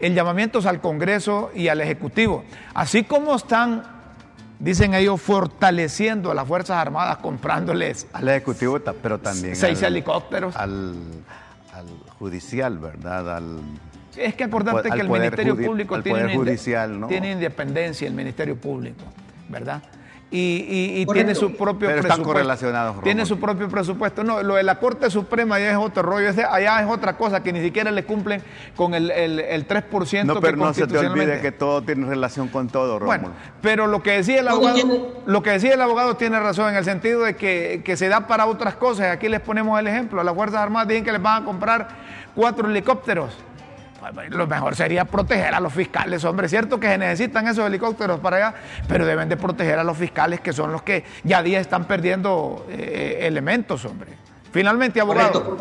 El 0.00 0.14
llamamiento 0.14 0.60
es 0.60 0.66
al 0.66 0.80
Congreso 0.80 1.50
y 1.54 1.68
al 1.68 1.80
Ejecutivo. 1.80 2.44
Así 2.72 3.04
como 3.04 3.34
están, 3.34 3.82
dicen 4.58 4.94
ellos, 4.94 5.20
fortaleciendo 5.20 6.30
a 6.30 6.34
las 6.34 6.46
Fuerzas 6.46 6.76
Armadas, 6.76 7.18
comprándoles. 7.18 8.06
Al 8.12 8.28
Ejecutivo, 8.28 8.78
pero 9.02 9.18
también. 9.18 9.56
Seis 9.56 9.82
helicópteros. 9.82 10.56
Al, 10.56 10.94
al 11.74 11.86
judicial, 12.18 12.78
¿verdad? 12.78 13.36
Al 13.36 13.60
es 14.18 14.34
que 14.34 14.44
acordarte 14.44 14.90
que 14.90 15.00
el 15.00 15.08
Ministerio 15.08 15.56
Público 15.56 16.02
tiene, 16.02 16.36
tiene, 17.08 17.32
independencia, 17.32 18.06
el 18.06 18.14
Ministerio 18.14 18.56
Público, 18.56 19.04
¿verdad? 19.48 19.82
Y, 20.30 21.06
tiene 21.06 21.34
su 21.34 21.56
propio 21.56 21.88
pero 21.88 22.00
Están 22.02 22.22
correlacionados, 22.22 23.02
Tiene 23.02 23.24
su 23.24 23.38
propio 23.40 23.68
presupuesto. 23.68 24.22
No, 24.22 24.42
lo 24.42 24.56
de 24.56 24.62
la 24.62 24.78
Corte 24.78 25.08
Suprema 25.10 25.58
ya 25.58 25.70
es 25.70 25.76
otro 25.76 26.02
rollo. 26.02 26.28
allá 26.50 26.82
es 26.82 26.86
otra 26.86 27.16
cosa 27.16 27.42
que 27.42 27.50
ni 27.50 27.62
siquiera 27.62 27.90
le 27.90 28.04
cumplen 28.04 28.42
con 28.76 28.92
el, 28.92 29.10
el, 29.10 29.40
el 29.40 29.66
3% 29.66 30.24
no, 30.24 30.40
pero 30.40 30.56
no 30.58 30.74
se 30.74 30.86
te 30.86 30.98
olvide 30.98 31.40
que 31.40 31.50
todo 31.50 31.80
tiene 31.82 32.06
relación 32.06 32.48
con 32.48 32.68
todo, 32.68 32.98
Rómulo. 32.98 33.06
Bueno, 33.06 33.34
pero 33.62 33.86
lo 33.86 34.02
que 34.02 34.12
decía 34.12 34.40
el 34.40 34.48
abogado, 34.48 35.22
lo 35.24 35.42
que 35.42 35.50
decía 35.50 35.72
el 35.72 35.80
abogado 35.80 36.16
tiene 36.16 36.38
razón 36.38 36.68
en 36.68 36.76
el 36.76 36.84
sentido 36.84 37.22
de 37.22 37.34
que, 37.34 37.80
que 37.82 37.96
se 37.96 38.08
da 38.08 38.26
para 38.26 38.46
otras 38.46 38.74
cosas. 38.74 39.06
Aquí 39.06 39.30
les 39.30 39.40
ponemos 39.40 39.80
el 39.80 39.86
ejemplo. 39.86 40.20
A 40.20 40.24
las 40.24 40.34
Fuerzas 40.34 40.60
Armadas 40.60 40.88
dicen 40.88 41.04
que 41.04 41.12
les 41.12 41.22
van 41.22 41.42
a 41.42 41.46
comprar 41.46 41.88
cuatro 42.34 42.68
helicópteros 42.68 43.34
lo 44.30 44.46
mejor 44.46 44.76
sería 44.76 45.04
proteger 45.04 45.54
a 45.54 45.60
los 45.60 45.72
fiscales, 45.72 46.24
hombre. 46.24 46.48
Cierto 46.48 46.78
que 46.78 46.88
se 46.88 46.98
necesitan 46.98 47.46
esos 47.48 47.66
helicópteros 47.66 48.20
para 48.20 48.36
allá, 48.36 48.54
pero 48.86 49.04
deben 49.06 49.28
de 49.28 49.36
proteger 49.36 49.78
a 49.78 49.84
los 49.84 49.96
fiscales 49.96 50.40
que 50.40 50.52
son 50.52 50.72
los 50.72 50.82
que 50.82 51.04
ya 51.24 51.42
día 51.42 51.60
están 51.60 51.86
perdiendo 51.86 52.66
eh, 52.68 53.18
elementos, 53.22 53.84
hombre. 53.84 54.12
Finalmente, 54.52 55.00
abogado. 55.00 55.58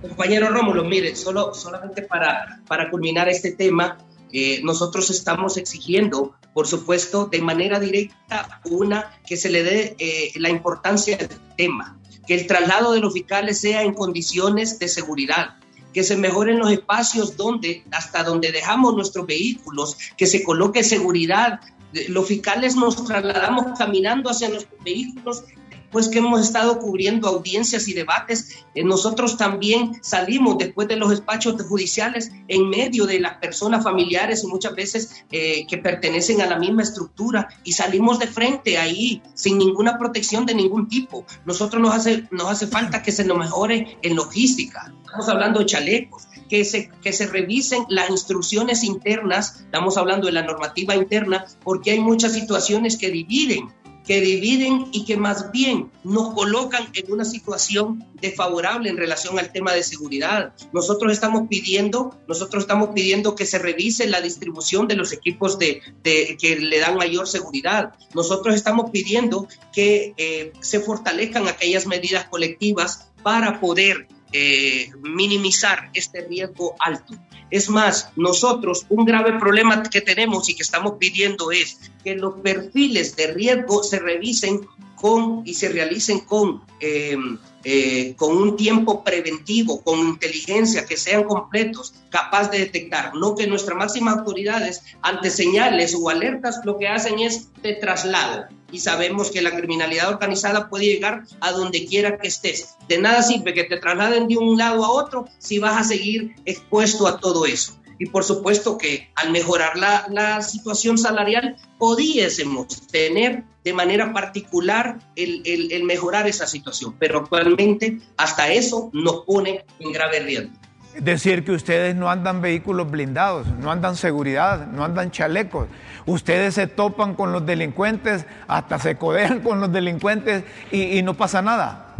compañero 0.00 0.50
Rómulo, 0.50 0.84
mire, 0.84 1.16
solo, 1.16 1.54
solamente 1.54 2.02
para, 2.02 2.60
para 2.66 2.90
culminar 2.90 3.28
este 3.28 3.52
tema, 3.52 3.96
eh, 4.32 4.60
nosotros 4.62 5.10
estamos 5.10 5.56
exigiendo, 5.56 6.34
por 6.52 6.66
supuesto, 6.66 7.26
de 7.26 7.40
manera 7.40 7.80
directa, 7.80 8.60
una, 8.64 9.18
que 9.26 9.36
se 9.36 9.48
le 9.48 9.62
dé 9.62 9.96
eh, 9.98 10.32
la 10.36 10.50
importancia 10.50 11.16
del 11.16 11.30
tema, 11.56 11.98
que 12.26 12.34
el 12.34 12.46
traslado 12.46 12.92
de 12.92 13.00
los 13.00 13.12
fiscales 13.12 13.60
sea 13.60 13.82
en 13.82 13.94
condiciones 13.94 14.78
de 14.78 14.88
seguridad, 14.88 15.56
que 15.92 16.04
se 16.04 16.16
mejoren 16.16 16.58
los 16.58 16.70
espacios 16.70 17.36
donde, 17.36 17.84
hasta 17.90 18.22
donde 18.22 18.52
dejamos 18.52 18.94
nuestros 18.94 19.26
vehículos, 19.26 19.96
que 20.16 20.26
se 20.26 20.42
coloque 20.42 20.84
seguridad. 20.84 21.60
Los 22.08 22.28
fiscales 22.28 22.76
nos 22.76 23.04
trasladamos 23.04 23.78
caminando 23.78 24.30
hacia 24.30 24.48
nuestros 24.48 24.82
vehículos 24.84 25.44
pues 25.90 26.08
que 26.08 26.18
hemos 26.18 26.40
estado 26.40 26.78
cubriendo 26.78 27.28
audiencias 27.28 27.88
y 27.88 27.94
debates, 27.94 28.64
eh, 28.74 28.84
nosotros 28.84 29.36
también 29.36 29.92
salimos 30.02 30.58
después 30.58 30.88
de 30.88 30.96
los 30.96 31.10
despachos 31.10 31.60
judiciales 31.62 32.32
en 32.48 32.68
medio 32.68 33.06
de 33.06 33.20
las 33.20 33.38
personas 33.38 33.84
familiares 33.84 34.44
y 34.44 34.46
muchas 34.46 34.74
veces 34.74 35.24
eh, 35.30 35.66
que 35.66 35.78
pertenecen 35.78 36.40
a 36.40 36.46
la 36.46 36.58
misma 36.58 36.82
estructura 36.82 37.48
y 37.64 37.72
salimos 37.72 38.18
de 38.18 38.26
frente 38.26 38.78
ahí 38.78 39.22
sin 39.34 39.58
ninguna 39.58 39.98
protección 39.98 40.46
de 40.46 40.54
ningún 40.54 40.88
tipo. 40.88 41.24
Nosotros 41.44 41.82
nos 41.82 41.94
hace, 41.94 42.28
nos 42.30 42.48
hace 42.48 42.66
falta 42.66 43.02
que 43.02 43.12
se 43.12 43.24
nos 43.24 43.38
mejore 43.38 43.98
en 44.02 44.16
logística. 44.16 44.92
Estamos 45.04 45.28
hablando 45.28 45.60
de 45.60 45.66
chalecos, 45.66 46.28
que 46.48 46.64
se, 46.64 46.90
que 47.02 47.12
se 47.12 47.26
revisen 47.26 47.84
las 47.88 48.10
instrucciones 48.10 48.84
internas, 48.84 49.60
estamos 49.60 49.96
hablando 49.96 50.26
de 50.26 50.32
la 50.32 50.42
normativa 50.42 50.94
interna, 50.94 51.44
porque 51.64 51.92
hay 51.92 52.00
muchas 52.00 52.32
situaciones 52.32 52.96
que 52.96 53.10
dividen 53.10 53.72
que 54.10 54.20
dividen 54.20 54.88
y 54.90 55.04
que 55.04 55.16
más 55.16 55.52
bien 55.52 55.92
nos 56.02 56.34
colocan 56.34 56.88
en 56.94 57.12
una 57.12 57.24
situación 57.24 58.04
desfavorable 58.20 58.90
en 58.90 58.96
relación 58.96 59.38
al 59.38 59.52
tema 59.52 59.72
de 59.72 59.84
seguridad. 59.84 60.52
Nosotros 60.72 61.12
estamos 61.12 61.46
pidiendo, 61.48 62.18
nosotros 62.26 62.64
estamos 62.64 62.88
pidiendo 62.92 63.36
que 63.36 63.46
se 63.46 63.60
revise 63.60 64.08
la 64.08 64.20
distribución 64.20 64.88
de 64.88 64.96
los 64.96 65.12
equipos 65.12 65.60
de, 65.60 65.80
que 66.02 66.56
le 66.56 66.80
dan 66.80 66.96
mayor 66.96 67.28
seguridad. 67.28 67.94
Nosotros 68.12 68.56
estamos 68.56 68.90
pidiendo 68.90 69.46
que 69.72 70.12
eh, 70.16 70.52
se 70.58 70.80
fortalezcan 70.80 71.46
aquellas 71.46 71.86
medidas 71.86 72.24
colectivas 72.24 73.12
para 73.22 73.60
poder 73.60 74.08
eh, 74.32 74.90
minimizar 75.02 75.90
este 75.92 76.22
riesgo 76.22 76.74
alto. 76.78 77.14
Es 77.50 77.68
más, 77.68 78.10
nosotros 78.16 78.86
un 78.88 79.04
grave 79.04 79.38
problema 79.38 79.82
que 79.82 80.00
tenemos 80.00 80.48
y 80.48 80.54
que 80.54 80.62
estamos 80.62 80.94
pidiendo 80.98 81.50
es 81.50 81.78
que 82.04 82.14
los 82.14 82.34
perfiles 82.40 83.16
de 83.16 83.32
riesgo 83.32 83.82
se 83.82 83.98
revisen 83.98 84.66
con 84.94 85.42
y 85.44 85.54
se 85.54 85.68
realicen 85.68 86.20
con, 86.20 86.62
em, 86.78 87.38
eh, 87.64 88.14
con 88.16 88.36
un 88.36 88.56
tiempo 88.56 89.04
preventivo, 89.04 89.82
con 89.82 89.98
inteligencia, 89.98 90.86
que 90.86 90.96
sean 90.96 91.24
completos, 91.24 91.94
capaz 92.08 92.50
de 92.50 92.60
detectar, 92.60 93.14
no 93.14 93.34
que 93.34 93.46
nuestras 93.46 93.76
máximas 93.76 94.18
autoridades 94.18 94.82
ante 95.02 95.30
señales 95.30 95.94
o 95.94 96.08
alertas 96.08 96.60
lo 96.64 96.78
que 96.78 96.88
hacen 96.88 97.18
es 97.18 97.48
de 97.62 97.74
traslado. 97.74 98.46
Y 98.72 98.78
sabemos 98.78 99.30
que 99.30 99.42
la 99.42 99.54
criminalidad 99.54 100.08
organizada 100.08 100.68
puede 100.68 100.86
llegar 100.86 101.24
a 101.40 101.52
donde 101.52 101.86
quiera 101.86 102.18
que 102.18 102.28
estés. 102.28 102.76
De 102.88 102.98
nada 102.98 103.22
sirve 103.22 103.52
que 103.52 103.64
te 103.64 103.78
trasladen 103.78 104.28
de 104.28 104.36
un 104.36 104.56
lado 104.56 104.84
a 104.84 104.92
otro 104.92 105.26
si 105.38 105.58
vas 105.58 105.76
a 105.76 105.84
seguir 105.84 106.34
expuesto 106.44 107.06
a 107.06 107.18
todo 107.18 107.46
eso 107.46 107.80
y 108.00 108.06
por 108.06 108.24
supuesto 108.24 108.78
que 108.78 109.10
al 109.14 109.30
mejorar 109.30 109.76
la, 109.76 110.06
la 110.08 110.40
situación 110.40 110.96
salarial 110.96 111.56
pudiésemos 111.78 112.86
tener 112.86 113.44
de 113.64 113.72
manera 113.72 114.12
particular 114.12 114.98
el, 115.16 115.42
el, 115.44 115.72
el, 115.72 115.84
mejorar 115.84 116.26
esa 116.26 116.46
situación, 116.46 116.94
pero 116.98 117.18
actualmente 117.18 117.98
hasta 118.16 118.50
eso 118.50 118.90
nos 118.92 119.24
pone 119.24 119.64
en 119.78 119.92
grave 119.92 120.20
riesgo. 120.20 120.50
Es 120.94 121.04
decir, 121.04 121.44
que 121.44 121.52
ustedes 121.52 121.94
no 121.94 122.10
andan 122.10 122.40
vehículos 122.40 122.90
blindados, 122.90 123.46
no 123.46 123.70
andan 123.70 123.94
seguridad, 123.94 124.66
no 124.66 124.84
andan 124.84 125.12
chalecos. 125.12 125.68
Ustedes 126.04 126.54
se 126.54 126.66
topan 126.66 127.14
con 127.14 127.30
los 127.32 127.46
delincuentes, 127.46 128.26
hasta 128.48 128.78
se 128.80 128.96
codean 128.96 129.40
con 129.40 129.60
los 129.60 129.72
delincuentes 129.72 130.42
y, 130.72 130.98
y 130.98 131.02
no 131.02 131.14
pasa 131.14 131.42
nada. 131.42 131.94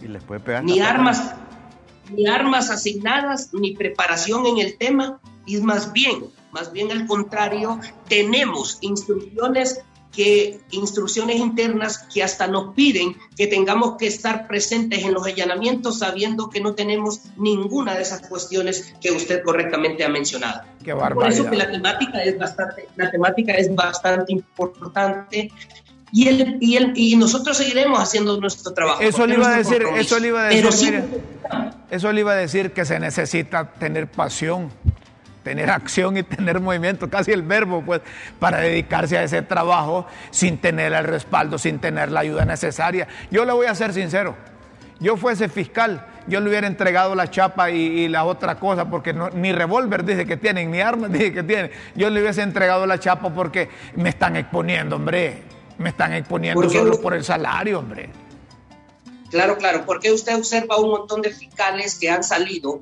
Y 0.00 0.06
les 0.06 0.22
puede 0.22 0.40
pegar. 0.40 0.62
Ni 0.62 0.80
armas, 0.80 1.34
ni 2.14 2.28
armas 2.28 2.70
asignadas, 2.70 3.52
ni 3.52 3.74
preparación 3.74 4.46
en 4.46 4.58
el 4.58 4.78
tema, 4.78 5.18
y 5.44 5.56
más 5.58 5.92
bien, 5.92 6.26
más 6.52 6.72
bien 6.72 6.92
al 6.92 7.06
contrario, 7.06 7.80
tenemos 8.08 8.78
instrucciones 8.80 9.80
que 10.16 10.58
instrucciones 10.70 11.36
internas 11.36 11.98
que 12.12 12.22
hasta 12.22 12.46
nos 12.46 12.74
piden 12.74 13.14
que 13.36 13.46
tengamos 13.46 13.98
que 13.98 14.06
estar 14.06 14.48
presentes 14.48 15.04
en 15.04 15.12
los 15.12 15.26
allanamientos 15.26 15.98
sabiendo 15.98 16.48
que 16.48 16.58
no 16.58 16.74
tenemos 16.74 17.20
ninguna 17.36 17.94
de 17.94 18.02
esas 18.02 18.26
cuestiones 18.26 18.94
que 19.02 19.10
usted 19.10 19.42
correctamente 19.42 20.04
ha 20.04 20.08
mencionado. 20.08 20.62
Qué 20.82 20.94
Por 20.94 21.28
eso 21.28 21.50
que 21.50 21.56
la 21.56 21.70
temática 21.70 22.22
es 22.24 22.38
bastante, 22.38 22.88
la 22.96 23.10
temática 23.10 23.52
es 23.52 23.74
bastante 23.74 24.32
importante 24.32 25.52
y, 26.12 26.28
el, 26.28 26.56
y, 26.60 26.76
el, 26.76 26.92
y 26.96 27.14
nosotros 27.16 27.58
seguiremos 27.58 28.00
haciendo 28.00 28.40
nuestro 28.40 28.72
trabajo. 28.72 29.02
Eso 29.02 29.26
le 29.26 29.34
iba 29.34 29.52
a 29.52 29.58
decir, 29.58 29.84
eso 29.98 30.18
le 30.18 30.28
iba 30.28 30.46
a 30.46 30.48
decir, 30.48 31.04
eso 31.90 32.12
le 32.12 32.20
iba 32.20 32.32
a 32.32 32.36
decir 32.36 32.72
que 32.72 32.86
se 32.86 32.98
necesita 32.98 33.70
tener 33.72 34.10
pasión 34.10 34.70
tener 35.46 35.70
acción 35.70 36.16
y 36.16 36.24
tener 36.24 36.58
movimiento, 36.58 37.08
casi 37.08 37.30
el 37.30 37.42
verbo, 37.42 37.80
pues, 37.80 38.00
para 38.40 38.58
dedicarse 38.58 39.16
a 39.16 39.22
ese 39.22 39.42
trabajo 39.42 40.04
sin 40.32 40.58
tener 40.58 40.92
el 40.92 41.04
respaldo, 41.04 41.56
sin 41.56 41.78
tener 41.78 42.10
la 42.10 42.18
ayuda 42.18 42.44
necesaria. 42.44 43.06
Yo 43.30 43.44
le 43.44 43.52
voy 43.52 43.66
a 43.66 43.74
ser 43.76 43.92
sincero, 43.92 44.34
yo 44.98 45.16
fuese 45.16 45.48
fiscal, 45.48 46.04
yo 46.26 46.40
le 46.40 46.48
hubiera 46.48 46.66
entregado 46.66 47.14
la 47.14 47.30
chapa 47.30 47.70
y, 47.70 48.08
la 48.08 48.24
otra 48.24 48.56
cosa, 48.58 48.90
porque 48.90 49.14
ni 49.34 49.52
revólver 49.52 50.04
dice 50.04 50.26
que 50.26 50.36
tienen, 50.36 50.68
ni 50.72 50.80
armas 50.80 51.12
dice 51.12 51.32
que 51.32 51.44
tienen. 51.44 51.70
Yo 51.94 52.10
le 52.10 52.20
hubiese 52.20 52.42
entregado 52.42 52.84
la 52.84 52.98
chapa 52.98 53.32
porque 53.32 53.68
me 53.94 54.08
están 54.08 54.34
exponiendo, 54.34 54.96
hombre. 54.96 55.44
Me 55.78 55.90
están 55.90 56.12
exponiendo 56.12 56.68
solo 56.68 57.00
por 57.00 57.14
el 57.14 57.22
salario, 57.22 57.78
hombre. 57.78 58.10
Claro, 59.30 59.58
claro, 59.58 59.84
porque 59.86 60.10
usted 60.10 60.34
observa 60.34 60.76
un 60.78 60.90
montón 60.90 61.22
de 61.22 61.30
fiscales 61.30 61.96
que 62.00 62.10
han 62.10 62.24
salido 62.24 62.80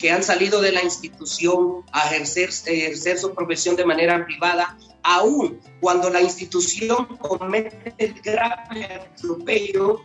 que 0.00 0.10
han 0.10 0.22
salido 0.22 0.62
de 0.62 0.72
la 0.72 0.82
institución 0.82 1.84
a 1.92 2.06
ejercer, 2.06 2.48
ejercer 2.66 3.18
su 3.18 3.34
profesión 3.34 3.76
de 3.76 3.84
manera 3.84 4.24
privada, 4.24 4.78
aún 5.02 5.60
cuando 5.80 6.08
la 6.08 6.22
institución 6.22 7.04
comete 7.18 7.94
el 7.98 8.14
grave 8.22 8.86
atropello 8.86 10.00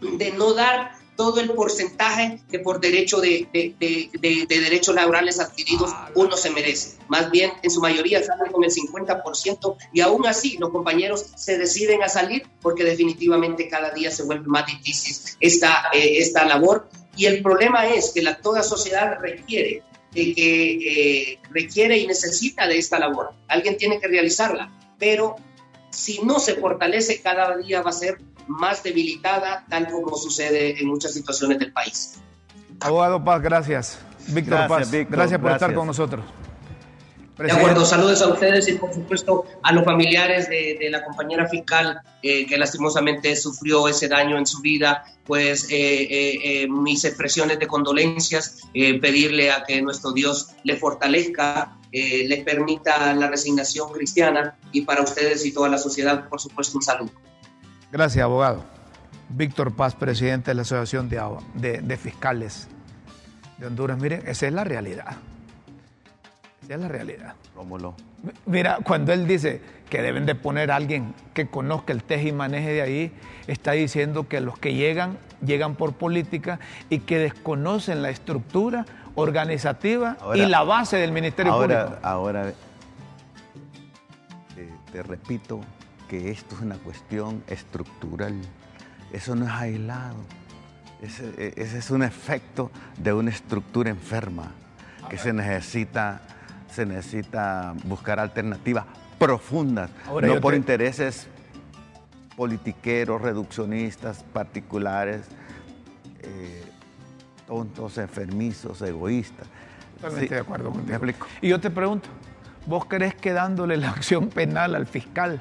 de 0.00 0.32
no 0.32 0.54
dar 0.54 1.01
todo 1.16 1.40
el 1.40 1.50
porcentaje 1.50 2.40
que 2.50 2.58
por 2.58 2.80
derecho 2.80 3.20
de, 3.20 3.46
de, 3.52 3.74
de, 4.18 4.60
derechos 4.60 4.94
laborales 4.94 5.40
adquiridos 5.40 5.90
uno 6.14 6.36
se 6.36 6.50
merece. 6.50 6.96
Más 7.08 7.30
bien, 7.30 7.52
en 7.62 7.70
su 7.70 7.80
mayoría 7.80 8.22
salen 8.22 8.50
con 8.50 8.64
el 8.64 8.70
50% 8.70 9.76
y 9.92 10.00
aún 10.00 10.26
así 10.26 10.56
los 10.58 10.70
compañeros 10.70 11.26
se 11.36 11.58
deciden 11.58 12.02
a 12.02 12.08
salir 12.08 12.46
porque 12.60 12.84
definitivamente 12.84 13.68
cada 13.68 13.90
día 13.90 14.10
se 14.10 14.22
vuelve 14.24 14.46
más 14.46 14.66
difícil 14.66 15.16
esta, 15.40 15.88
eh, 15.92 16.18
esta 16.18 16.44
labor 16.44 16.88
y 17.16 17.26
el 17.26 17.42
problema 17.42 17.86
es 17.86 18.12
que 18.14 18.22
la, 18.22 18.38
toda 18.38 18.62
sociedad 18.62 19.18
requiere 19.20 19.82
de 20.12 20.34
que 20.34 21.32
eh, 21.32 21.38
requiere 21.50 21.98
y 21.98 22.06
necesita 22.06 22.66
de 22.66 22.78
esta 22.78 22.98
labor. 22.98 23.32
Alguien 23.48 23.76
tiene 23.76 23.98
que 23.98 24.08
realizarla, 24.08 24.70
pero 24.98 25.36
si 25.92 26.20
no 26.22 26.38
se 26.40 26.54
fortalece, 26.56 27.20
cada 27.20 27.56
día 27.56 27.82
va 27.82 27.90
a 27.90 27.92
ser 27.92 28.20
más 28.48 28.82
debilitada, 28.82 29.64
tal 29.68 29.88
como 29.88 30.16
sucede 30.16 30.80
en 30.80 30.88
muchas 30.88 31.12
situaciones 31.12 31.58
del 31.58 31.72
país. 31.72 32.14
Abogado 32.80 33.22
Paz, 33.22 33.40
gracias. 33.42 33.98
Víctor 34.28 34.66
Paz, 34.68 34.90
gracias 34.90 35.40
por 35.40 35.52
estar 35.52 35.74
con 35.74 35.86
nosotros. 35.86 36.24
De 37.38 37.50
acuerdo, 37.50 37.84
saludos 37.84 38.20
a 38.22 38.28
ustedes 38.28 38.68
y 38.68 38.74
por 38.74 38.92
supuesto 38.92 39.46
a 39.62 39.72
los 39.72 39.84
familiares 39.84 40.48
de, 40.48 40.88
la 40.90 41.02
compañera 41.02 41.48
fiscal 41.48 42.00
eh, 42.22 42.46
que 42.46 42.56
lastimosamente 42.58 43.34
sufrió 43.36 43.88
ese 43.88 44.06
daño 44.06 44.38
en 44.38 44.46
su 44.46 44.60
vida, 44.60 45.04
pues 45.24 45.66
eh, 45.70 46.08
eh, 46.62 46.68
mis 46.68 47.04
expresiones 47.04 47.58
de 47.58 47.66
condolencias, 47.66 48.60
pedirle 48.72 49.50
a 49.50 49.64
que 49.64 49.80
nuestro 49.82 50.12
Dios 50.12 50.50
le 50.62 50.76
fortalezca, 50.76 51.76
les 51.92 52.42
permita 52.44 53.12
la 53.14 53.28
resignación 53.28 53.92
cristiana 53.92 54.56
y 54.72 54.82
para 54.82 55.02
ustedes 55.02 55.44
y 55.44 55.52
toda 55.52 55.68
la 55.68 55.78
sociedad, 55.78 56.28
por 56.28 56.40
supuesto, 56.40 56.78
un 56.78 56.82
saludo. 56.82 57.12
Gracias, 57.90 58.24
abogado. 58.24 58.64
Víctor 59.28 59.74
Paz, 59.74 59.94
presidente 59.94 60.50
de 60.50 60.54
la 60.54 60.62
Asociación 60.62 61.08
de, 61.08 61.82
de 61.82 61.96
Fiscales 61.96 62.68
de 63.58 63.66
Honduras. 63.66 63.98
Miren, 63.98 64.22
esa 64.26 64.46
es 64.46 64.52
la 64.52 64.64
realidad. 64.64 65.16
Esa 66.64 66.74
es 66.74 66.80
la 66.80 66.88
realidad. 66.88 67.34
Rómulo. 67.54 67.94
Mira, 68.46 68.78
cuando 68.84 69.12
él 69.12 69.26
dice 69.26 69.60
que 69.90 70.00
deben 70.00 70.26
de 70.26 70.34
poner 70.34 70.70
a 70.70 70.76
alguien 70.76 71.14
que 71.34 71.48
conozca 71.48 71.92
el 71.92 72.02
teje 72.02 72.28
y 72.28 72.32
maneje 72.32 72.70
de 72.70 72.82
ahí, 72.82 73.12
está 73.46 73.72
diciendo 73.72 74.28
que 74.28 74.40
los 74.40 74.58
que 74.58 74.74
llegan, 74.74 75.18
llegan 75.44 75.74
por 75.74 75.92
política 75.92 76.60
y 76.88 77.00
que 77.00 77.18
desconocen 77.18 78.00
la 78.00 78.10
estructura 78.10 78.86
organizativa 79.14 80.16
y 80.34 80.46
la 80.46 80.62
base 80.62 80.96
del 80.96 81.12
Ministerio 81.12 81.52
ahora, 81.52 81.84
Público. 81.84 82.00
Ahora, 82.06 82.48
eh, 84.56 84.70
te 84.92 85.02
repito 85.02 85.60
que 86.08 86.30
esto 86.30 86.54
es 86.54 86.60
una 86.62 86.76
cuestión 86.76 87.42
estructural. 87.46 88.34
Eso 89.12 89.34
no 89.34 89.46
es 89.46 89.52
aislado. 89.52 90.16
Ese, 91.02 91.52
ese 91.56 91.78
es 91.78 91.90
un 91.90 92.02
efecto 92.02 92.70
de 92.96 93.12
una 93.12 93.30
estructura 93.30 93.90
enferma 93.90 94.52
que 95.08 95.18
se 95.18 95.32
necesita 95.32 96.22
se 96.72 96.86
necesita 96.86 97.74
buscar 97.84 98.18
alternativas 98.18 98.86
profundas, 99.18 99.90
no 100.22 100.40
por 100.40 100.54
intereses 100.54 101.28
politiqueros, 102.34 103.20
reduccionistas, 103.20 104.24
particulares, 104.32 105.26
eh, 106.22 106.64
tontos, 107.46 107.98
enfermizos, 107.98 108.80
egoístas. 108.82 109.46
Totalmente 110.00 110.34
de 110.34 110.40
acuerdo 110.40 110.70
contigo. 110.70 111.26
Y 111.40 111.48
yo 111.48 111.60
te 111.60 111.70
pregunto, 111.70 112.08
¿vos 112.66 112.84
crees 112.86 113.14
que 113.14 113.32
dándole 113.32 113.76
la 113.76 113.90
acción 113.90 114.28
penal 114.28 114.74
al 114.74 114.86
fiscal 114.86 115.40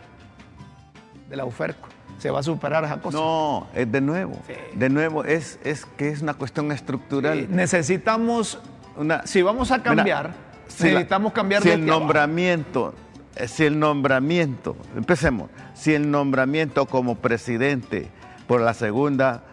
de 1.30 1.36
la 1.36 1.46
UFERCO 1.46 1.88
se 2.20 2.30
va 2.30 2.40
a 2.40 2.44
superar 2.44 2.84
esa 2.84 3.02
cosa? 3.02 3.18
No, 3.18 3.68
es 3.74 3.92
de 3.92 4.02
nuevo. 4.02 4.40
De 4.76 4.90
nuevo, 4.90 5.24
es, 5.24 5.60
es 5.64 5.86
que 5.86 6.10
es 6.10 6.22
una 6.22 6.36
cuestión 6.36 6.72
estructural. 6.72 7.48
Necesitamos, 7.50 8.60
una, 8.96 9.26
si 9.26 9.42
vamos 9.42 9.72
a 9.72 9.82
cambiar 9.82 10.52
si 10.76 10.86
necesitamos 10.86 11.34
cambiar 11.34 11.62
si 11.62 11.70
el 11.70 11.86
nombramiento, 11.86 12.94
eh, 13.36 13.48
si 13.48 13.66
el 13.66 13.80
nombramiento, 13.80 14.76
empecemos, 14.96 15.50
si 15.74 15.94
el 15.94 16.10
nombramiento 16.10 16.86
como 16.86 17.16
presidente 17.16 18.10
por 18.48 18.62
la 18.62 18.74
segunda 18.74 19.44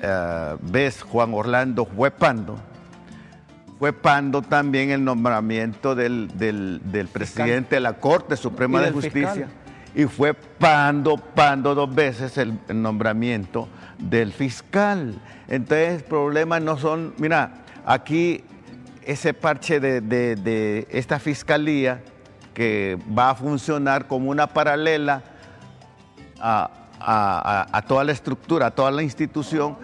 eh, 0.00 0.56
vez 0.60 1.02
Juan 1.02 1.34
Orlando 1.34 1.84
fue 1.84 2.10
Pando, 2.10 2.58
fue 3.78 3.92
Pando 3.92 4.42
también 4.42 4.90
el 4.90 5.04
nombramiento 5.04 5.94
del, 5.94 6.30
presidente 7.12 7.76
de 7.76 7.80
la 7.80 7.94
Corte 7.94 8.36
Suprema 8.36 8.80
de 8.80 8.92
Justicia. 8.92 9.48
Y 9.96 10.06
fue 10.06 10.34
Pando, 10.34 11.16
Pando 11.16 11.74
dos 11.74 11.94
veces 11.94 12.36
el, 12.36 12.58
el 12.68 12.82
nombramiento 12.82 13.68
del 13.98 14.32
fiscal. 14.32 15.14
Entonces, 15.48 16.02
problemas 16.02 16.62
no 16.62 16.76
son, 16.76 17.14
mira, 17.18 17.64
aquí 17.86 18.42
ese 19.06 19.34
parche 19.34 19.80
de, 19.80 20.86
esta 20.90 21.18
fiscalía 21.18 22.00
que 22.52 22.98
va 23.16 23.30
a 23.30 23.34
funcionar 23.34 24.06
como 24.06 24.30
una 24.30 24.46
paralela 24.46 25.22
a, 26.40 26.70
toda 27.86 28.04
la 28.04 28.12
estructura, 28.12 28.66
a 28.66 28.70
toda 28.70 28.90
la 28.90 29.02
institución. 29.02 29.76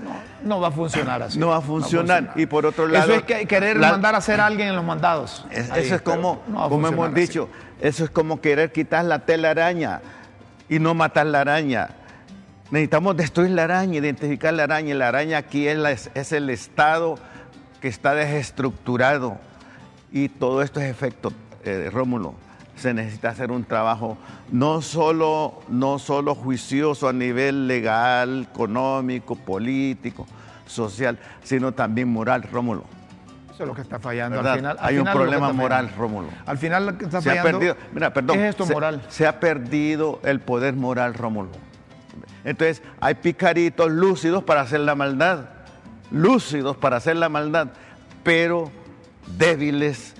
No, 0.42 0.60
va 0.60 0.68
a 0.68 0.70
funcionar 0.70 1.22
así. 1.22 1.38
No 1.38 1.48
va 1.48 1.56
a 1.56 1.60
funcionar. 1.60 2.32
Y 2.36 2.46
por 2.46 2.66
otro 2.66 2.86
lado. 2.86 3.12
Eso 3.12 3.20
es 3.20 3.22
que 3.24 3.46
querer 3.46 3.78
mandar 3.78 4.14
a 4.14 4.18
hacer 4.18 4.40
a 4.40 4.46
alguien 4.46 4.68
en 4.68 4.76
los 4.76 4.84
mandados. 4.84 5.44
eso 5.50 5.94
es 5.94 6.02
como, 6.02 6.40
como 6.68 6.88
hemos 6.88 7.14
dicho, 7.14 7.48
eso 7.80 8.04
es 8.04 8.10
como 8.10 8.40
querer 8.40 8.72
quitar 8.72 9.04
la 9.04 9.20
telaraña 9.20 10.00
y 10.68 10.78
no 10.78 10.94
matar 10.94 11.26
la 11.26 11.40
araña. 11.40 11.90
Necesitamos 12.70 13.16
destruir 13.16 13.50
la 13.50 13.64
araña, 13.64 13.98
identificar 13.98 14.54
la 14.54 14.62
araña. 14.64 14.94
Y 14.94 14.98
la 14.98 15.08
araña 15.08 15.38
aquí 15.38 15.66
es, 15.66 16.10
es 16.14 16.32
el 16.32 16.50
Estado 16.50 17.18
que 17.80 17.88
está 17.88 18.14
desestructurado 18.14 19.38
y 20.12 20.28
todo 20.28 20.62
esto 20.62 20.80
es 20.80 20.90
efecto, 20.90 21.32
eh, 21.64 21.88
Rómulo. 21.92 22.34
Se 22.80 22.94
necesita 22.94 23.28
hacer 23.28 23.50
un 23.50 23.64
trabajo 23.64 24.16
no 24.50 24.80
solo, 24.80 25.60
no 25.68 25.98
solo 25.98 26.34
juicioso 26.34 27.08
a 27.08 27.12
nivel 27.12 27.68
legal, 27.68 28.48
económico, 28.50 29.36
político, 29.36 30.26
social, 30.66 31.18
sino 31.42 31.72
también 31.72 32.08
moral, 32.08 32.44
Rómulo. 32.50 32.84
Eso 33.52 33.64
es 33.64 33.68
lo 33.68 33.74
que 33.74 33.82
está 33.82 33.98
fallando. 33.98 34.40
Al 34.40 34.56
final, 34.56 34.76
Hay 34.80 34.98
un 34.98 35.04
problema 35.04 35.52
moral, 35.52 35.92
Rómulo. 35.96 36.28
Al 36.46 36.56
final 36.56 36.86
lo 36.86 36.98
que 36.98 37.04
está 37.04 37.20
fallando. 37.20 37.50
perdido, 37.50 37.76
mira, 37.92 38.12
perdón, 38.12 38.38
es 38.38 38.50
esto 38.50 38.66
moral? 38.66 39.02
Se 39.08 39.26
ha 39.26 39.38
perdido 39.38 40.20
el 40.22 40.40
poder 40.40 40.74
moral, 40.74 41.14
Rómulo. 41.14 41.50
Entonces, 42.44 42.82
hay 43.00 43.16
picaritos 43.16 43.90
lúcidos 43.90 44.42
para 44.44 44.62
hacer 44.62 44.80
la 44.80 44.94
maldad 44.94 45.60
lúcidos 46.10 46.76
para 46.76 46.96
hacer 46.96 47.16
la 47.16 47.28
maldad, 47.28 47.68
pero 48.22 48.70
débiles 49.38 50.14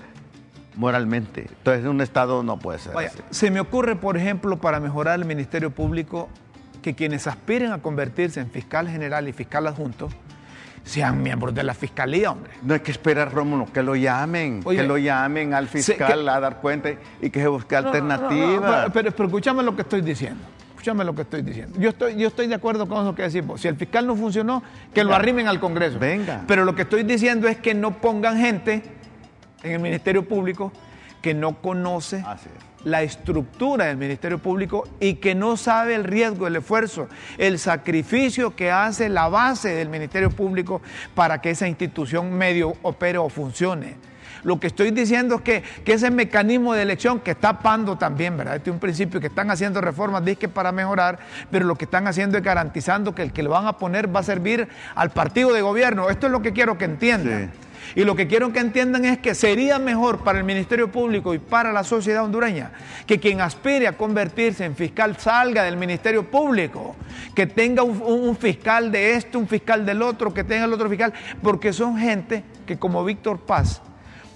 moralmente. 0.81 1.45
Entonces, 1.47 1.85
un 1.85 2.01
Estado 2.01 2.41
no 2.41 2.57
puede 2.57 2.79
ser 2.79 2.97
así. 2.97 3.19
Se 3.29 3.51
me 3.51 3.59
ocurre, 3.59 3.95
por 3.95 4.17
ejemplo, 4.17 4.57
para 4.57 4.79
mejorar 4.79 5.19
el 5.19 5.25
Ministerio 5.25 5.69
Público, 5.69 6.27
que 6.81 6.95
quienes 6.95 7.27
aspiren 7.27 7.71
a 7.71 7.77
convertirse 7.77 8.39
en 8.39 8.49
fiscal 8.49 8.89
general 8.89 9.27
y 9.29 9.31
fiscal 9.31 9.67
adjunto 9.67 10.09
sean 10.83 11.21
miembros 11.21 11.53
de 11.53 11.61
la 11.61 11.75
fiscalía, 11.75 12.31
hombre. 12.31 12.53
No 12.63 12.73
hay 12.73 12.79
que 12.79 12.89
esperar, 12.89 13.31
Rómulo, 13.31 13.67
que 13.71 13.83
lo 13.83 13.95
llamen, 13.95 14.63
que 14.63 14.81
lo 14.81 14.97
llamen 14.97 15.53
al 15.53 15.67
fiscal 15.67 16.27
a 16.27 16.39
dar 16.39 16.59
cuenta 16.59 16.89
y 17.21 17.29
que 17.29 17.39
se 17.39 17.47
busque 17.47 17.75
alternativas. 17.75 18.89
pero, 18.91 19.11
pero 19.11 19.27
escúchame 19.27 19.61
lo 19.61 19.75
que 19.75 19.83
estoy 19.83 20.01
diciendo 20.01 20.43
escúchame 20.81 21.03
lo 21.03 21.13
que 21.13 21.21
estoy 21.21 21.43
diciendo. 21.43 21.79
Yo 21.79 21.89
estoy, 21.89 22.15
yo 22.15 22.27
estoy 22.27 22.47
de 22.47 22.55
acuerdo 22.55 22.87
con 22.87 23.05
lo 23.05 23.13
que 23.13 23.21
decimos. 23.21 23.61
Si 23.61 23.67
el 23.67 23.75
fiscal 23.75 24.07
no 24.07 24.15
funcionó, 24.15 24.63
que 24.91 25.03
lo 25.03 25.13
arrimen 25.13 25.47
al 25.47 25.59
Congreso. 25.59 25.99
Venga. 25.99 26.43
Pero 26.47 26.65
lo 26.65 26.73
que 26.73 26.81
estoy 26.81 27.03
diciendo 27.03 27.47
es 27.47 27.57
que 27.57 27.75
no 27.75 28.01
pongan 28.01 28.39
gente 28.39 28.81
en 29.63 29.71
el 29.73 29.79
Ministerio 29.79 30.27
Público 30.27 30.71
que 31.21 31.33
no 31.33 31.61
conoce 31.61 32.23
la 32.83 33.03
estructura 33.03 33.85
del 33.85 33.97
Ministerio 33.97 34.39
Público 34.39 34.87
y 34.99 35.15
que 35.15 35.35
no 35.35 35.55
sabe 35.55 35.93
el 35.93 36.03
riesgo, 36.03 36.47
el 36.47 36.55
esfuerzo, 36.55 37.07
el 37.37 37.59
sacrificio 37.59 38.55
que 38.55 38.71
hace 38.71 39.07
la 39.07 39.27
base 39.27 39.69
del 39.69 39.89
Ministerio 39.89 40.31
Público 40.31 40.81
para 41.13 41.41
que 41.41 41.51
esa 41.51 41.67
institución 41.67 42.33
medio 42.33 42.73
opere 42.81 43.19
o 43.19 43.29
funcione. 43.29 43.95
Lo 44.43 44.59
que 44.59 44.65
estoy 44.65 44.89
diciendo 44.89 45.35
es 45.35 45.41
que, 45.41 45.63
ese 45.85 46.09
mecanismo 46.09 46.73
de 46.73 46.81
elección 46.81 47.19
que 47.19 47.31
está 47.31 47.59
pando 47.59 47.97
también, 47.97 48.37
¿verdad? 48.37 48.55
Este 48.55 48.71
es 48.71 48.73
un 48.73 48.79
principio 48.79 49.19
que 49.19 49.27
están 49.27 49.51
haciendo 49.51 49.81
reformas, 49.81 50.23
que 50.37 50.49
para 50.49 50.71
mejorar, 50.71 51.19
pero 51.51 51.65
lo 51.65 51.75
que 51.75 51.85
están 51.85 52.07
haciendo 52.07 52.37
es 52.37 52.43
garantizando 52.43 53.13
que 53.13 53.21
el 53.21 53.33
que 53.33 53.43
lo 53.43 53.51
van 53.51 53.67
a 53.67 53.73
poner 53.73 54.13
va 54.13 54.21
a 54.21 54.23
servir 54.23 54.67
al 54.95 55.11
partido 55.11 55.53
de 55.53 55.61
gobierno. 55.61 56.09
Esto 56.09 56.25
es 56.25 56.31
lo 56.31 56.41
que 56.41 56.53
quiero 56.53 56.77
que 56.77 56.85
entiendan. 56.85 57.51
Y 57.95 58.03
lo 58.03 58.15
que 58.15 58.27
quiero 58.27 58.53
que 58.53 58.59
entiendan 58.59 59.05
es 59.05 59.17
que 59.17 59.35
sería 59.35 59.79
mejor 59.79 60.23
para 60.23 60.37
el 60.37 60.43
Ministerio 60.43 60.91
Público 60.91 61.33
y 61.33 61.39
para 61.39 61.73
la 61.73 61.83
sociedad 61.83 62.23
hondureña 62.23 62.71
que 63.05 63.19
quien 63.19 63.41
aspire 63.41 63.87
a 63.87 63.97
convertirse 63.97 64.65
en 64.65 64.75
fiscal 64.75 65.17
salga 65.17 65.63
del 65.63 65.77
Ministerio 65.77 66.29
Público, 66.29 66.95
que 67.35 67.47
tenga 67.47 67.83
un, 67.83 68.35
fiscal 68.35 68.91
de 68.91 69.15
esto, 69.15 69.39
un 69.39 69.47
fiscal 69.47 69.85
del 69.85 70.01
otro, 70.01 70.33
que 70.33 70.43
tenga 70.43 70.65
el 70.65 70.73
otro 70.73 70.89
fiscal, 70.89 71.13
porque 71.41 71.73
son 71.73 71.97
gente 71.97 72.43
que 72.65 72.77
como 72.77 73.03
Víctor 73.03 73.39
Paz 73.39 73.81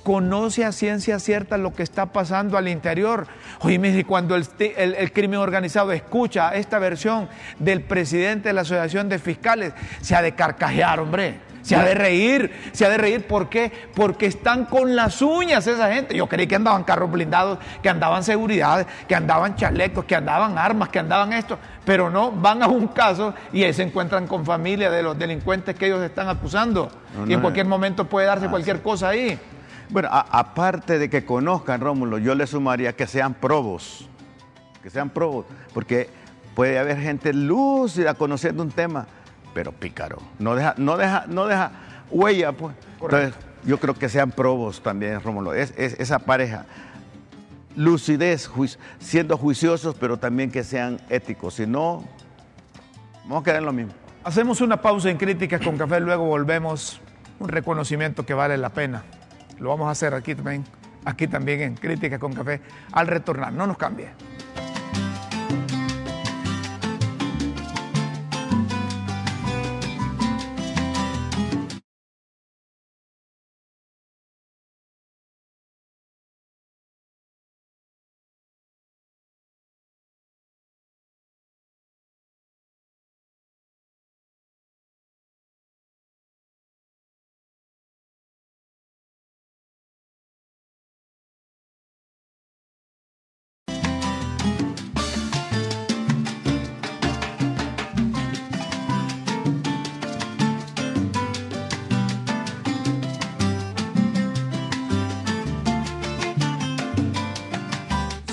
conoce 0.03 0.63
a 0.63 0.71
ciencia 0.71 1.17
cierta 1.17 1.57
lo 1.57 1.73
que 1.73 1.81
está 1.81 2.07
pasando 2.13 2.57
al 2.57 2.67
interior. 2.67 3.27
Oye, 3.61 4.03
cuando 4.05 4.35
el, 4.35 4.45
el, 4.77 5.11
crimen 5.11 5.39
organizado 5.39 5.91
escucha 5.93 6.53
esta 6.53 6.77
versión 6.77 7.27
del 7.57 7.81
presidente 7.81 8.49
de 8.49 8.53
la 8.53 8.61
Asociación 8.61 9.09
de 9.09 9.17
Fiscales, 9.17 9.73
se 10.01 10.15
ha 10.15 10.21
de 10.21 10.35
carcajear, 10.35 10.99
hombre. 10.99 11.39
Se 11.65 11.75
ha 11.75 11.83
de 11.83 11.95
reír, 11.95 12.51
se 12.73 12.85
ha 12.85 12.89
de 12.89 12.97
reír. 12.99 13.25
¿Por 13.25 13.49
qué? 13.49 13.71
Porque 13.95 14.27
están 14.27 14.65
con 14.65 14.95
las 14.95 15.19
uñas 15.23 15.65
esa 15.65 15.91
gente. 15.91 16.15
Yo 16.15 16.27
creí 16.27 16.45
que 16.45 16.55
andaban 16.55 16.83
carros 16.83 17.11
blindados, 17.11 17.57
que 17.81 17.89
andaban 17.89 18.23
seguridad, 18.23 18.85
que 19.07 19.15
andaban 19.15 19.55
chalecos, 19.55 20.05
que 20.05 20.15
andaban 20.15 20.59
armas, 20.59 20.89
que 20.89 20.99
andaban 20.99 21.33
esto. 21.33 21.57
Pero 21.83 22.11
no, 22.11 22.31
van 22.31 22.61
a 22.61 22.67
un 22.67 22.89
caso 22.89 23.33
y 23.51 23.63
ahí 23.63 23.73
se 23.73 23.81
encuentran 23.81 24.27
con 24.27 24.45
familia 24.45 24.91
de 24.91 25.01
los 25.01 25.17
delincuentes 25.17 25.75
que 25.75 25.87
ellos 25.87 26.03
están 26.03 26.29
acusando. 26.29 26.91
y 27.27 27.33
en 27.33 27.41
cualquier 27.41 27.65
momento 27.65 28.05
puede 28.05 28.27
darse 28.27 28.47
cualquier 28.47 28.83
cosa 28.83 29.09
ahí. 29.09 29.39
Bueno, 29.89 30.09
aparte 30.11 30.99
de 30.99 31.09
que 31.09 31.25
conozcan, 31.25 31.81
Rómulo, 31.81 32.19
yo 32.19 32.35
le 32.35 32.45
sumaría 32.45 32.93
que 32.93 33.07
sean 33.07 33.33
probos, 33.33 34.07
que 34.83 34.91
sean 34.91 35.09
probos, 35.09 35.47
porque 35.73 36.09
puede 36.53 36.77
haber 36.77 36.99
gente 36.99 37.33
lúcida 37.33 38.13
conociendo 38.13 38.61
un 38.61 38.69
tema, 38.69 39.07
pero 39.55 39.71
pícaro, 39.71 40.17
no 40.37 40.53
deja, 40.53 40.75
no 40.77 40.97
deja, 40.97 41.23
no 41.29 41.47
deja 41.47 41.71
huella, 42.11 42.51
pues. 42.51 42.75
Entonces, 43.01 43.33
yo 43.63 43.79
creo 43.79 43.93
que 43.93 44.09
sean 44.09 44.31
probos 44.31 44.83
también, 44.83 45.21
Rómulo, 45.21 45.53
es, 45.53 45.73
esa 45.77 46.19
pareja. 46.19 46.65
Lucidez, 47.77 48.49
siendo 48.99 49.37
juiciosos, 49.37 49.95
pero 49.97 50.17
también 50.17 50.51
que 50.51 50.65
sean 50.65 50.99
éticos, 51.09 51.53
si 51.53 51.65
no, 51.65 52.03
vamos 53.23 53.41
a 53.41 53.43
quedar 53.45 53.59
en 53.59 53.65
lo 53.65 53.71
mismo. 53.71 53.93
Hacemos 54.25 54.59
una 54.59 54.81
pausa 54.81 55.09
en 55.09 55.17
críticas 55.17 55.61
con 55.61 55.77
café, 55.77 56.01
luego 56.01 56.25
volvemos. 56.25 56.99
Un 57.39 57.47
reconocimiento 57.47 58.25
que 58.25 58.33
vale 58.33 58.57
la 58.57 58.69
pena. 58.69 59.03
Lo 59.59 59.69
vamos 59.69 59.87
a 59.87 59.91
hacer 59.91 60.13
aquí 60.13 60.35
también, 60.35 60.65
aquí 61.05 61.27
también 61.27 61.61
en 61.61 61.75
Crítica 61.75 62.19
con 62.19 62.33
Café 62.33 62.61
al 62.91 63.07
retornar. 63.07 63.53
No 63.53 63.67
nos 63.67 63.77
cambie. 63.77 64.09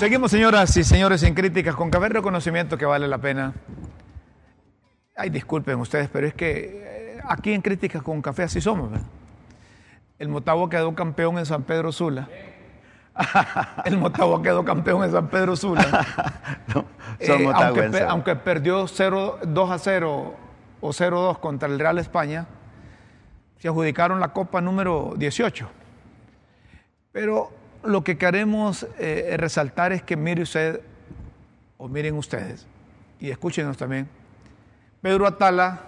Seguimos, 0.03 0.31
señoras 0.31 0.75
y 0.75 0.83
señores, 0.83 1.23
en 1.23 1.33
críticas 1.33 1.77
con 1.77 1.89
café 1.89 2.09
reconocimiento 2.09 2.77
que 2.77 2.83
vale 2.85 3.07
la 3.07 3.19
pena. 3.19 3.53
Ay, 5.15 5.29
disculpen 5.29 5.79
ustedes, 5.79 6.09
pero 6.11 6.27
es 6.27 6.33
que 6.33 7.15
eh, 7.15 7.21
aquí 7.23 7.53
en 7.53 7.61
críticas 7.61 8.03
con 8.03 8.21
café 8.21 8.43
así 8.43 8.59
somos. 8.59 8.91
¿verdad? 8.91 9.07
El 10.19 10.27
Motagua 10.27 10.69
quedó 10.69 10.93
campeón 10.93 11.37
en 11.37 11.45
San 11.45 11.63
Pedro 11.63 11.93
Sula. 11.93 12.27
El 13.85 13.97
Motagua 13.97 14.43
quedó 14.43 14.65
campeón 14.65 15.05
en 15.05 15.11
San 15.13 15.29
Pedro 15.29 15.55
Sula. 15.55 15.85
No, 16.75 16.85
Eh, 17.19 17.51
aunque, 17.53 18.01
aunque 18.01 18.35
perdió 18.35 18.85
0, 18.89 19.39
2 19.47 19.71
a 19.71 19.79
0 19.79 20.35
o 20.81 20.89
0-2 20.89 21.39
contra 21.39 21.69
el 21.69 21.79
Real 21.79 21.97
España, 21.97 22.45
se 23.57 23.69
adjudicaron 23.69 24.19
la 24.19 24.33
Copa 24.33 24.59
número 24.59 25.13
18. 25.15 25.65
Pero 27.13 27.62
lo 27.83 28.03
que 28.03 28.17
queremos 28.17 28.87
eh, 28.97 29.35
resaltar 29.37 29.91
es 29.91 30.03
que 30.03 30.15
mire 30.15 30.41
usted, 30.41 30.81
o 31.77 31.87
miren 31.87 32.15
ustedes, 32.15 32.67
y 33.19 33.29
escúchenos 33.29 33.77
también, 33.77 34.07
Pedro 35.01 35.27
Atala, 35.27 35.81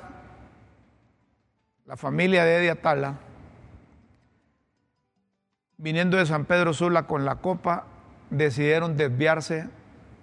la 1.85 1.97
familia 1.97 2.43
de 2.43 2.57
Eddie 2.57 2.71
Atala, 2.71 3.15
viniendo 5.77 6.17
de 6.17 6.25
San 6.25 6.45
Pedro 6.45 6.73
Sula 6.73 7.03
con 7.03 7.25
la 7.25 7.35
copa, 7.35 7.85
decidieron 8.29 8.97
desviarse 8.97 9.69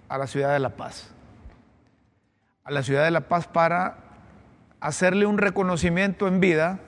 a 0.09 0.17
la 0.17 0.27
ciudad 0.27 0.53
de 0.53 0.59
La 0.59 0.71
Paz. 0.71 1.11
A 2.63 2.71
la 2.71 2.83
ciudad 2.83 3.03
de 3.03 3.11
La 3.11 3.21
Paz 3.21 3.47
para 3.47 3.97
hacerle 4.79 5.25
un 5.25 5.37
reconocimiento 5.37 6.27
en 6.27 6.39
vida 6.39 6.79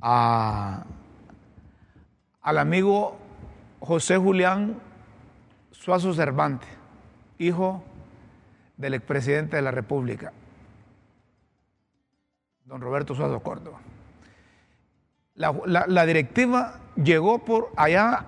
a, 0.00 0.84
al 2.40 2.58
amigo 2.58 3.21
José 3.84 4.16
Julián 4.16 4.76
Suazo 5.72 6.14
Cervantes, 6.14 6.68
hijo 7.38 7.82
del 8.76 8.94
expresidente 8.94 9.56
de 9.56 9.62
la 9.62 9.72
República, 9.72 10.32
don 12.64 12.80
Roberto 12.80 13.14
Suazo 13.16 13.40
Córdoba. 13.40 13.80
La, 15.34 15.52
la- 15.88 16.06
directiva 16.06 16.78
llegó 16.94 17.40
por 17.44 17.70
allá 17.76 18.26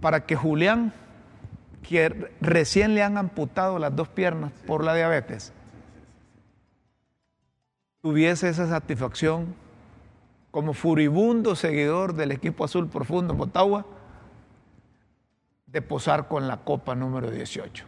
para 0.00 0.24
que 0.24 0.36
Julián, 0.36 0.92
que 1.82 2.30
recién 2.40 2.94
le 2.94 3.02
han 3.02 3.16
amputado 3.18 3.80
las 3.80 3.96
dos 3.96 4.08
piernas 4.08 4.52
por 4.68 4.84
la 4.84 4.94
diabetes, 4.94 5.52
tuviese 8.02 8.48
esa 8.48 8.68
satisfacción 8.68 9.54
como 10.52 10.74
furibundo 10.74 11.56
seguidor 11.56 12.14
del 12.14 12.30
equipo 12.30 12.64
azul 12.64 12.88
profundo 12.88 13.32
en 13.32 13.38
Motagua 13.38 13.84
posar 15.82 16.28
con 16.28 16.48
la 16.48 16.58
copa 16.58 16.94
número 16.94 17.30
18. 17.30 17.84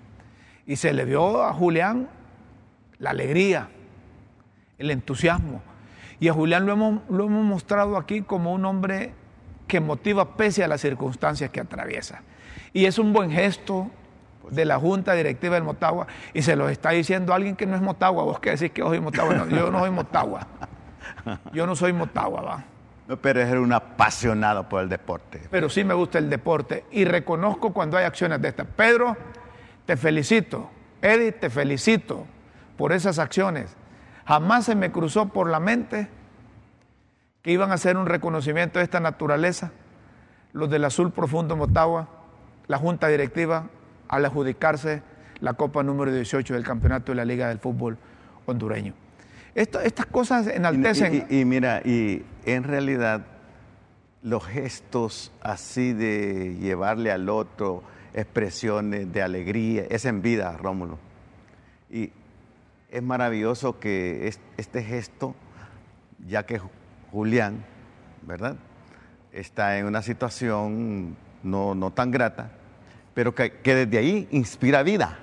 Y 0.66 0.76
se 0.76 0.93
le 0.93 1.05
vio 1.05 1.43
a 1.43 1.53
Julián 1.53 2.09
la 2.99 3.11
alegría, 3.11 3.68
el 4.78 4.91
entusiasmo. 4.91 5.62
Y 6.20 6.28
a 6.28 6.32
Julián 6.32 6.66
lo 6.66 6.72
hemos, 6.72 7.01
lo 7.09 7.24
hemos 7.24 7.45
mostrado 7.45 7.97
aquí 7.97 8.22
como 8.22 8.53
un 8.53 8.64
hombre 8.64 9.12
que 9.66 9.80
motiva 9.80 10.36
pese 10.36 10.64
a 10.64 10.68
las 10.68 10.80
circunstancias 10.80 11.51
que 11.51 11.61
atraviesa. 11.61 12.22
Y 12.72 12.86
es 12.86 12.99
un 12.99 13.12
buen 13.12 13.30
gesto 13.30 13.91
de 14.51 14.64
la 14.64 14.78
Junta 14.78 15.12
Directiva 15.12 15.55
del 15.55 15.64
Motagua 15.64 16.07
y 16.32 16.43
se 16.43 16.57
lo 16.57 16.68
está 16.68 16.91
diciendo 16.91 17.34
alguien 17.34 17.55
que 17.55 17.66
no 17.66 17.76
es 17.76 17.82
Motagua. 17.82 18.24
Vos 18.24 18.41
que 18.41 18.51
decís 18.51 18.70
que 18.72 18.82
soy 18.82 19.01
Motagua. 19.01 19.47
Yo 19.49 19.70
no 19.70 19.80
soy 19.80 19.91
Motagua. 19.91 20.47
Yo 21.53 21.66
no 21.66 21.76
soy 21.76 21.93
Motagua, 21.93 22.43
va. 22.43 22.64
Pero 23.22 23.40
es 23.40 23.52
un 23.52 23.72
apasionado 23.72 24.68
por 24.68 24.82
el 24.82 24.88
deporte. 24.88 25.42
Pero 25.50 25.70
sí 25.70 25.82
me 25.82 25.94
gusta 25.94 26.18
el 26.18 26.28
deporte 26.28 26.84
y 26.90 27.04
reconozco 27.04 27.72
cuando 27.72 27.96
hay 27.96 28.04
acciones 28.04 28.40
de 28.42 28.48
estas. 28.48 28.66
Pedro, 28.66 29.16
te 29.86 29.96
felicito. 29.96 30.70
Eddie, 31.00 31.32
te 31.32 31.48
felicito 31.48 32.26
por 32.76 32.92
esas 32.92 33.18
acciones. 33.18 33.76
Jamás 34.26 34.66
se 34.66 34.74
me 34.74 34.92
cruzó 34.92 35.28
por 35.28 35.48
la 35.48 35.61
mente 35.61 36.09
que 37.42 37.52
iban 37.52 37.70
a 37.70 37.74
hacer 37.74 37.96
un 37.96 38.06
reconocimiento 38.06 38.78
de 38.78 38.84
esta 38.84 39.00
naturaleza 39.00 39.72
los 40.52 40.68
del 40.70 40.84
Azul 40.84 41.12
Profundo 41.12 41.56
Motagua, 41.56 42.09
la 42.66 42.78
Junta 42.78 43.09
Directiva, 43.09 43.68
al 44.09 44.24
adjudicarse 44.24 45.02
la 45.40 45.54
Copa 45.54 45.82
número 45.82 46.12
18 46.12 46.54
del 46.54 46.64
Campeonato 46.64 47.12
de 47.12 47.16
la 47.16 47.24
Liga 47.24 47.48
del 47.48 47.59
Fútbol 47.59 47.96
Hondureño. 48.46 48.94
Esto- 49.55 49.80
estas 49.80 50.07
cosas 50.07 50.46
Y, 50.46 50.51
enaltecen. 50.57 51.26
y- 51.30 51.40
y 51.40 51.44
mira, 51.44 51.80
y 51.84 52.22
en 52.44 52.64
realidad 52.64 53.24
los 54.22 54.44
gestos 54.46 55.32
así 55.42 55.92
de 55.92 56.57
llevarle 56.61 57.11
al 57.11 57.28
otro 57.28 57.82
expresiones 58.14 59.12
de 59.12 59.22
alegría, 59.22 59.84
es 59.90 60.05
en 60.05 60.22
vida, 60.22 60.57
Rómulo. 60.57 60.99
Y 61.90 62.11
es 62.90 63.03
maravilloso 63.03 63.78
que 63.78 64.28
es- 64.28 64.40
este 64.57 64.82
gesto, 64.82 65.34
ya 66.26 66.44
que 66.46 66.61
Ju- 66.61 66.68
Julián, 67.12 67.64
¿verdad? 68.22 68.57
Está 69.32 69.78
en 69.78 69.86
una 69.86 70.03
situación 70.03 71.16
no, 71.42 71.74
no 71.74 71.92
tan 71.92 72.11
grata, 72.11 72.51
pero 73.14 73.34
que, 73.34 73.53
que 73.53 73.74
desde 73.74 73.99
ahí 73.99 74.28
inspira 74.30 74.82
vida. 74.82 75.18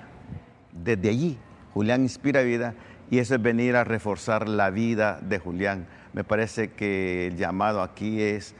Desde 0.72 1.08
allí, 1.10 1.38
Julián 1.74 2.02
inspira 2.02 2.42
vida 2.42 2.74
y 3.10 3.18
eso 3.18 3.34
es 3.34 3.42
venir 3.42 3.76
a 3.76 3.84
reforzar 3.84 4.48
la 4.48 4.70
vida 4.70 5.18
de 5.22 5.38
Julián. 5.38 5.86
Me 6.12 6.24
parece 6.24 6.72
que 6.72 7.28
el 7.28 7.36
llamado 7.36 7.82
aquí 7.82 8.20
es 8.20 8.54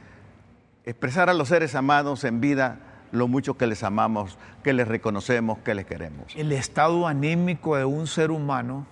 expresar 0.85 1.29
a 1.29 1.33
los 1.33 1.49
seres 1.49 1.75
amados 1.75 2.23
en 2.23 2.39
vida 2.39 2.79
lo 3.11 3.27
mucho 3.27 3.57
que 3.57 3.67
les 3.67 3.83
amamos, 3.83 4.37
que 4.63 4.73
les 4.73 4.87
reconocemos, 4.87 5.59
que 5.59 5.73
les 5.73 5.85
queremos. 5.85 6.35
El 6.35 6.51
estado 6.51 7.07
anímico 7.07 7.75
de 7.77 7.85
un 7.85 8.07
ser 8.07 8.31
humano 8.31 8.85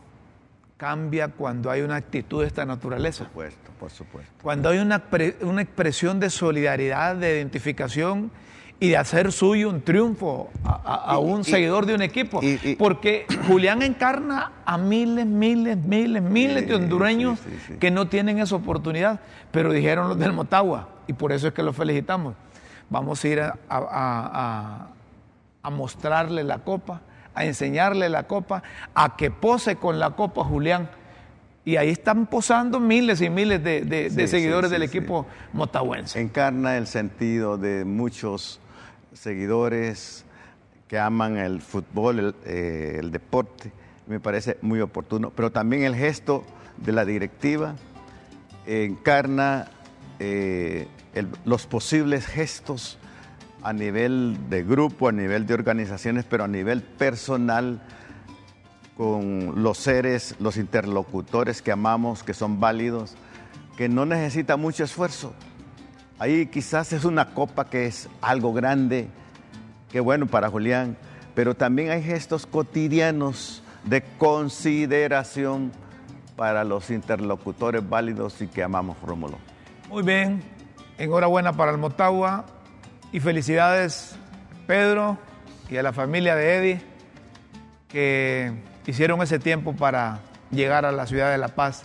cambia 0.77 1.29
cuando 1.29 1.71
hay 1.71 1.81
una 1.81 1.95
actitud 1.95 2.41
de 2.41 2.47
esta 2.47 2.65
naturaleza. 2.65 3.23
Por 3.25 3.27
supuesto, 3.27 3.71
por 3.79 3.91
supuesto. 3.91 4.33
Cuando 4.41 4.69
hay 4.69 4.79
una, 4.79 5.03
una 5.41 5.61
expresión 5.61 6.19
de 6.19 6.29
solidaridad, 6.29 7.15
de 7.15 7.35
identificación 7.35 8.31
y 8.79 8.89
de 8.89 8.97
hacer 8.97 9.31
suyo 9.31 9.69
un 9.69 9.81
triunfo 9.81 10.49
a, 10.63 10.81
a- 10.83 11.15
a 11.15 11.19
Y- 11.19 11.23
un 11.23 11.41
y- 11.41 11.43
seguidor 11.45 11.85
de 11.85 11.95
un 11.95 12.01
equipo. 12.01 12.41
y- 12.43 12.75
Porque 12.75 13.25
Julián 13.47 13.81
encarna 13.81 14.51
a 14.65 14.77
miles, 14.77 15.25
miles, 15.25 15.77
miles, 15.77 16.21
miles 16.21 16.67
de 16.67 16.75
hondureños 16.75 17.39
sí, 17.39 17.49
sí, 17.51 17.59
sí. 17.67 17.73
que 17.79 17.89
no 17.91 18.07
tienen 18.09 18.39
esa 18.39 18.55
oportunidad, 18.55 19.21
pero 19.51 19.71
dijeron 19.71 20.09
los 20.09 20.19
del 20.19 20.33
Motagua 20.33 20.89
y 21.07 21.13
por 21.13 21.31
eso 21.31 21.47
es 21.47 21.53
que 21.53 21.63
los 21.63 21.75
felicitamos. 21.75 22.35
Vamos 22.89 23.23
a 23.23 23.27
ir 23.27 23.41
a, 23.41 24.87
mostrarle 25.71 26.43
la 26.43 26.59
copa, 26.59 27.01
a 27.33 27.45
enseñarle 27.45 28.09
la 28.09 28.23
copa, 28.23 28.61
a 28.93 29.15
que 29.15 29.31
pose 29.31 29.75
con 29.77 29.99
la 29.99 30.11
copa 30.11 30.43
Julián. 30.43 30.89
Y 31.63 31.77
ahí 31.77 31.89
están 31.89 32.27
posando 32.27 32.79
miles 32.79 33.21
y 33.21 33.29
miles 33.31 33.63
de, 33.63 33.81
de- 33.81 34.09
de 34.11 34.27
Sí, 34.27 34.27
seguidores 34.27 34.69
sí, 34.69 34.75
sí, 34.75 34.79
del 34.81 34.87
equipo 34.87 35.25
motahuense. 35.53 36.19
Encarna 36.21 36.77
el 36.77 36.85
sentido 36.85 37.57
de 37.57 37.83
muchos 37.85 38.59
seguidores 39.15 40.25
que 40.87 40.99
aman 40.99 41.37
el 41.37 41.61
fútbol, 41.61 42.19
el, 42.19 42.35
eh, 42.45 42.97
el 42.99 43.11
deporte. 43.11 43.71
Me 44.07 44.19
parece 44.19 44.57
muy 44.61 44.81
oportuno. 44.81 45.31
Pero 45.31 45.51
también 45.51 45.83
el 45.83 45.95
gesto 45.95 46.43
de 46.77 46.91
la 46.91 47.05
directiva 47.05 47.75
encarna 48.65 49.67
eh, 50.19 50.87
los 51.43 51.65
posibles 51.67 52.25
gestos 52.25 52.97
a 53.63 53.73
nivel 53.73 54.37
de 54.49 54.63
grupo, 54.63 55.07
a 55.07 55.11
nivel 55.11 55.47
de 55.47 55.53
organizaciones, 55.53 56.25
pero 56.25 56.43
a 56.43 56.47
nivel 56.47 56.83
personal 56.83 57.81
con 58.95 59.63
los 59.63 59.77
seres, 59.77 60.35
los 60.39 60.57
interlocutores 60.57 61.61
que 61.61 61.71
amamos, 61.71 62.23
que 62.23 62.33
son 62.33 62.59
válidos, 62.59 63.15
que 63.75 63.89
no 63.89 64.05
necesita 64.05 64.55
mucho 64.55 64.83
esfuerzo. 64.83 65.33
Ahí 66.17 66.45
quizás 66.45 66.93
es 66.93 67.03
una 67.03 67.33
copa 67.33 67.65
que 67.65 67.87
es 67.87 68.09
algo 68.21 68.53
grande, 68.53 69.07
que 69.91 69.99
bueno 69.99 70.27
para 70.27 70.49
Julián, 70.49 70.97
pero 71.33 71.55
también 71.55 71.91
hay 71.91 72.01
gestos 72.01 72.45
cotidianos 72.45 73.61
de 73.83 74.01
consideración 74.17 75.71
para 76.35 76.63
los 76.63 76.89
interlocutores 76.89 77.87
válidos 77.87 78.41
y 78.41 78.47
que 78.47 78.63
amamos, 78.63 78.97
Rómulo. 79.01 79.37
Muy 79.89 80.03
bien, 80.03 80.41
enhorabuena 80.97 81.53
para 81.53 81.71
el 81.71 81.77
Motagua 81.77 82.45
y 83.11 83.19
felicidades 83.19 84.15
Pedro 84.67 85.17
y 85.69 85.77
a 85.77 85.83
la 85.83 85.93
familia 85.93 86.35
de 86.35 86.55
Eddie 86.55 86.81
que 87.89 88.53
hicieron 88.85 89.21
ese 89.21 89.39
tiempo 89.39 89.73
para 89.73 90.19
llegar 90.51 90.85
a 90.85 90.91
la 90.91 91.05
ciudad 91.07 91.31
de 91.31 91.37
La 91.37 91.49
Paz, 91.49 91.83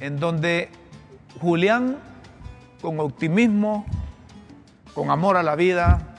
en 0.00 0.18
donde 0.18 0.68
Julián, 1.40 1.96
con 2.84 3.00
optimismo, 3.00 3.86
con 4.94 5.10
amor 5.10 5.38
a 5.38 5.42
la 5.42 5.56
vida, 5.56 6.16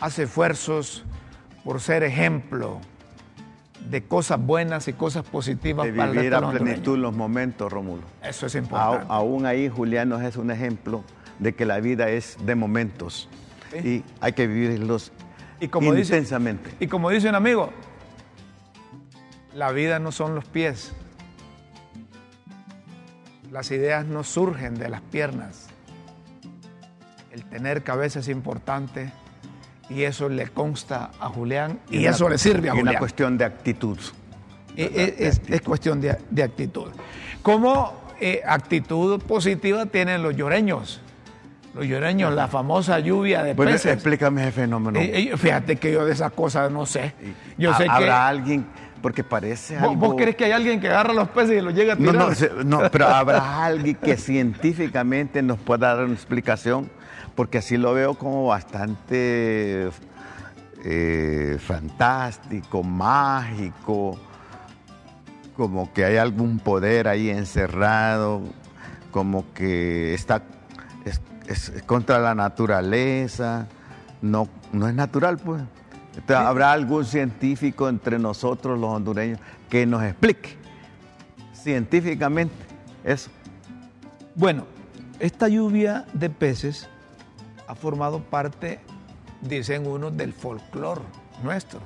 hace 0.00 0.22
esfuerzos 0.22 1.04
por 1.64 1.82
ser 1.82 2.02
ejemplo 2.02 2.80
de 3.90 4.02
cosas 4.04 4.40
buenas 4.40 4.88
y 4.88 4.94
cosas 4.94 5.22
positivas 5.26 5.84
De 5.84 5.92
para 5.92 6.10
vivir 6.12 6.34
a 6.34 6.50
plenitud 6.50 6.96
los 6.96 7.14
momentos, 7.14 7.70
Rómulo. 7.70 8.04
Eso 8.22 8.46
es 8.46 8.54
importante. 8.54 9.04
aún 9.10 9.44
ahí 9.44 9.68
Julián 9.68 10.08
nos 10.08 10.22
es 10.22 10.36
un 10.38 10.50
ejemplo 10.50 11.04
de 11.38 11.54
que 11.54 11.66
la 11.66 11.78
vida 11.78 12.08
es 12.08 12.38
de 12.42 12.54
momentos 12.54 13.28
Sí. 13.70 13.76
y 13.88 14.04
hay 14.22 14.32
que 14.32 14.46
vivirlos. 14.46 15.12
Y 15.60 15.68
como 15.68 15.92
dice- 15.92 16.14
intensamente. 16.14 16.70
Y 16.80 16.86
como 16.86 17.10
dice 17.10 17.28
un 17.28 17.34
amigo, 17.34 17.70
la 19.54 19.70
vida 19.72 19.98
no 19.98 20.10
son 20.10 20.34
los 20.34 20.46
pies. 20.46 20.94
Las 23.50 23.70
ideas 23.70 24.06
no 24.06 24.24
surgen 24.24 24.76
de 24.76 24.88
las 24.88 25.02
piernas. 25.02 25.68
El 27.32 27.44
tener 27.44 27.82
cabeza 27.82 28.20
es 28.20 28.28
importante 28.28 29.10
y 29.88 30.02
eso 30.02 30.28
le 30.28 30.48
consta 30.48 31.10
a 31.18 31.28
Julián 31.28 31.78
y, 31.90 31.98
una- 32.00 32.10
eso 32.10 32.28
le 32.28 32.36
sirve 32.38 32.68
a 32.68 32.74
y 32.74 32.76
una 32.76 32.80
Julián. 32.90 32.98
cuestión 32.98 33.38
de 33.38 33.44
actitud. 33.46 33.98
Eh, 34.76 34.90
eh, 34.94 35.14
es, 35.18 35.36
actitud. 35.36 35.54
es 35.54 35.60
cuestión 35.62 36.00
de, 36.00 36.18
de 36.30 36.42
actitud. 36.42 36.88
¿Cómo 37.42 37.94
eh, 38.20 38.42
actitud 38.46 39.20
positiva 39.22 39.86
tienen 39.86 40.22
los 40.22 40.36
lloreños? 40.36 41.00
Los 41.74 41.86
lloreños, 41.86 42.34
la 42.34 42.48
famosa 42.48 42.98
lluvia 42.98 43.42
de 43.42 43.54
Bueno, 43.54 43.72
peces. 43.72 43.94
explícame 43.94 44.42
ese 44.42 44.52
fenómeno. 44.52 45.00
Eh, 45.00 45.32
fíjate 45.38 45.76
que 45.76 45.90
yo 45.90 46.04
de 46.04 46.12
esas 46.12 46.32
cosas 46.32 46.70
no 46.70 46.84
sé. 46.84 47.14
Yo 47.56 47.72
sé 47.72 47.84
que. 47.84 47.90
Habrá 47.90 48.28
alguien, 48.28 48.66
porque 49.00 49.24
parece 49.24 49.76
¿Vos, 49.78 49.90
algo... 49.92 50.08
vos 50.08 50.14
crees 50.18 50.36
que 50.36 50.44
hay 50.44 50.52
alguien 50.52 50.78
que 50.80 50.88
agarra 50.88 51.14
los 51.14 51.28
peces 51.30 51.56
y 51.56 51.60
los 51.62 51.72
llega 51.74 51.94
a 51.94 51.96
No, 51.96 52.10
tirar? 52.12 52.54
no, 52.66 52.82
no, 52.82 52.90
pero 52.90 53.06
habrá 53.14 53.64
alguien 53.64 53.94
que 53.96 54.18
científicamente 54.18 55.40
nos 55.42 55.58
pueda 55.58 55.94
dar 55.94 56.04
una 56.04 56.12
explicación, 56.12 56.90
porque 57.34 57.58
así 57.58 57.76
lo 57.76 57.94
veo 57.94 58.14
como 58.14 58.46
bastante 58.46 59.90
eh, 60.84 61.58
fantástico, 61.60 62.82
mágico, 62.82 64.18
como 65.56 65.92
que 65.92 66.04
hay 66.04 66.16
algún 66.16 66.58
poder 66.58 67.08
ahí 67.08 67.30
encerrado, 67.30 68.42
como 69.10 69.52
que 69.54 70.14
está 70.14 70.42
es, 71.04 71.20
es 71.46 71.82
contra 71.84 72.18
la 72.18 72.34
naturaleza, 72.34 73.68
no, 74.20 74.48
no 74.72 74.88
es 74.88 74.94
natural, 74.94 75.38
pues. 75.38 75.62
Entonces, 76.14 76.36
habrá 76.36 76.72
algún 76.72 77.04
científico 77.04 77.88
entre 77.88 78.18
nosotros, 78.18 78.78
los 78.78 78.90
hondureños, 78.90 79.40
que 79.70 79.86
nos 79.86 80.02
explique 80.02 80.56
científicamente 81.54 82.54
eso. 83.04 83.30
Bueno, 84.34 84.66
esta 85.20 85.48
lluvia 85.48 86.04
de 86.12 86.28
peces 86.28 86.88
ha 87.72 87.74
formado 87.74 88.20
parte, 88.20 88.80
dicen 89.40 89.86
unos, 89.86 90.14
del 90.16 90.32
folclore 90.34 91.00
nuestro. 91.42 91.80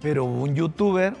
Pero 0.00 0.24
hubo 0.24 0.42
un 0.44 0.54
youtuber 0.54 1.14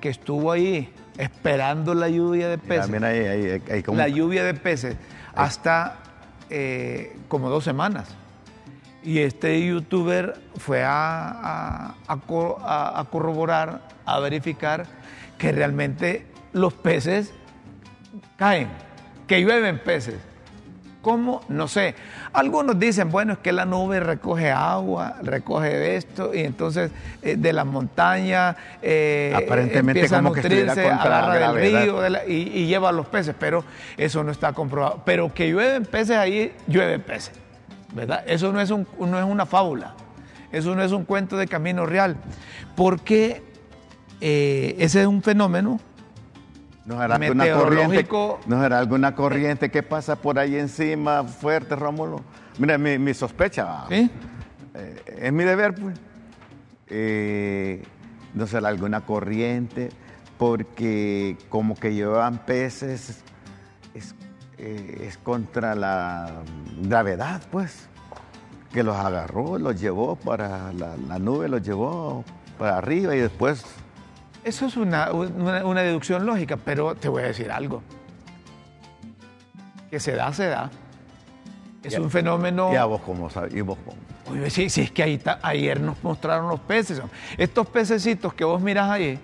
que 0.00 0.08
estuvo 0.08 0.52
ahí 0.52 0.92
esperando 1.18 1.92
la 1.92 2.08
lluvia 2.08 2.48
de 2.48 2.56
peces. 2.58 2.88
mira 2.88 3.08
ahí, 3.08 3.18
ahí- 3.26 3.62
ahí 3.70 3.82
como- 3.82 3.98
la 3.98 4.08
lluvia 4.08 4.44
de 4.44 4.54
peces 4.54 4.96
hasta 5.34 5.96
eh, 6.50 7.16
como 7.28 7.48
dos 7.50 7.64
semanas. 7.64 8.08
Y 9.02 9.18
este 9.18 9.66
youtuber 9.66 10.38
fue 10.56 10.84
a, 10.84 11.30
a- 11.30 11.94
a 12.06 12.16
co- 12.18 12.58
a- 12.62 13.00
a 13.00 13.04
corroborar, 13.06 13.80
a 14.06 14.20
verificar 14.20 14.86
que 15.38 15.50
realmente 15.50 16.26
los 16.52 16.72
peces 16.74 17.32
caen, 18.36 18.68
que 19.26 19.40
llueven 19.40 19.78
peces. 19.82 20.16
¿Cómo? 21.02 21.42
No 21.48 21.66
sé. 21.66 21.96
Algunos 22.32 22.78
dicen, 22.78 23.10
bueno, 23.10 23.32
es 23.32 23.38
que 23.40 23.50
la 23.52 23.64
nube 23.64 23.98
recoge 23.98 24.52
agua, 24.52 25.16
recoge 25.22 25.96
esto, 25.96 26.32
y 26.32 26.40
entonces 26.40 26.92
eh, 27.22 27.34
de 27.36 27.52
la 27.52 27.64
montaña 27.64 28.56
eh, 28.80 29.32
Aparentemente 29.34 30.00
empieza 30.00 30.16
como 30.18 30.28
a 30.30 30.34
que 30.34 30.42
nutrirse, 30.42 30.84
la 30.84 31.02
agarra 31.02 31.34
del 31.54 31.54
río 31.82 32.00
de 32.00 32.10
la- 32.10 32.24
y, 32.26 32.52
y 32.54 32.66
lleva 32.66 32.90
a 32.90 32.92
los 32.92 33.06
peces, 33.08 33.34
pero 33.38 33.64
eso 33.96 34.22
no 34.22 34.30
está 34.30 34.52
comprobado. 34.52 35.02
Pero 35.04 35.34
que 35.34 35.50
llueven 35.50 35.84
peces 35.86 36.16
ahí, 36.16 36.54
llueven 36.68 37.02
peces, 37.02 37.34
¿verdad? 37.92 38.22
Eso 38.26 38.52
no 38.52 38.60
es, 38.60 38.70
un, 38.70 38.86
no 39.00 39.18
es 39.18 39.24
una 39.24 39.44
fábula, 39.44 39.94
eso 40.52 40.72
no 40.76 40.84
es 40.84 40.92
un 40.92 41.04
cuento 41.04 41.36
de 41.36 41.48
camino 41.48 41.84
real, 41.84 42.16
porque 42.76 43.42
eh, 44.20 44.76
ese 44.78 45.00
es 45.00 45.06
un 45.08 45.20
fenómeno 45.20 45.80
¿No 46.84 47.00
será 47.00 47.14
alguna 47.14 47.52
corriente, 47.54 48.08
no 48.46 48.60
será 48.60 48.78
alguna 48.78 49.14
corriente 49.14 49.70
que 49.70 49.82
pasa 49.82 50.16
por 50.16 50.38
ahí 50.38 50.56
encima 50.56 51.22
fuerte, 51.22 51.76
Rómulo? 51.76 52.22
Mira, 52.58 52.76
mi, 52.76 52.98
mi 52.98 53.14
sospecha, 53.14 53.84
¿sí? 53.88 54.10
eh, 54.74 55.02
es 55.20 55.32
mi 55.32 55.44
deber, 55.44 55.74
pues. 55.74 55.98
Eh, 56.88 57.84
no 58.34 58.46
será 58.46 58.68
alguna 58.68 59.02
corriente, 59.02 59.90
porque 60.38 61.36
como 61.48 61.76
que 61.76 61.94
llevan 61.94 62.38
peces, 62.38 63.22
es, 63.94 64.14
eh, 64.58 65.04
es 65.06 65.18
contra 65.18 65.76
la 65.76 66.42
gravedad, 66.80 67.42
pues, 67.52 67.88
que 68.72 68.82
los 68.82 68.96
agarró, 68.96 69.56
los 69.58 69.80
llevó 69.80 70.16
para 70.16 70.72
la, 70.72 70.96
la 70.96 71.18
nube, 71.20 71.48
los 71.48 71.62
llevó 71.62 72.24
para 72.58 72.78
arriba 72.78 73.14
y 73.14 73.20
después 73.20 73.64
Eso 74.44 74.66
es 74.66 74.76
una, 74.76 75.12
una- 75.12 75.64
una 75.64 75.82
deducción 75.82 76.26
lógica, 76.26 76.56
pero 76.56 76.94
te 76.94 77.08
voy 77.08 77.22
a 77.22 77.26
decir 77.26 77.50
algo. 77.50 77.82
Que 79.90 80.00
se 80.00 80.12
da, 80.12 80.32
se 80.32 80.46
da. 80.46 80.70
Es 81.82 81.92
Ya- 81.94 82.00
un 82.00 82.10
fenómeno... 82.10 82.70
¿Y 82.72 82.76
a 82.76 82.84
vos 82.84 83.00
cómo 83.02 83.28
sabes? 83.30 83.54
¿Y 83.54 83.60
vos 83.60 83.78
cómo? 83.84 83.96
Oye, 84.30 84.50
sí, 84.50 84.70
sí, 84.70 84.82
es 84.82 84.90
que 84.90 85.02
ahí 85.02 85.14
está- 85.14 85.38
ayer 85.42 85.80
nos 85.80 86.02
mostraron 86.02 86.48
los 86.48 86.60
peces. 86.60 87.00
Estos 87.36 87.66
pececitos 87.68 88.32
que 88.34 88.44
vos 88.44 88.60
mirás 88.60 88.88
ahí, 88.88 89.18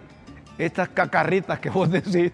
estas 0.58 0.88
cacarritas 0.88 1.58
que 1.60 1.70
vos 1.70 1.90
decís, 1.90 2.32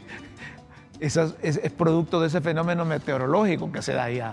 esas- 1.01 1.35
es, 1.43 1.59
es 1.63 1.73
producto 1.73 2.21
de 2.21 2.27
ese 2.29 2.41
fenómeno 2.41 2.85
meteorológico 2.85 3.71
que 3.71 3.83
se 3.83 3.93
da 3.93 4.05
allá. 4.05 4.33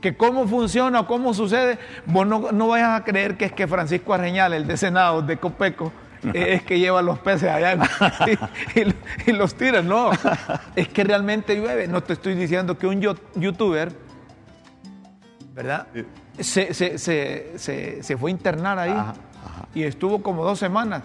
Que 0.00 0.16
cómo 0.16 0.48
funciona 0.48 1.00
o 1.00 1.06
cómo 1.06 1.34
sucede, 1.34 1.78
vos 2.06 2.26
no, 2.26 2.52
no 2.52 2.68
vayas 2.68 2.98
a 3.00 3.04
creer 3.04 3.36
que 3.36 3.44
es 3.46 3.52
que 3.52 3.68
Francisco 3.68 4.14
Arreñal, 4.14 4.54
el 4.54 4.66
de 4.66 4.76
Senado, 4.78 5.20
de 5.20 5.36
Copeco, 5.36 5.92
es 6.34 6.62
que 6.62 6.78
lleva 6.78 7.02
los 7.02 7.18
peces 7.18 7.48
allá 7.50 7.74
y, 7.74 8.80
y- 8.80 8.94
y 9.30 9.32
los 9.32 9.54
tira. 9.54 9.82
No, 9.82 10.10
es 10.76 10.88
que 10.88 11.04
realmente 11.04 11.56
llueve. 11.56 11.86
No 11.88 12.02
te 12.02 12.12
estoy 12.14 12.34
diciendo 12.34 12.76
que 12.78 12.86
un 12.86 13.00
yo- 13.00 13.16
youtuber 13.36 13.92
¿verdad? 15.54 15.86
Se, 16.38 16.72
se- 16.74 16.98
se- 16.98 17.58
se- 18.02 18.16
fue 18.16 18.30
a 18.30 18.32
internar 18.32 18.78
ahí 18.78 18.90
Ajá, 18.92 19.10
ajá. 19.44 19.66
y 19.74 19.82
estuvo 19.82 20.22
como 20.22 20.44
dos 20.44 20.58
semanas 20.58 21.02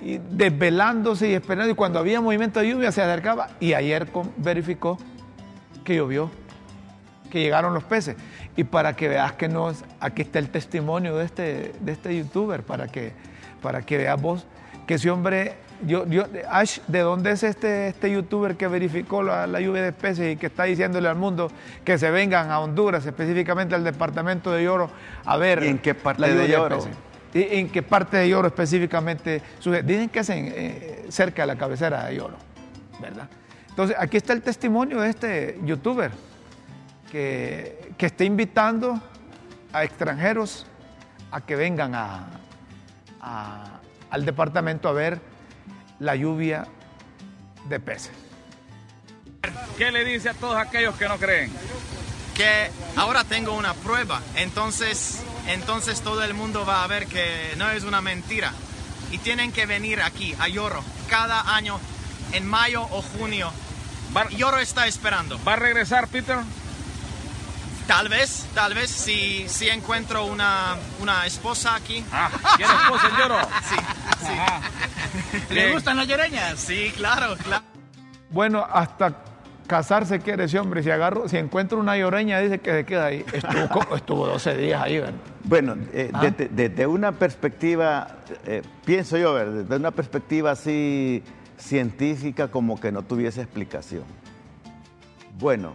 y 0.00 0.18
desvelándose 0.18 1.28
y 1.28 1.34
esperando 1.34 1.70
y 1.70 1.74
cuando 1.74 1.98
había 1.98 2.20
movimiento 2.20 2.60
de 2.60 2.70
lluvia 2.70 2.90
se 2.90 3.02
acercaba 3.02 3.50
y 3.60 3.74
ayer 3.74 4.10
con- 4.10 4.32
verificó 4.36 4.98
que 5.84 5.96
llovió, 5.96 6.30
que 7.30 7.40
llegaron 7.40 7.74
los 7.74 7.84
peces. 7.84 8.16
Y 8.56 8.64
para 8.64 8.96
que 8.96 9.08
veas 9.08 9.32
que 9.34 9.48
no, 9.48 9.70
es- 9.70 9.84
aquí 10.00 10.22
está 10.22 10.38
el 10.38 10.48
testimonio 10.48 11.16
de 11.16 11.24
este, 11.26 11.72
de 11.80 11.92
este 11.92 12.16
youtuber, 12.16 12.62
para 12.62 12.88
que, 12.88 13.12
para 13.64 13.80
que 13.80 13.96
veas 13.96 14.20
vos 14.20 14.46
que 14.86 14.94
ese 14.94 15.10
hombre, 15.10 15.54
yo, 15.86 16.06
yo, 16.06 16.24
Ash, 16.50 16.80
¿de 16.86 17.00
dónde 17.00 17.30
es 17.30 17.42
este, 17.42 17.88
este 17.88 18.12
youtuber 18.12 18.56
que 18.56 18.68
verificó 18.68 19.22
la, 19.22 19.46
la 19.46 19.58
lluvia 19.58 19.82
de 19.82 19.92
peces 19.92 20.34
y 20.34 20.36
que 20.36 20.48
está 20.48 20.64
diciéndole 20.64 21.08
al 21.08 21.16
mundo 21.16 21.50
que 21.82 21.96
se 21.96 22.10
vengan 22.10 22.50
a 22.50 22.60
Honduras, 22.60 23.06
específicamente 23.06 23.74
al 23.74 23.82
departamento 23.82 24.52
de 24.52 24.64
Lloro, 24.64 24.90
a 25.24 25.38
ver 25.38 25.62
¿Y 25.64 25.68
en 25.68 25.78
qué 25.78 25.94
parte 25.94 26.20
la 26.20 26.28
de 26.28 26.46
Lloro? 26.46 26.76
peces? 26.76 26.92
¿Y 27.32 27.58
¿En 27.58 27.70
qué 27.70 27.82
parte 27.82 28.18
de 28.18 28.28
Lloro 28.28 28.48
específicamente? 28.48 29.40
Dicen 29.82 30.10
que 30.10 30.18
es 30.18 30.28
en, 30.28 30.52
eh, 30.54 31.06
cerca 31.08 31.44
de 31.44 31.46
la 31.46 31.56
cabecera 31.56 32.04
de 32.04 32.16
Lloro, 32.16 32.36
¿verdad? 33.00 33.30
Entonces, 33.70 33.96
aquí 33.98 34.18
está 34.18 34.34
el 34.34 34.42
testimonio 34.42 35.00
de 35.00 35.08
este 35.08 35.58
youtuber 35.64 36.10
que, 37.10 37.94
que 37.96 38.04
está 38.04 38.24
invitando 38.24 39.00
a 39.72 39.82
extranjeros 39.82 40.66
a 41.32 41.40
que 41.40 41.56
vengan 41.56 41.94
a, 41.94 42.26
a- 43.24 43.80
al 44.10 44.24
departamento 44.24 44.88
a 44.88 44.92
ver 44.92 45.20
la 45.98 46.14
lluvia 46.14 46.66
de 47.68 47.80
peces. 47.80 48.12
¿Qué 49.78 49.90
le 49.90 50.04
dice 50.04 50.28
a 50.30 50.34
todos 50.34 50.56
aquellos 50.56 50.94
que 50.96 51.08
no 51.08 51.16
creen? 51.18 51.50
que 52.34 52.68
ahora 52.96 53.22
tengo 53.22 53.52
una 53.52 53.74
prueba, 53.74 54.20
entonces, 54.34 55.22
entonces 55.46 56.00
todo 56.00 56.24
el 56.24 56.34
mundo 56.34 56.66
va 56.66 56.82
a 56.82 56.86
ver 56.88 57.06
que 57.06 57.54
no 57.58 57.70
es 57.70 57.84
una 57.84 58.00
mentira. 58.00 58.52
Y 59.12 59.18
tienen 59.18 59.52
que 59.52 59.66
venir 59.66 60.02
aquí 60.02 60.34
a 60.40 60.48
Lloro 60.48 60.82
cada 61.08 61.54
año 61.54 61.78
en 62.32 62.44
mayo 62.44 62.82
o 62.90 63.02
junio. 63.02 63.52
Va, 64.16 64.28
Lloro 64.30 64.58
está 64.58 64.88
esperando. 64.88 65.38
¿Va 65.46 65.52
a 65.52 65.56
regresar 65.56 66.08
Peter? 66.08 66.38
Tal 67.86 68.08
vez, 68.08 68.46
tal 68.54 68.72
vez 68.74 68.90
si, 68.90 69.46
si 69.48 69.68
encuentro 69.68 70.24
una, 70.24 70.76
una 71.00 71.26
esposa 71.26 71.74
aquí. 71.74 72.02
Ah, 72.12 72.30
¿quiere 72.56 72.72
esposa 72.72 73.08
en 73.08 73.16
lloro? 73.16 73.36
Sí, 73.68 73.74
sí. 74.26 74.32
Ajá. 74.32 74.60
Bien. 75.50 75.96
las 75.96 76.08
lloreñas? 76.08 76.58
Sí, 76.58 76.92
claro, 76.96 77.36
claro. 77.36 77.62
Bueno, 78.30 78.66
hasta 78.72 79.14
casarse 79.66 80.18
quiere 80.20 80.44
ese 80.44 80.58
hombre. 80.58 80.82
Si, 80.82 80.90
agarro, 80.90 81.28
si 81.28 81.36
encuentra 81.36 81.76
una 81.78 81.96
lloreña, 81.96 82.38
dice 82.40 82.58
que 82.58 82.70
se 82.72 82.84
queda 82.84 83.06
ahí. 83.06 83.24
Estuvo, 83.32 83.94
estuvo 83.96 84.26
12 84.26 84.56
días 84.56 84.82
ahí, 84.82 84.98
¿verdad? 85.00 85.14
Bueno, 85.44 85.76
eh, 85.92 86.10
Ah. 86.12 86.20
desde, 86.22 86.48
desde 86.48 86.86
una 86.86 87.12
perspectiva, 87.12 88.08
eh, 88.46 88.62
pienso 88.86 89.18
yo, 89.18 89.34
¿verdad? 89.34 89.52
desde 89.62 89.76
una 89.76 89.90
perspectiva 89.90 90.52
así 90.52 91.22
científica, 91.58 92.48
como 92.48 92.80
que 92.80 92.90
no 92.90 93.02
tuviese 93.02 93.42
explicación. 93.42 94.04
Bueno, 95.38 95.72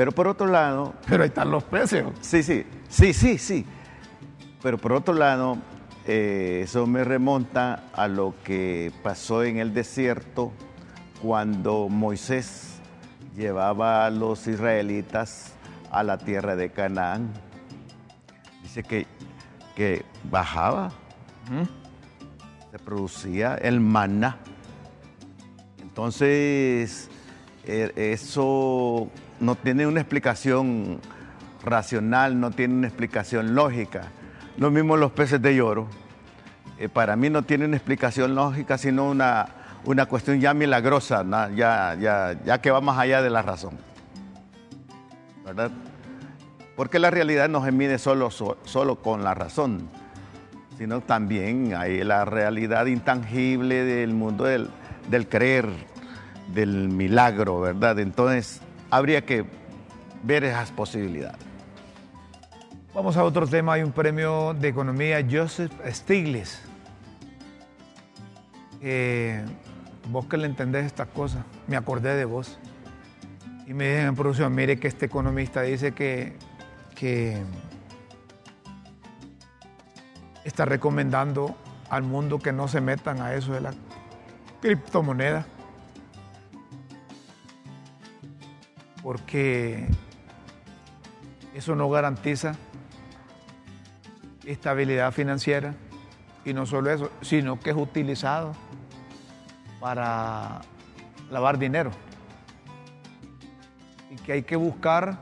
pero 0.00 0.12
por 0.12 0.28
otro 0.28 0.46
lado, 0.46 0.94
Pero 1.06 1.24
ahí 1.24 1.28
están 1.28 1.50
los 1.50 1.62
peces. 1.62 2.06
sí, 2.22 2.42
sí, 2.42 2.64
sí, 2.88 3.12
sí, 3.12 3.36
sí. 3.36 3.66
Pero 4.62 4.78
por 4.78 4.92
otro 4.92 5.12
lado, 5.12 5.58
eh, 6.06 6.62
eso 6.64 6.86
me 6.86 7.04
remonta 7.04 7.84
a 7.92 8.08
lo 8.08 8.32
que 8.42 8.94
pasó 9.02 9.44
en 9.44 9.58
el 9.58 9.74
desierto 9.74 10.52
cuando 11.20 11.90
Moisés 11.90 12.80
llevaba 13.36 14.06
a 14.06 14.10
los 14.10 14.46
israelitas 14.46 15.52
a 15.90 16.02
la 16.02 16.16
tierra 16.16 16.56
de 16.56 16.70
Canaán. 16.70 17.34
Dice 18.62 18.82
que, 18.82 19.06
que 19.76 20.06
bajaba, 20.30 20.92
se 22.70 22.78
producía 22.78 23.56
el 23.56 23.80
maná. 23.80 24.38
Entonces, 25.82 27.10
eh, 27.66 27.92
eso 27.96 29.10
no 29.40 29.54
tiene 29.54 29.86
una 29.86 30.00
explicación 30.00 31.00
racional, 31.64 32.38
no 32.38 32.50
tiene 32.50 32.74
una 32.74 32.86
explicación 32.86 33.54
lógica. 33.54 34.02
Lo 34.56 34.70
mismo 34.70 34.96
los 34.96 35.12
peces 35.12 35.40
de 35.40 35.56
lloro. 35.56 35.88
Eh, 36.78 36.88
para 36.88 37.16
mí 37.16 37.30
no 37.30 37.42
tiene 37.42 37.64
una 37.64 37.76
explicación 37.76 38.34
lógica, 38.34 38.78
sino 38.78 39.08
una, 39.08 39.46
una 39.84 40.06
cuestión 40.06 40.40
ya 40.40 40.54
milagrosa, 40.54 41.24
ya, 41.54 41.96
ya, 41.98 42.36
ya 42.44 42.60
que 42.60 42.70
va 42.70 42.80
más 42.80 42.98
allá 42.98 43.22
de 43.22 43.30
la 43.30 43.42
razón. 43.42 43.72
¿Verdad? 45.44 45.70
Porque 46.76 46.98
la 46.98 47.10
realidad 47.10 47.48
no 47.48 47.64
se 47.64 47.72
mide 47.72 47.98
solo, 47.98 48.30
solo 48.30 48.96
con 49.02 49.24
la 49.24 49.34
razón, 49.34 49.88
sino 50.78 51.00
también 51.02 51.74
hay 51.74 52.02
la 52.04 52.24
realidad 52.24 52.86
intangible 52.86 53.84
del 53.84 54.14
mundo 54.14 54.44
del, 54.44 54.70
del 55.10 55.28
creer, 55.28 55.68
del 56.54 56.88
milagro, 56.88 57.60
¿verdad? 57.60 57.98
Entonces, 57.98 58.62
habría 58.90 59.24
que 59.24 59.44
ver 60.22 60.44
esas 60.44 60.70
posibilidades. 60.70 61.38
Vamos 62.94 63.16
a 63.16 63.24
otro 63.24 63.46
tema. 63.46 63.74
Hay 63.74 63.82
un 63.82 63.92
premio 63.92 64.52
de 64.54 64.68
economía 64.68 65.24
Joseph 65.28 65.72
Stiglitz. 65.86 66.60
Eh, 68.82 69.44
vos 70.08 70.26
que 70.26 70.36
le 70.36 70.46
entendés 70.46 70.86
estas 70.86 71.06
cosas, 71.08 71.44
me 71.68 71.76
acordé 71.76 72.16
de 72.16 72.24
vos. 72.24 72.58
Y 73.66 73.74
me 73.74 73.88
dicen 73.88 74.08
en 74.08 74.16
producción, 74.16 74.52
mire 74.54 74.80
que 74.80 74.88
este 74.88 75.06
economista 75.06 75.62
dice 75.62 75.92
que, 75.92 76.36
que 76.96 77.40
está 80.44 80.64
recomendando 80.64 81.54
al 81.88 82.02
mundo 82.02 82.40
que 82.40 82.52
no 82.52 82.66
se 82.66 82.80
metan 82.80 83.20
a 83.20 83.34
eso 83.34 83.52
de 83.52 83.60
la 83.60 83.74
criptomoneda. 84.60 85.46
Porque 89.02 89.86
eso 91.54 91.74
no 91.74 91.88
garantiza 91.90 92.54
estabilidad 94.44 95.12
financiera. 95.12 95.74
Y 96.44 96.54
no 96.54 96.66
solo 96.66 96.90
eso, 96.90 97.10
sino 97.20 97.60
que 97.60 97.70
es 97.70 97.76
utilizado 97.76 98.52
para 99.78 100.60
lavar 101.30 101.58
dinero. 101.58 101.90
Y 104.10 104.16
que 104.16 104.32
hay 104.32 104.42
que 104.42 104.56
buscar 104.56 105.18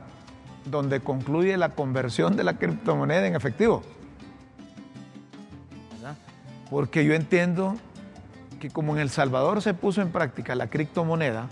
donde 0.65 1.01
concluye 1.01 1.57
la 1.57 1.69
conversión 1.69 2.35
de 2.35 2.43
la 2.43 2.57
criptomoneda 2.57 3.27
en 3.27 3.35
efectivo. 3.35 3.83
Porque 6.69 7.03
yo 7.03 7.15
entiendo 7.15 7.75
que 8.59 8.69
como 8.69 8.95
en 8.95 9.01
El 9.01 9.09
Salvador 9.09 9.61
se 9.61 9.73
puso 9.73 10.01
en 10.01 10.11
práctica 10.11 10.53
la 10.53 10.67
criptomoneda, 10.67 11.47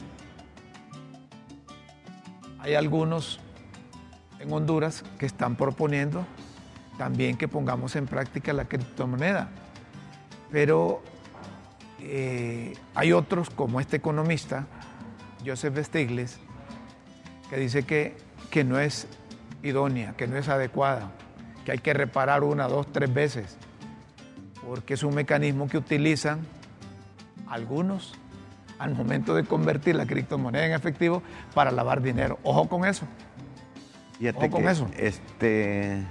hay 2.68 2.76
algunos 2.76 3.40
en 4.40 4.52
Honduras 4.52 5.06
que 5.18 5.26
están 5.26 5.56
proponiendo 5.56 6.26
también 6.98 7.38
que 7.38 7.48
pongamos 7.48 7.96
en 7.96 8.08
práctica 8.08 8.52
la 8.52 8.66
criptomoneda. 8.66 9.50
Pero 10.52 11.02
eh, 12.02 12.74
hay 12.94 13.14
otros, 13.14 13.50
como 13.50 13.80
este 13.80 13.96
economista, 13.96 14.68
Joseph 15.46 15.78
Stiglitz, 15.82 16.40
que 17.50 17.56
dice 17.56 17.84
que, 17.84 18.18
que 18.52 18.66
no 18.66 18.80
es 18.80 19.08
idónea, 19.64 20.14
que 20.18 20.28
no 20.28 20.36
es 20.36 20.50
adecuada, 20.50 21.12
que 21.64 21.72
hay 21.72 21.80
que 21.80 21.94
reparar 21.94 22.44
una, 22.44 22.68
dos, 22.68 22.92
tres 22.92 23.14
veces, 23.14 23.58
porque 24.68 24.96
es 24.96 25.04
un 25.04 25.16
mecanismo 25.16 25.70
que 25.70 25.78
utilizan 25.78 26.46
algunos 27.48 28.14
al 28.80 28.96
momento 28.96 29.34
de 29.36 29.44
convertir 29.44 29.96
la 29.96 30.06
criptomoneda 30.06 30.66
en 30.66 30.74
efectivo 30.74 31.24
para 31.54 31.72
lavar 31.72 32.02
dinero. 32.02 32.40
Ojo 32.44 32.68
con 32.68 32.86
eso. 32.86 33.06
Ojo 34.36 34.50
con 34.50 34.68
eso. 34.68 34.90
Este, 34.98 36.04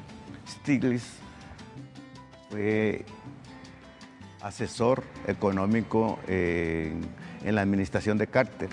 Stiglitz 0.46 1.18
fue 2.50 3.04
asesor 4.40 5.02
económico 5.26 6.18
en, 6.28 7.06
la 7.44 7.62
administración 7.62 8.18
de 8.18 8.26
Carter 8.26 8.68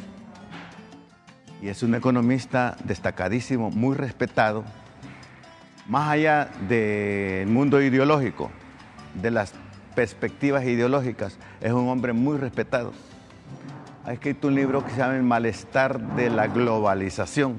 y 1.61 1.69
es 1.69 1.83
un 1.83 1.95
economista 1.95 2.75
destacadísimo, 2.83 3.71
muy 3.71 3.95
respetado, 3.95 4.63
más 5.87 6.09
allá 6.09 6.49
del 6.67 7.47
mundo 7.47 7.81
ideológico, 7.81 8.51
de 9.21 9.31
las 9.31 9.53
perspectivas 9.95 10.65
ideológicas, 10.65 11.37
es 11.61 11.71
un 11.71 11.87
hombre 11.87 12.13
muy 12.13 12.37
respetado. 12.37 12.93
Ha 14.05 14.13
escrito 14.13 14.49
un 14.49 14.55
libro 14.55 14.83
que 14.83 14.91
se 14.91 14.97
llama 14.97 15.15
El 15.15 15.23
malestar 15.23 15.99
de 16.15 16.29
la 16.29 16.47
globalización 16.47 17.55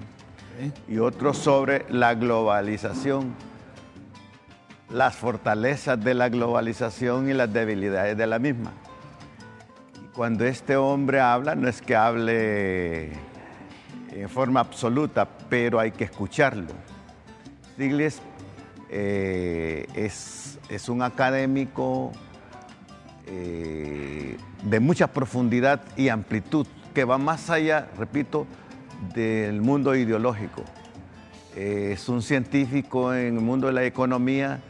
y 0.89 0.99
otro 0.99 1.35
sobre 1.35 1.87
la 1.89 2.15
globalización 2.15 3.35
las 4.95 5.17
fortalezas 5.17 6.03
de 6.03 6.15
la 6.15 6.29
globalización 6.29 7.29
y 7.29 7.33
las 7.33 7.53
debilidades 7.53 8.17
de 8.17 8.27
la 8.27 8.39
misma. 8.39 8.73
Cuando 10.15 10.45
este 10.45 10.77
hombre 10.77 11.21
habla, 11.21 11.57
no 11.57 11.69
es 11.69 11.83
que 11.83 11.97
hable 11.97 13.11
en 14.13 14.29
forma 14.29 14.61
absoluta, 14.61 15.27
pero 15.49 15.81
hay 15.81 15.91
que 15.91 16.05
escucharlo. 16.05 16.69
Stiglitz 17.73 18.21
eh, 18.89 19.89
es, 19.97 20.61
es, 20.69 20.89
un 20.89 21.03
académico 21.03 22.13
eh, 23.27 24.37
de 24.63 24.81
mucha 24.81 25.09
profundidad 25.09 25.83
y 25.97 26.09
amplitud, 26.09 26.67
que 26.95 27.05
va 27.05 27.19
más 27.19 27.51
allá, 27.51 27.89
repito, 27.99 28.47
del 29.15 29.61
mundo 29.61 29.95
ideológico. 29.95 30.65
Eh, 31.57 31.91
es 31.93 32.09
un 32.09 32.23
científico 32.23 33.15
en 33.15 33.37
el 33.37 33.41
mundo 33.43 33.69
de 33.69 33.73
la 33.73 33.85
economía 33.85 34.61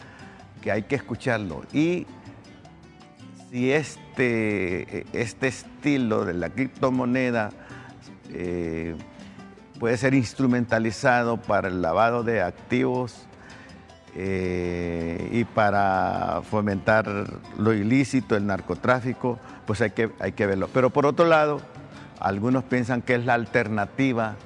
que 0.62 0.70
hay 0.70 0.82
que 0.82 0.96
escucharlo. 0.96 1.62
Y 1.72 2.07
si 3.50 3.70
este, 3.72 5.07
este 5.12 5.48
estilo 5.48 6.24
de 6.24 6.34
la 6.34 6.50
criptomoneda 6.50 7.50
eh, 8.32 8.96
puede 9.78 9.96
ser 9.96 10.14
instrumentalizado 10.14 11.36
para 11.36 11.68
el 11.68 11.82
lavado 11.82 12.24
de 12.24 12.42
activos 12.42 13.26
eh, 14.16 15.28
y 15.32 15.44
para 15.44 16.42
fomentar 16.48 17.06
lo 17.58 17.72
ilícito, 17.72 18.36
el 18.36 18.46
narcotráfico, 18.46 19.38
pues 19.66 19.80
hay 19.80 19.90
que, 19.90 20.10
hay 20.20 20.32
que 20.32 20.46
verlo. 20.46 20.68
Pero 20.72 20.90
por 20.90 21.04
otro 21.04 21.26
lado, 21.26 21.60
algunos 22.20 22.64
piensan 22.64 23.02
que 23.02 23.16
es 23.16 23.24
la 23.24 23.34
alternativa 23.34 24.36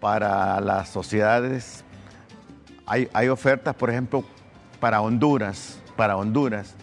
para 0.00 0.60
las 0.60 0.88
sociedades. 0.88 1.84
Hay, 2.86 3.08
hay 3.12 3.28
ofertas, 3.28 3.74
por 3.74 3.90
ejemplo, 3.90 4.24
para 4.78 5.00
Honduras, 5.00 5.80
para 5.96 6.16
Honduras, 6.16 6.76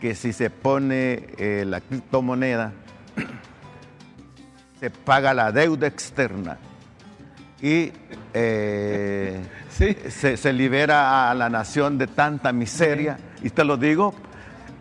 que 0.00 0.14
si 0.14 0.34
se 0.34 0.50
pone 0.50 1.26
eh, 1.38 1.64
la 1.66 1.80
criptomoneda, 1.80 2.72
se 4.80 4.90
paga 4.90 5.32
la 5.32 5.52
deuda 5.52 5.86
externa 5.86 6.58
y 7.60 7.92
eh, 8.34 9.40
se, 10.08 10.52
libera 10.52 11.30
a 11.30 11.34
la 11.34 11.48
nación 11.48 11.98
de 11.98 12.06
tanta 12.06 12.52
miseria. 12.52 13.18
Y 13.42 13.50
te 13.50 13.64
lo 13.64 13.76
digo, 13.76 14.14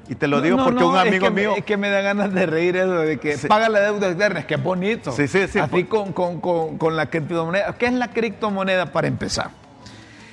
y 0.07 0.15
te 0.15 0.27
lo 0.27 0.41
digo 0.41 0.57
porque 0.63 0.83
un 0.83 0.97
amigo 0.97 1.29
mío. 1.31 1.53
es 1.57 1.65
que 1.65 1.77
me 1.77 1.89
da 1.89 2.01
ganas 2.01 2.33
de 2.33 2.45
reír 2.45 2.75
eso 2.75 2.99
de 2.99 3.17
que 3.17 3.37
paga 3.47 3.69
la 3.69 3.79
deuda 3.81 4.07
externa, 4.07 4.39
es 4.39 4.45
que 4.45 4.55
es 4.55 4.63
bonito. 4.63 5.11
Sí, 5.11 5.27
sí, 5.27 5.47
sí. 5.47 5.59
Así 5.59 5.85
con, 5.85 6.13
con, 6.13 6.41
con, 6.41 6.77
con 6.77 6.95
la 6.95 7.07
criptomoneda. 7.07 7.73
¿Qué 7.77 7.87
es 7.87 7.93
la 7.93 8.09
criptomoneda 8.09 8.91
para 8.91 9.07
empezar? 9.07 9.51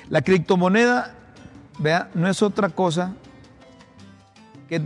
La 0.09 0.21
criptomoneda 0.21 1.13
vea, 1.79 2.09
no 2.13 2.29
es 2.29 2.41
otra 2.41 2.69
cosa 2.69 3.13
que 4.69 4.81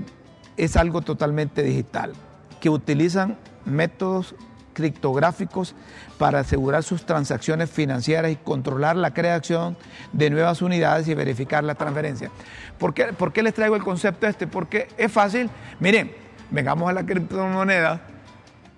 es 0.58 0.76
algo 0.76 1.02
totalmente 1.02 1.64
digital, 1.64 2.14
que 2.60 2.70
utilizan 2.70 3.38
métodos 3.66 4.36
criptográficos 4.78 5.74
para 6.20 6.42
asegurar 6.42 6.84
sus 6.84 7.04
transacciones 7.04 7.72
financieras 7.72 8.32
y 8.32 8.36
controlar 8.36 8.96
la 8.96 9.12
creación 9.12 9.76
de 10.14 10.30
nuevas 10.30 10.62
unidades 10.62 11.08
y 11.08 11.16
verificar 11.16 11.64
la 11.64 11.74
transferencia. 11.74 12.30
¿Por 12.78 12.94
qué, 12.94 13.06
¿Por 13.06 13.34
qué 13.34 13.42
les 13.42 13.56
traigo 13.56 13.76
el 13.76 13.84
concepto 13.84 14.28
este? 14.28 14.46
Porque 14.46 14.88
es 15.00 15.12
fácil. 15.12 15.50
Miren, 15.80 16.12
vengamos 16.52 16.88
a 16.88 16.94
la 16.94 17.04
criptomoneda, 17.08 18.02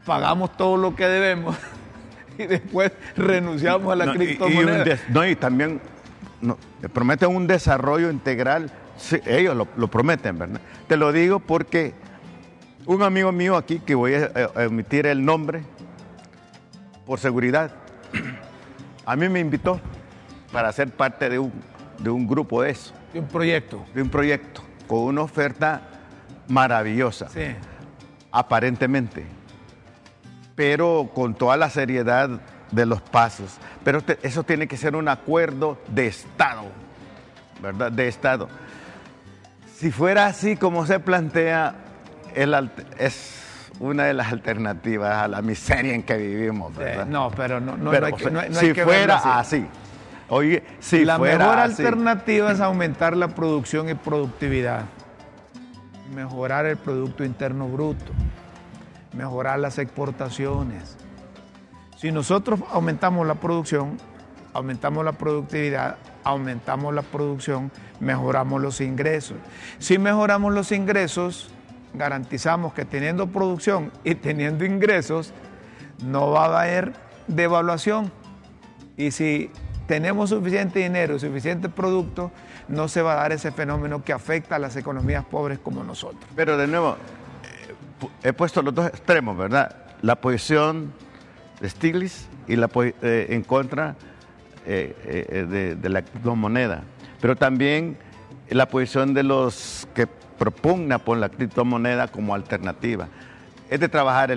pagamos 0.06 0.56
todo 0.56 0.78
lo 0.78 0.96
que 0.96 1.06
debemos 1.06 1.58
y 2.38 2.46
después 2.46 2.94
renunciamos 3.18 3.92
a 3.92 3.98
la 3.98 4.14
criptomoneda. 4.14 5.00
no, 5.10 5.28
y 5.28 5.36
también 5.36 5.82
no, 6.40 6.58
prometen 6.94 7.36
un 7.36 7.46
desarrollo 7.46 8.10
integral, 8.10 8.72
ellos 9.26 9.68
lo, 9.76 9.88
prometen, 9.88 10.40
¿verdad? 10.40 10.62
te 10.88 10.96
lo 10.96 11.12
digo 11.12 11.40
porque 11.40 11.94
un 12.86 13.04
amigo 13.04 13.32
mío 13.32 13.56
aquí, 13.56 13.80
que 13.80 13.96
voy 13.96 14.14
a, 14.16 14.50
emitir 14.64 15.06
el 15.06 15.24
nombre 15.24 15.62
por 17.10 17.20
seguridad, 17.20 17.72
a 19.04 19.16
mí 19.16 19.28
me 19.30 19.40
invitó 19.40 19.82
para 20.52 20.72
ser 20.72 20.92
parte 20.92 21.28
de 21.28 21.40
un, 21.40 21.52
de 21.98 22.12
un 22.12 22.28
grupo 22.28 22.62
de 22.62 22.70
eso, 22.70 22.94
De 23.12 23.20
un 23.20 23.26
proyecto. 23.28 23.84
de 23.96 24.04
un 24.04 24.10
proyecto, 24.10 24.62
con 24.88 25.00
una 25.00 25.22
oferta 25.24 25.82
maravillosa, 26.50 27.28
Sí. 27.30 27.48
aparentemente, 28.32 29.26
pero 30.54 31.10
con 31.16 31.34
toda 31.34 31.58
la 31.58 31.72
seriedad 31.72 32.30
de 32.70 32.86
los 32.86 33.02
pasos. 33.02 33.58
Pero 33.84 34.02
te- 34.04 34.20
eso 34.22 34.44
tiene 34.44 34.68
que 34.68 34.78
ser 34.78 34.96
un 34.96 35.08
acuerdo 35.08 35.80
de 35.88 36.06
Estado, 36.06 36.66
¿verdad? 37.60 37.92
De 37.92 38.08
Estado. 38.08 38.50
Si 39.78 39.90
fuera 39.90 40.28
así 40.28 40.56
como 40.56 40.86
se 40.86 41.00
plantea, 41.00 41.74
el 42.36 42.70
es 43.00 43.49
una 43.80 44.06
de 44.06 44.14
las 44.14 44.32
alternativas 44.32 45.24
a 45.24 45.28
la 45.28 45.42
miseria 45.42 45.94
en 45.94 46.04
que 46.04 46.18
vivimos, 46.18 46.76
¿verdad? 46.76 47.06
No, 47.06 47.32
pero 47.32 47.60
no, 47.60 47.78
no, 47.78 47.92
Pero, 47.92 48.10
no 48.10 48.16
hay 48.16 48.22
que, 48.22 48.32
no 48.32 48.42
si 48.54 48.66
hay 48.68 48.74
que 48.74 48.84
verlo 48.84 49.18
fuera 49.18 49.40
así. 49.40 49.66
Oye, 50.28 50.64
si 50.80 51.06
la 51.06 51.18
fuera 51.18 51.38
mejor 51.38 51.60
así. 51.60 51.82
alternativa 51.82 52.52
es 52.52 52.60
aumentar 52.60 53.16
la 53.16 53.30
producción 53.30 53.90
y 53.90 53.96
productividad, 53.96 54.84
mejorar 56.14 56.66
el 56.66 56.78
Producto 56.78 57.24
Interno 57.24 57.68
Bruto, 57.68 58.12
mejorar 59.14 59.60
las 59.60 59.78
exportaciones. 59.80 60.98
Si 61.98 62.12
nosotros 62.12 62.60
aumentamos 62.72 63.26
la 63.26 63.36
producción, 63.36 63.98
aumentamos 64.54 65.04
la 65.04 65.14
productividad, 65.14 65.98
aumentamos 66.24 66.94
la 66.94 67.02
producción, 67.02 67.72
mejoramos 68.00 68.62
los 68.62 68.82
ingresos. 68.82 69.38
Si 69.80 69.98
mejoramos 69.98 70.54
los 70.54 70.72
ingresos, 70.72 71.50
garantizamos 71.94 72.74
que 72.74 72.86
teniendo 72.86 73.28
producción 73.28 73.92
y 74.04 74.16
teniendo 74.16 74.66
ingresos, 74.66 75.34
no 76.04 76.32
va 76.32 76.46
a 76.46 76.62
haber 76.64 76.94
devaluación. 77.28 78.12
Y 78.98 79.12
si 79.12 79.52
tenemos 79.88 80.30
suficiente 80.30 80.80
dinero 80.80 81.16
y 81.16 81.20
suficiente 81.20 81.70
producto, 81.70 82.32
no 82.68 82.88
se 82.88 83.02
va 83.02 83.14
a 83.14 83.16
dar 83.16 83.32
ese 83.32 83.52
fenómeno 83.52 84.04
que 84.04 84.14
afecta 84.14 84.56
a 84.56 84.60
las 84.60 84.76
economías 84.76 85.26
pobres 85.26 85.60
como 85.60 85.84
nosotros. 85.84 86.24
Pero 86.36 86.58
de 86.58 86.68
nuevo, 86.68 86.98
eh, 87.44 87.74
he 88.24 88.34
puesto 88.34 88.62
los 88.62 88.74
dos 88.74 88.88
extremos, 88.88 89.38
¿verdad? 89.38 89.76
La 90.02 90.16
posición 90.16 90.94
de 91.60 91.70
Stiglitz 91.70 92.28
y 92.48 92.56
la 92.56 92.70
eh, 92.76 93.28
en 93.30 93.44
contra 93.44 93.96
eh, 94.66 94.96
eh, 95.06 95.76
de, 95.80 95.90
la 95.90 96.02
criptomoneda. 96.02 96.84
Pero 97.22 97.36
también 97.36 97.98
la 98.50 98.68
posición 98.68 99.14
de 99.14 99.24
los 99.24 99.88
que 99.96 100.08
propugna 100.40 100.98
por 100.98 101.18
la 101.18 101.30
criptomoneda 101.30 102.08
como 102.08 102.34
alternativa. 102.34 103.08
Es 103.70 103.80
de 103.80 103.90
trabajar 103.90 104.32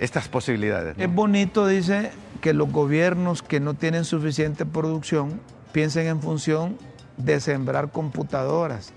estas 0.00 0.28
posibilidades. 0.28 0.96
Es 0.96 1.14
bonito, 1.14 1.66
dice, 1.66 2.10
que 2.40 2.54
los 2.54 2.72
gobiernos 2.72 3.42
que 3.42 3.60
no 3.60 3.74
tienen 3.74 4.04
suficiente 4.04 4.64
producción 4.64 5.40
piensen 5.72 6.06
en 6.06 6.22
función 6.22 6.78
de 7.18 7.40
sembrar 7.40 7.90
computadoras 7.90 8.94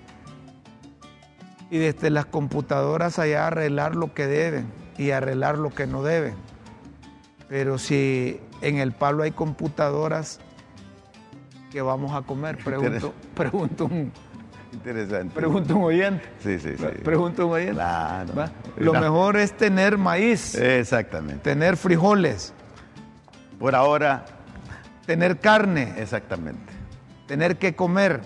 y 1.72 1.78
desde 1.78 2.10
las 2.10 2.26
computadoras 2.26 3.18
allá 3.18 3.48
arreglar 3.48 3.96
lo 3.96 4.14
que 4.14 4.28
deben 4.28 4.68
y 4.98 5.12
arreglar 5.12 5.58
lo 5.58 5.72
que 5.72 5.88
no 5.88 6.04
deben. 6.04 6.36
Pero 7.48 7.78
si 7.78 8.40
en 8.62 8.78
el 8.78 8.92
palo 8.92 9.24
hay 9.24 9.32
computadoras, 9.32 10.40
¿qué 11.72 11.82
vamos 11.82 12.14
a 12.14 12.22
comer? 12.22 12.58
Pregunto, 12.64 13.14
pregunto, 13.34 13.86
un, 13.86 14.12
Interesante. 14.74 15.34
pregunto 15.34 15.76
un 15.76 15.84
oyente. 15.84 16.24
Sí, 16.40 16.60
sí, 16.60 16.76
sí. 16.78 16.86
Pregunto 17.04 17.48
un 17.48 17.54
oyente. 17.54 17.74
Claro. 17.74 18.34
¿Va? 18.36 18.52
Lo 18.78 18.94
No. 18.94 19.02
mejor 19.02 19.38
es 19.38 19.54
tener 19.58 19.98
maíz, 19.98 20.56
Exactamente. 20.56 21.42
tener 21.44 21.78
frijoles, 21.78 22.54
Por 23.60 23.76
ahora, 23.76 24.26
tener 25.06 25.40
carne, 25.40 25.94
exactamente. 25.98 26.72
tener 27.28 27.58
que 27.58 27.76
comer. 27.76 28.22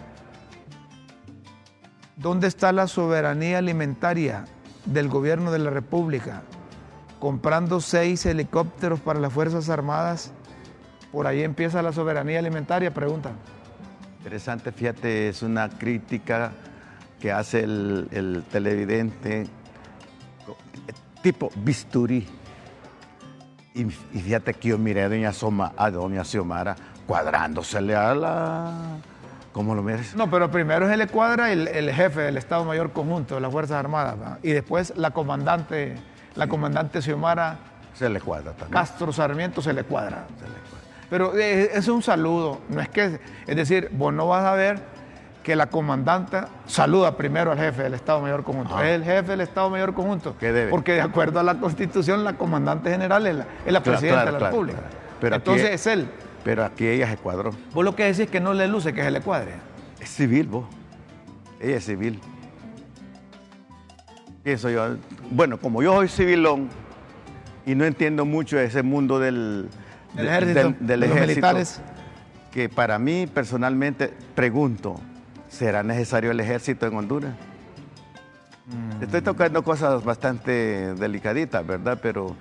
¿Dónde 2.18 2.48
está 2.48 2.72
la 2.72 2.88
soberanía 2.88 3.58
alimentaria 3.58 4.46
del 4.86 5.10
gobierno 5.10 5.52
de 5.52 5.60
la 5.60 5.70
República? 5.70 6.44
Comprando 7.20 7.82
seis 7.82 8.26
helicópteros 8.26 9.00
para 9.02 9.20
las 9.20 9.34
Fuerzas 9.34 9.70
Armadas, 9.70 10.32
por 11.12 11.28
ahí 11.28 11.44
empieza 11.44 11.82
la 11.82 11.92
soberanía 11.92 12.40
alimentaria, 12.40 12.94
pregunta. 12.94 13.32
Interesante, 14.20 14.72
fíjate, 14.72 15.30
es 15.30 15.42
una 15.44 15.70
crítica 15.70 16.52
que 17.20 17.32
hace 17.32 17.64
el, 17.64 18.08
el 18.12 18.44
televidente 18.52 19.48
tipo 21.22 21.50
bisturí. 21.56 22.28
Y, 23.74 23.82
y 23.84 24.22
fíjate 24.22 24.54
que 24.54 24.70
yo 24.70 24.78
miré 24.78 25.04
a 25.04 25.10
doña, 25.10 25.34
Soma, 25.34 25.74
a 25.76 25.92
doña 25.92 26.24
Xiomara 26.24 26.76
cuadrándosele 27.06 27.96
a 27.96 28.16
la... 28.16 28.72
¿Cómo 29.52 29.74
lo 29.74 29.84
miras? 29.84 30.16
No, 30.16 30.30
pero 30.30 30.52
primero 30.52 30.90
es 30.90 31.00
el 31.00 31.10
cuadra 31.10 31.52
el, 31.52 31.68
el 31.68 31.92
jefe 31.92 32.22
del 32.22 32.38
Estado 32.38 32.66
Mayor 32.66 32.92
Conjunto 32.92 33.36
de 33.36 33.42
las 33.42 33.52
Fuerzas 33.52 33.78
Armadas, 33.78 34.40
y 34.44 34.52
después 34.52 34.94
la 34.98 35.12
comandante, 35.12 35.96
la 36.36 36.48
comandante 36.48 37.02
Xiomara 37.02 37.58
Se 37.94 38.10
le 38.10 38.20
cuadra 38.20 38.52
también. 38.52 38.72
Castro 38.72 39.14
Sarmiento 39.14 39.62
se 39.62 39.72
le 39.72 39.84
cuadra. 39.84 40.26
Se 40.38 40.46
le 40.46 40.56
cuadra. 40.56 40.75
Pero 41.10 41.38
eh, 41.38 41.70
es 41.74 41.88
un 41.88 42.02
saludo, 42.02 42.62
no 42.70 42.82
es 42.82 42.90
que, 42.90 43.20
es 43.48 43.56
decir, 43.56 43.90
vos 43.94 44.14
no 44.14 44.28
vas 44.28 44.44
a 44.46 44.54
ver 44.56 44.80
que 45.44 45.56
la 45.56 45.68
comandante 45.68 46.40
saluda 46.66 47.16
primero 47.16 47.52
al 47.52 47.60
jefe 47.60 47.84
del 47.84 47.94
Estado 47.94 48.20
Mayor 48.22 48.44
Conjunto. 48.44 48.76
Ah. 48.76 48.88
Es 48.90 48.96
el 48.96 49.04
jefe 49.04 49.32
del 49.32 49.42
Estado 49.42 49.70
Mayor 49.70 49.94
Conjunto. 49.94 50.36
¿Qué 50.40 50.52
debe? 50.52 50.72
Porque 50.72 50.94
de 50.94 51.02
acuerdo 51.02 51.40
a 51.40 51.44
la 51.44 51.60
Constitución, 51.60 52.24
la 52.24 52.34
comandante 52.34 52.90
general 52.90 53.28
es 53.28 53.36
la, 53.36 53.46
es 53.66 53.72
la 53.74 53.82
Claro, 53.82 53.84
presidenta 53.84 54.22
claro, 54.22 54.26
de 54.26 54.32
la 54.32 54.38
claro, 54.40 54.52
República. 54.54 54.80
Pero 55.22 55.36
aquí 55.36 55.50
Entonces 55.52 55.70
es- 55.76 55.82
es 55.82 55.88
él. 55.88 56.08
Pero 56.44 56.64
aquí 56.66 56.88
ella 56.88 57.08
se 57.10 57.18
cuadró. 57.18 57.52
Vos 57.74 57.86
lo 57.86 57.96
que 57.96 58.04
decís 58.06 58.22
es 58.22 58.30
que 58.32 58.40
no 58.40 58.54
le 58.56 58.68
luce 58.68 58.94
que 58.94 59.04
se 59.04 59.12
le 59.12 59.22
cuadre. 59.22 59.54
Es 60.00 60.10
civil, 60.10 60.48
vos. 60.48 60.66
Ella 61.60 61.78
es 61.78 61.86
civil. 61.86 62.20
Pienso 64.44 64.70
yo. 64.70 64.96
Bueno, 65.32 65.60
como 65.60 65.82
yo 65.82 65.94
soy 65.96 66.08
civilón 66.08 66.70
y 67.66 67.74
no 67.76 67.86
entiendo 67.86 68.26
mucho 68.26 68.60
ese 68.60 68.84
mundo 68.84 69.18
del, 69.20 69.70
Del 70.16 70.26
de- 70.26 70.32
ejército, 70.32 70.60
del- 70.62 70.76
del 70.80 70.88
de 70.88 71.08
los 71.08 71.18
ejército, 71.18 71.48
militares. 71.48 71.82
que 72.52 72.70
para 72.70 72.98
mí 73.00 73.28
personalmente 73.28 74.14
pregunto, 74.36 75.00
¿será 75.50 75.84
necesario 75.84 76.32
el 76.32 76.40
ejército 76.40 76.86
en 76.88 76.96
Honduras? 76.98 77.34
Mm. 78.68 79.04
Estoy 79.04 79.22
tocando 79.22 79.64
cosas 79.64 80.04
bastante 80.04 80.96
delicaditas, 80.96 81.66
¿verdad? 81.66 82.00
Pero 82.02 82.36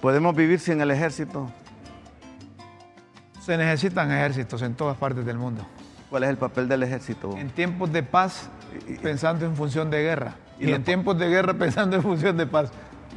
¿podemos 0.00 0.34
vivir 0.34 0.58
sin 0.58 0.80
el 0.80 0.90
ejército? 0.90 1.50
Se 3.40 3.56
necesitan 3.56 4.10
ejércitos 4.12 4.60
en 4.62 4.74
todas 4.74 4.96
partes 4.96 5.24
del 5.24 5.38
mundo. 5.38 5.66
¿Cuál 6.10 6.24
es 6.24 6.30
el 6.30 6.36
papel 6.36 6.68
del 6.68 6.82
ejército? 6.82 7.36
En 7.36 7.50
tiempos 7.50 7.92
de 7.92 8.02
paz, 8.02 8.48
pensando 9.02 9.44
en 9.46 9.54
función 9.56 9.90
de 9.90 10.02
guerra. 10.02 10.34
Y 10.58 10.72
en 10.72 10.82
tiempos 10.82 11.18
de 11.18 11.28
guerra, 11.28 11.54
pensando 11.58 11.96
en 11.96 12.02
función 12.02 12.36
de 12.36 12.46
paz. 12.46 12.70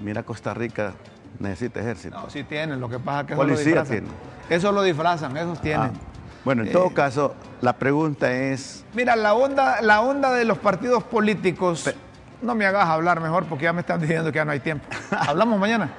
Mira, 0.03 0.23
Costa 0.23 0.53
Rica 0.53 0.93
necesita 1.39 1.79
ejército. 1.79 2.19
No, 2.19 2.29
sí 2.29 2.43
tienen, 2.43 2.79
lo 2.79 2.89
que 2.89 2.99
pasa 2.99 3.21
es 3.21 3.27
que 3.27 3.35
Policía 3.35 3.65
disfrazan. 3.65 3.87
tiene. 3.99 4.07
Eso 4.49 4.71
lo 4.71 4.83
disfrazan, 4.83 5.35
esos 5.37 5.59
tienen. 5.61 5.91
Ah, 5.95 5.99
bueno, 6.43 6.63
en 6.63 6.69
Eh, 6.69 6.71
todo 6.71 6.89
caso, 6.93 7.35
la 7.61 7.73
pregunta 7.73 8.31
es, 8.31 8.83
Mira, 8.93 9.15
la 9.15 9.33
onda, 9.33 9.81
la 9.81 10.01
onda 10.01 10.33
de 10.33 10.43
los 10.45 10.57
partidos 10.57 11.03
políticos, 11.03 11.93
no 12.41 12.55
me 12.55 12.65
hagas 12.65 12.87
hablar 12.87 13.19
mejor 13.21 13.45
porque 13.45 13.65
ya 13.65 13.73
me 13.73 13.81
están 13.81 14.01
diciendo 14.01 14.31
que 14.31 14.37
ya 14.37 14.45
no 14.45 14.51
hay 14.51 14.59
tiempo. 14.59 14.85
Hablamos 15.11 15.59
mañana. 15.59 15.89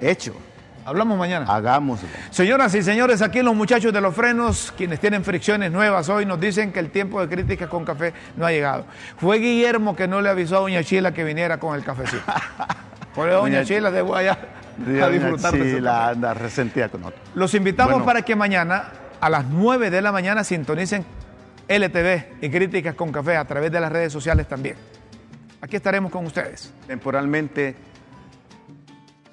hecho, 0.00 0.34
Hablamos 0.84 1.18
mañana. 1.18 1.44
hagámoslo. 1.52 2.08
Señoras 2.30 2.74
y 2.74 2.82
señores, 2.82 3.20
aquí 3.20 3.42
los 3.42 3.54
muchachos 3.54 3.92
de 3.92 4.00
los 4.00 4.14
frenos, 4.14 4.72
quienes 4.74 5.00
tienen 5.00 5.22
fricciones 5.22 5.70
nuevas 5.70 6.08
hoy, 6.08 6.24
nos 6.24 6.40
dicen 6.40 6.72
que 6.72 6.78
el 6.80 6.90
tiempo 6.90 7.20
de 7.20 7.28
críticas 7.28 7.68
con 7.68 7.84
café 7.84 8.14
no 8.36 8.46
ha 8.46 8.50
llegado. 8.52 8.86
Fue 9.18 9.36
Guillermo 9.38 9.94
que 9.94 10.08
no 10.08 10.22
le 10.22 10.30
avisó 10.30 10.56
a 10.56 10.60
Doña 10.60 10.82
Chila 10.82 11.12
que 11.12 11.24
viniera 11.24 11.58
con 11.58 11.74
el 11.74 11.84
cafecito. 11.84 12.22
Por 13.14 13.28
eso 13.28 13.38
Doña 13.38 13.56
Doña 13.58 13.64
Chila 13.66 13.90
de 13.90 14.00
allá 14.00 14.38
a 15.02 15.08
disfrutar 15.08 15.52
de 15.54 15.70
ese 15.70 15.80
la 15.80 16.08
anda 16.08 16.34
resentida 16.34 16.88
con 16.88 17.04
otro. 17.04 17.18
Los 17.34 17.54
invitamos 17.54 17.92
Bueno. 17.94 18.06
para 18.06 18.22
que 18.22 18.36
mañana 18.36 18.90
a 19.20 19.28
las 19.30 19.46
9 19.46 19.90
de 19.90 20.00
la 20.02 20.12
mañana 20.12 20.44
sintonicen 20.44 21.04
LTV 21.68 22.36
y 22.42 22.50
Críticas 22.50 22.94
con 22.94 23.12
Café 23.12 23.36
a 23.36 23.44
través 23.44 23.70
de 23.72 23.80
las 23.80 23.90
redes 23.92 24.12
sociales 24.12 24.46
también. 24.48 24.76
Aquí 25.60 25.76
estaremos 25.76 26.10
con 26.12 26.24
ustedes. 26.24 26.72
Temporalmente 26.86 27.74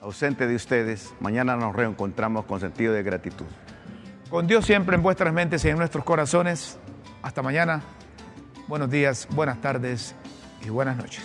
ausente 0.01 0.47
de 0.47 0.55
ustedes, 0.55 1.13
mañana 1.19 1.55
nos 1.55 1.75
reencontramos 1.75 2.45
con 2.45 2.59
sentido 2.59 2.93
de 2.93 3.03
gratitud. 3.03 3.45
Con 4.29 4.47
Dios 4.47 4.65
siempre 4.65 4.95
en 4.95 5.03
vuestras 5.03 5.33
mentes 5.33 5.63
y 5.65 5.69
en 5.69 5.77
nuestros 5.77 6.03
corazones. 6.03 6.77
Hasta 7.21 7.41
mañana. 7.41 7.81
Buenos 8.67 8.89
días, 8.89 9.27
buenas 9.31 9.61
tardes 9.61 10.15
y 10.65 10.69
buenas 10.69 10.97
noches. 10.97 11.23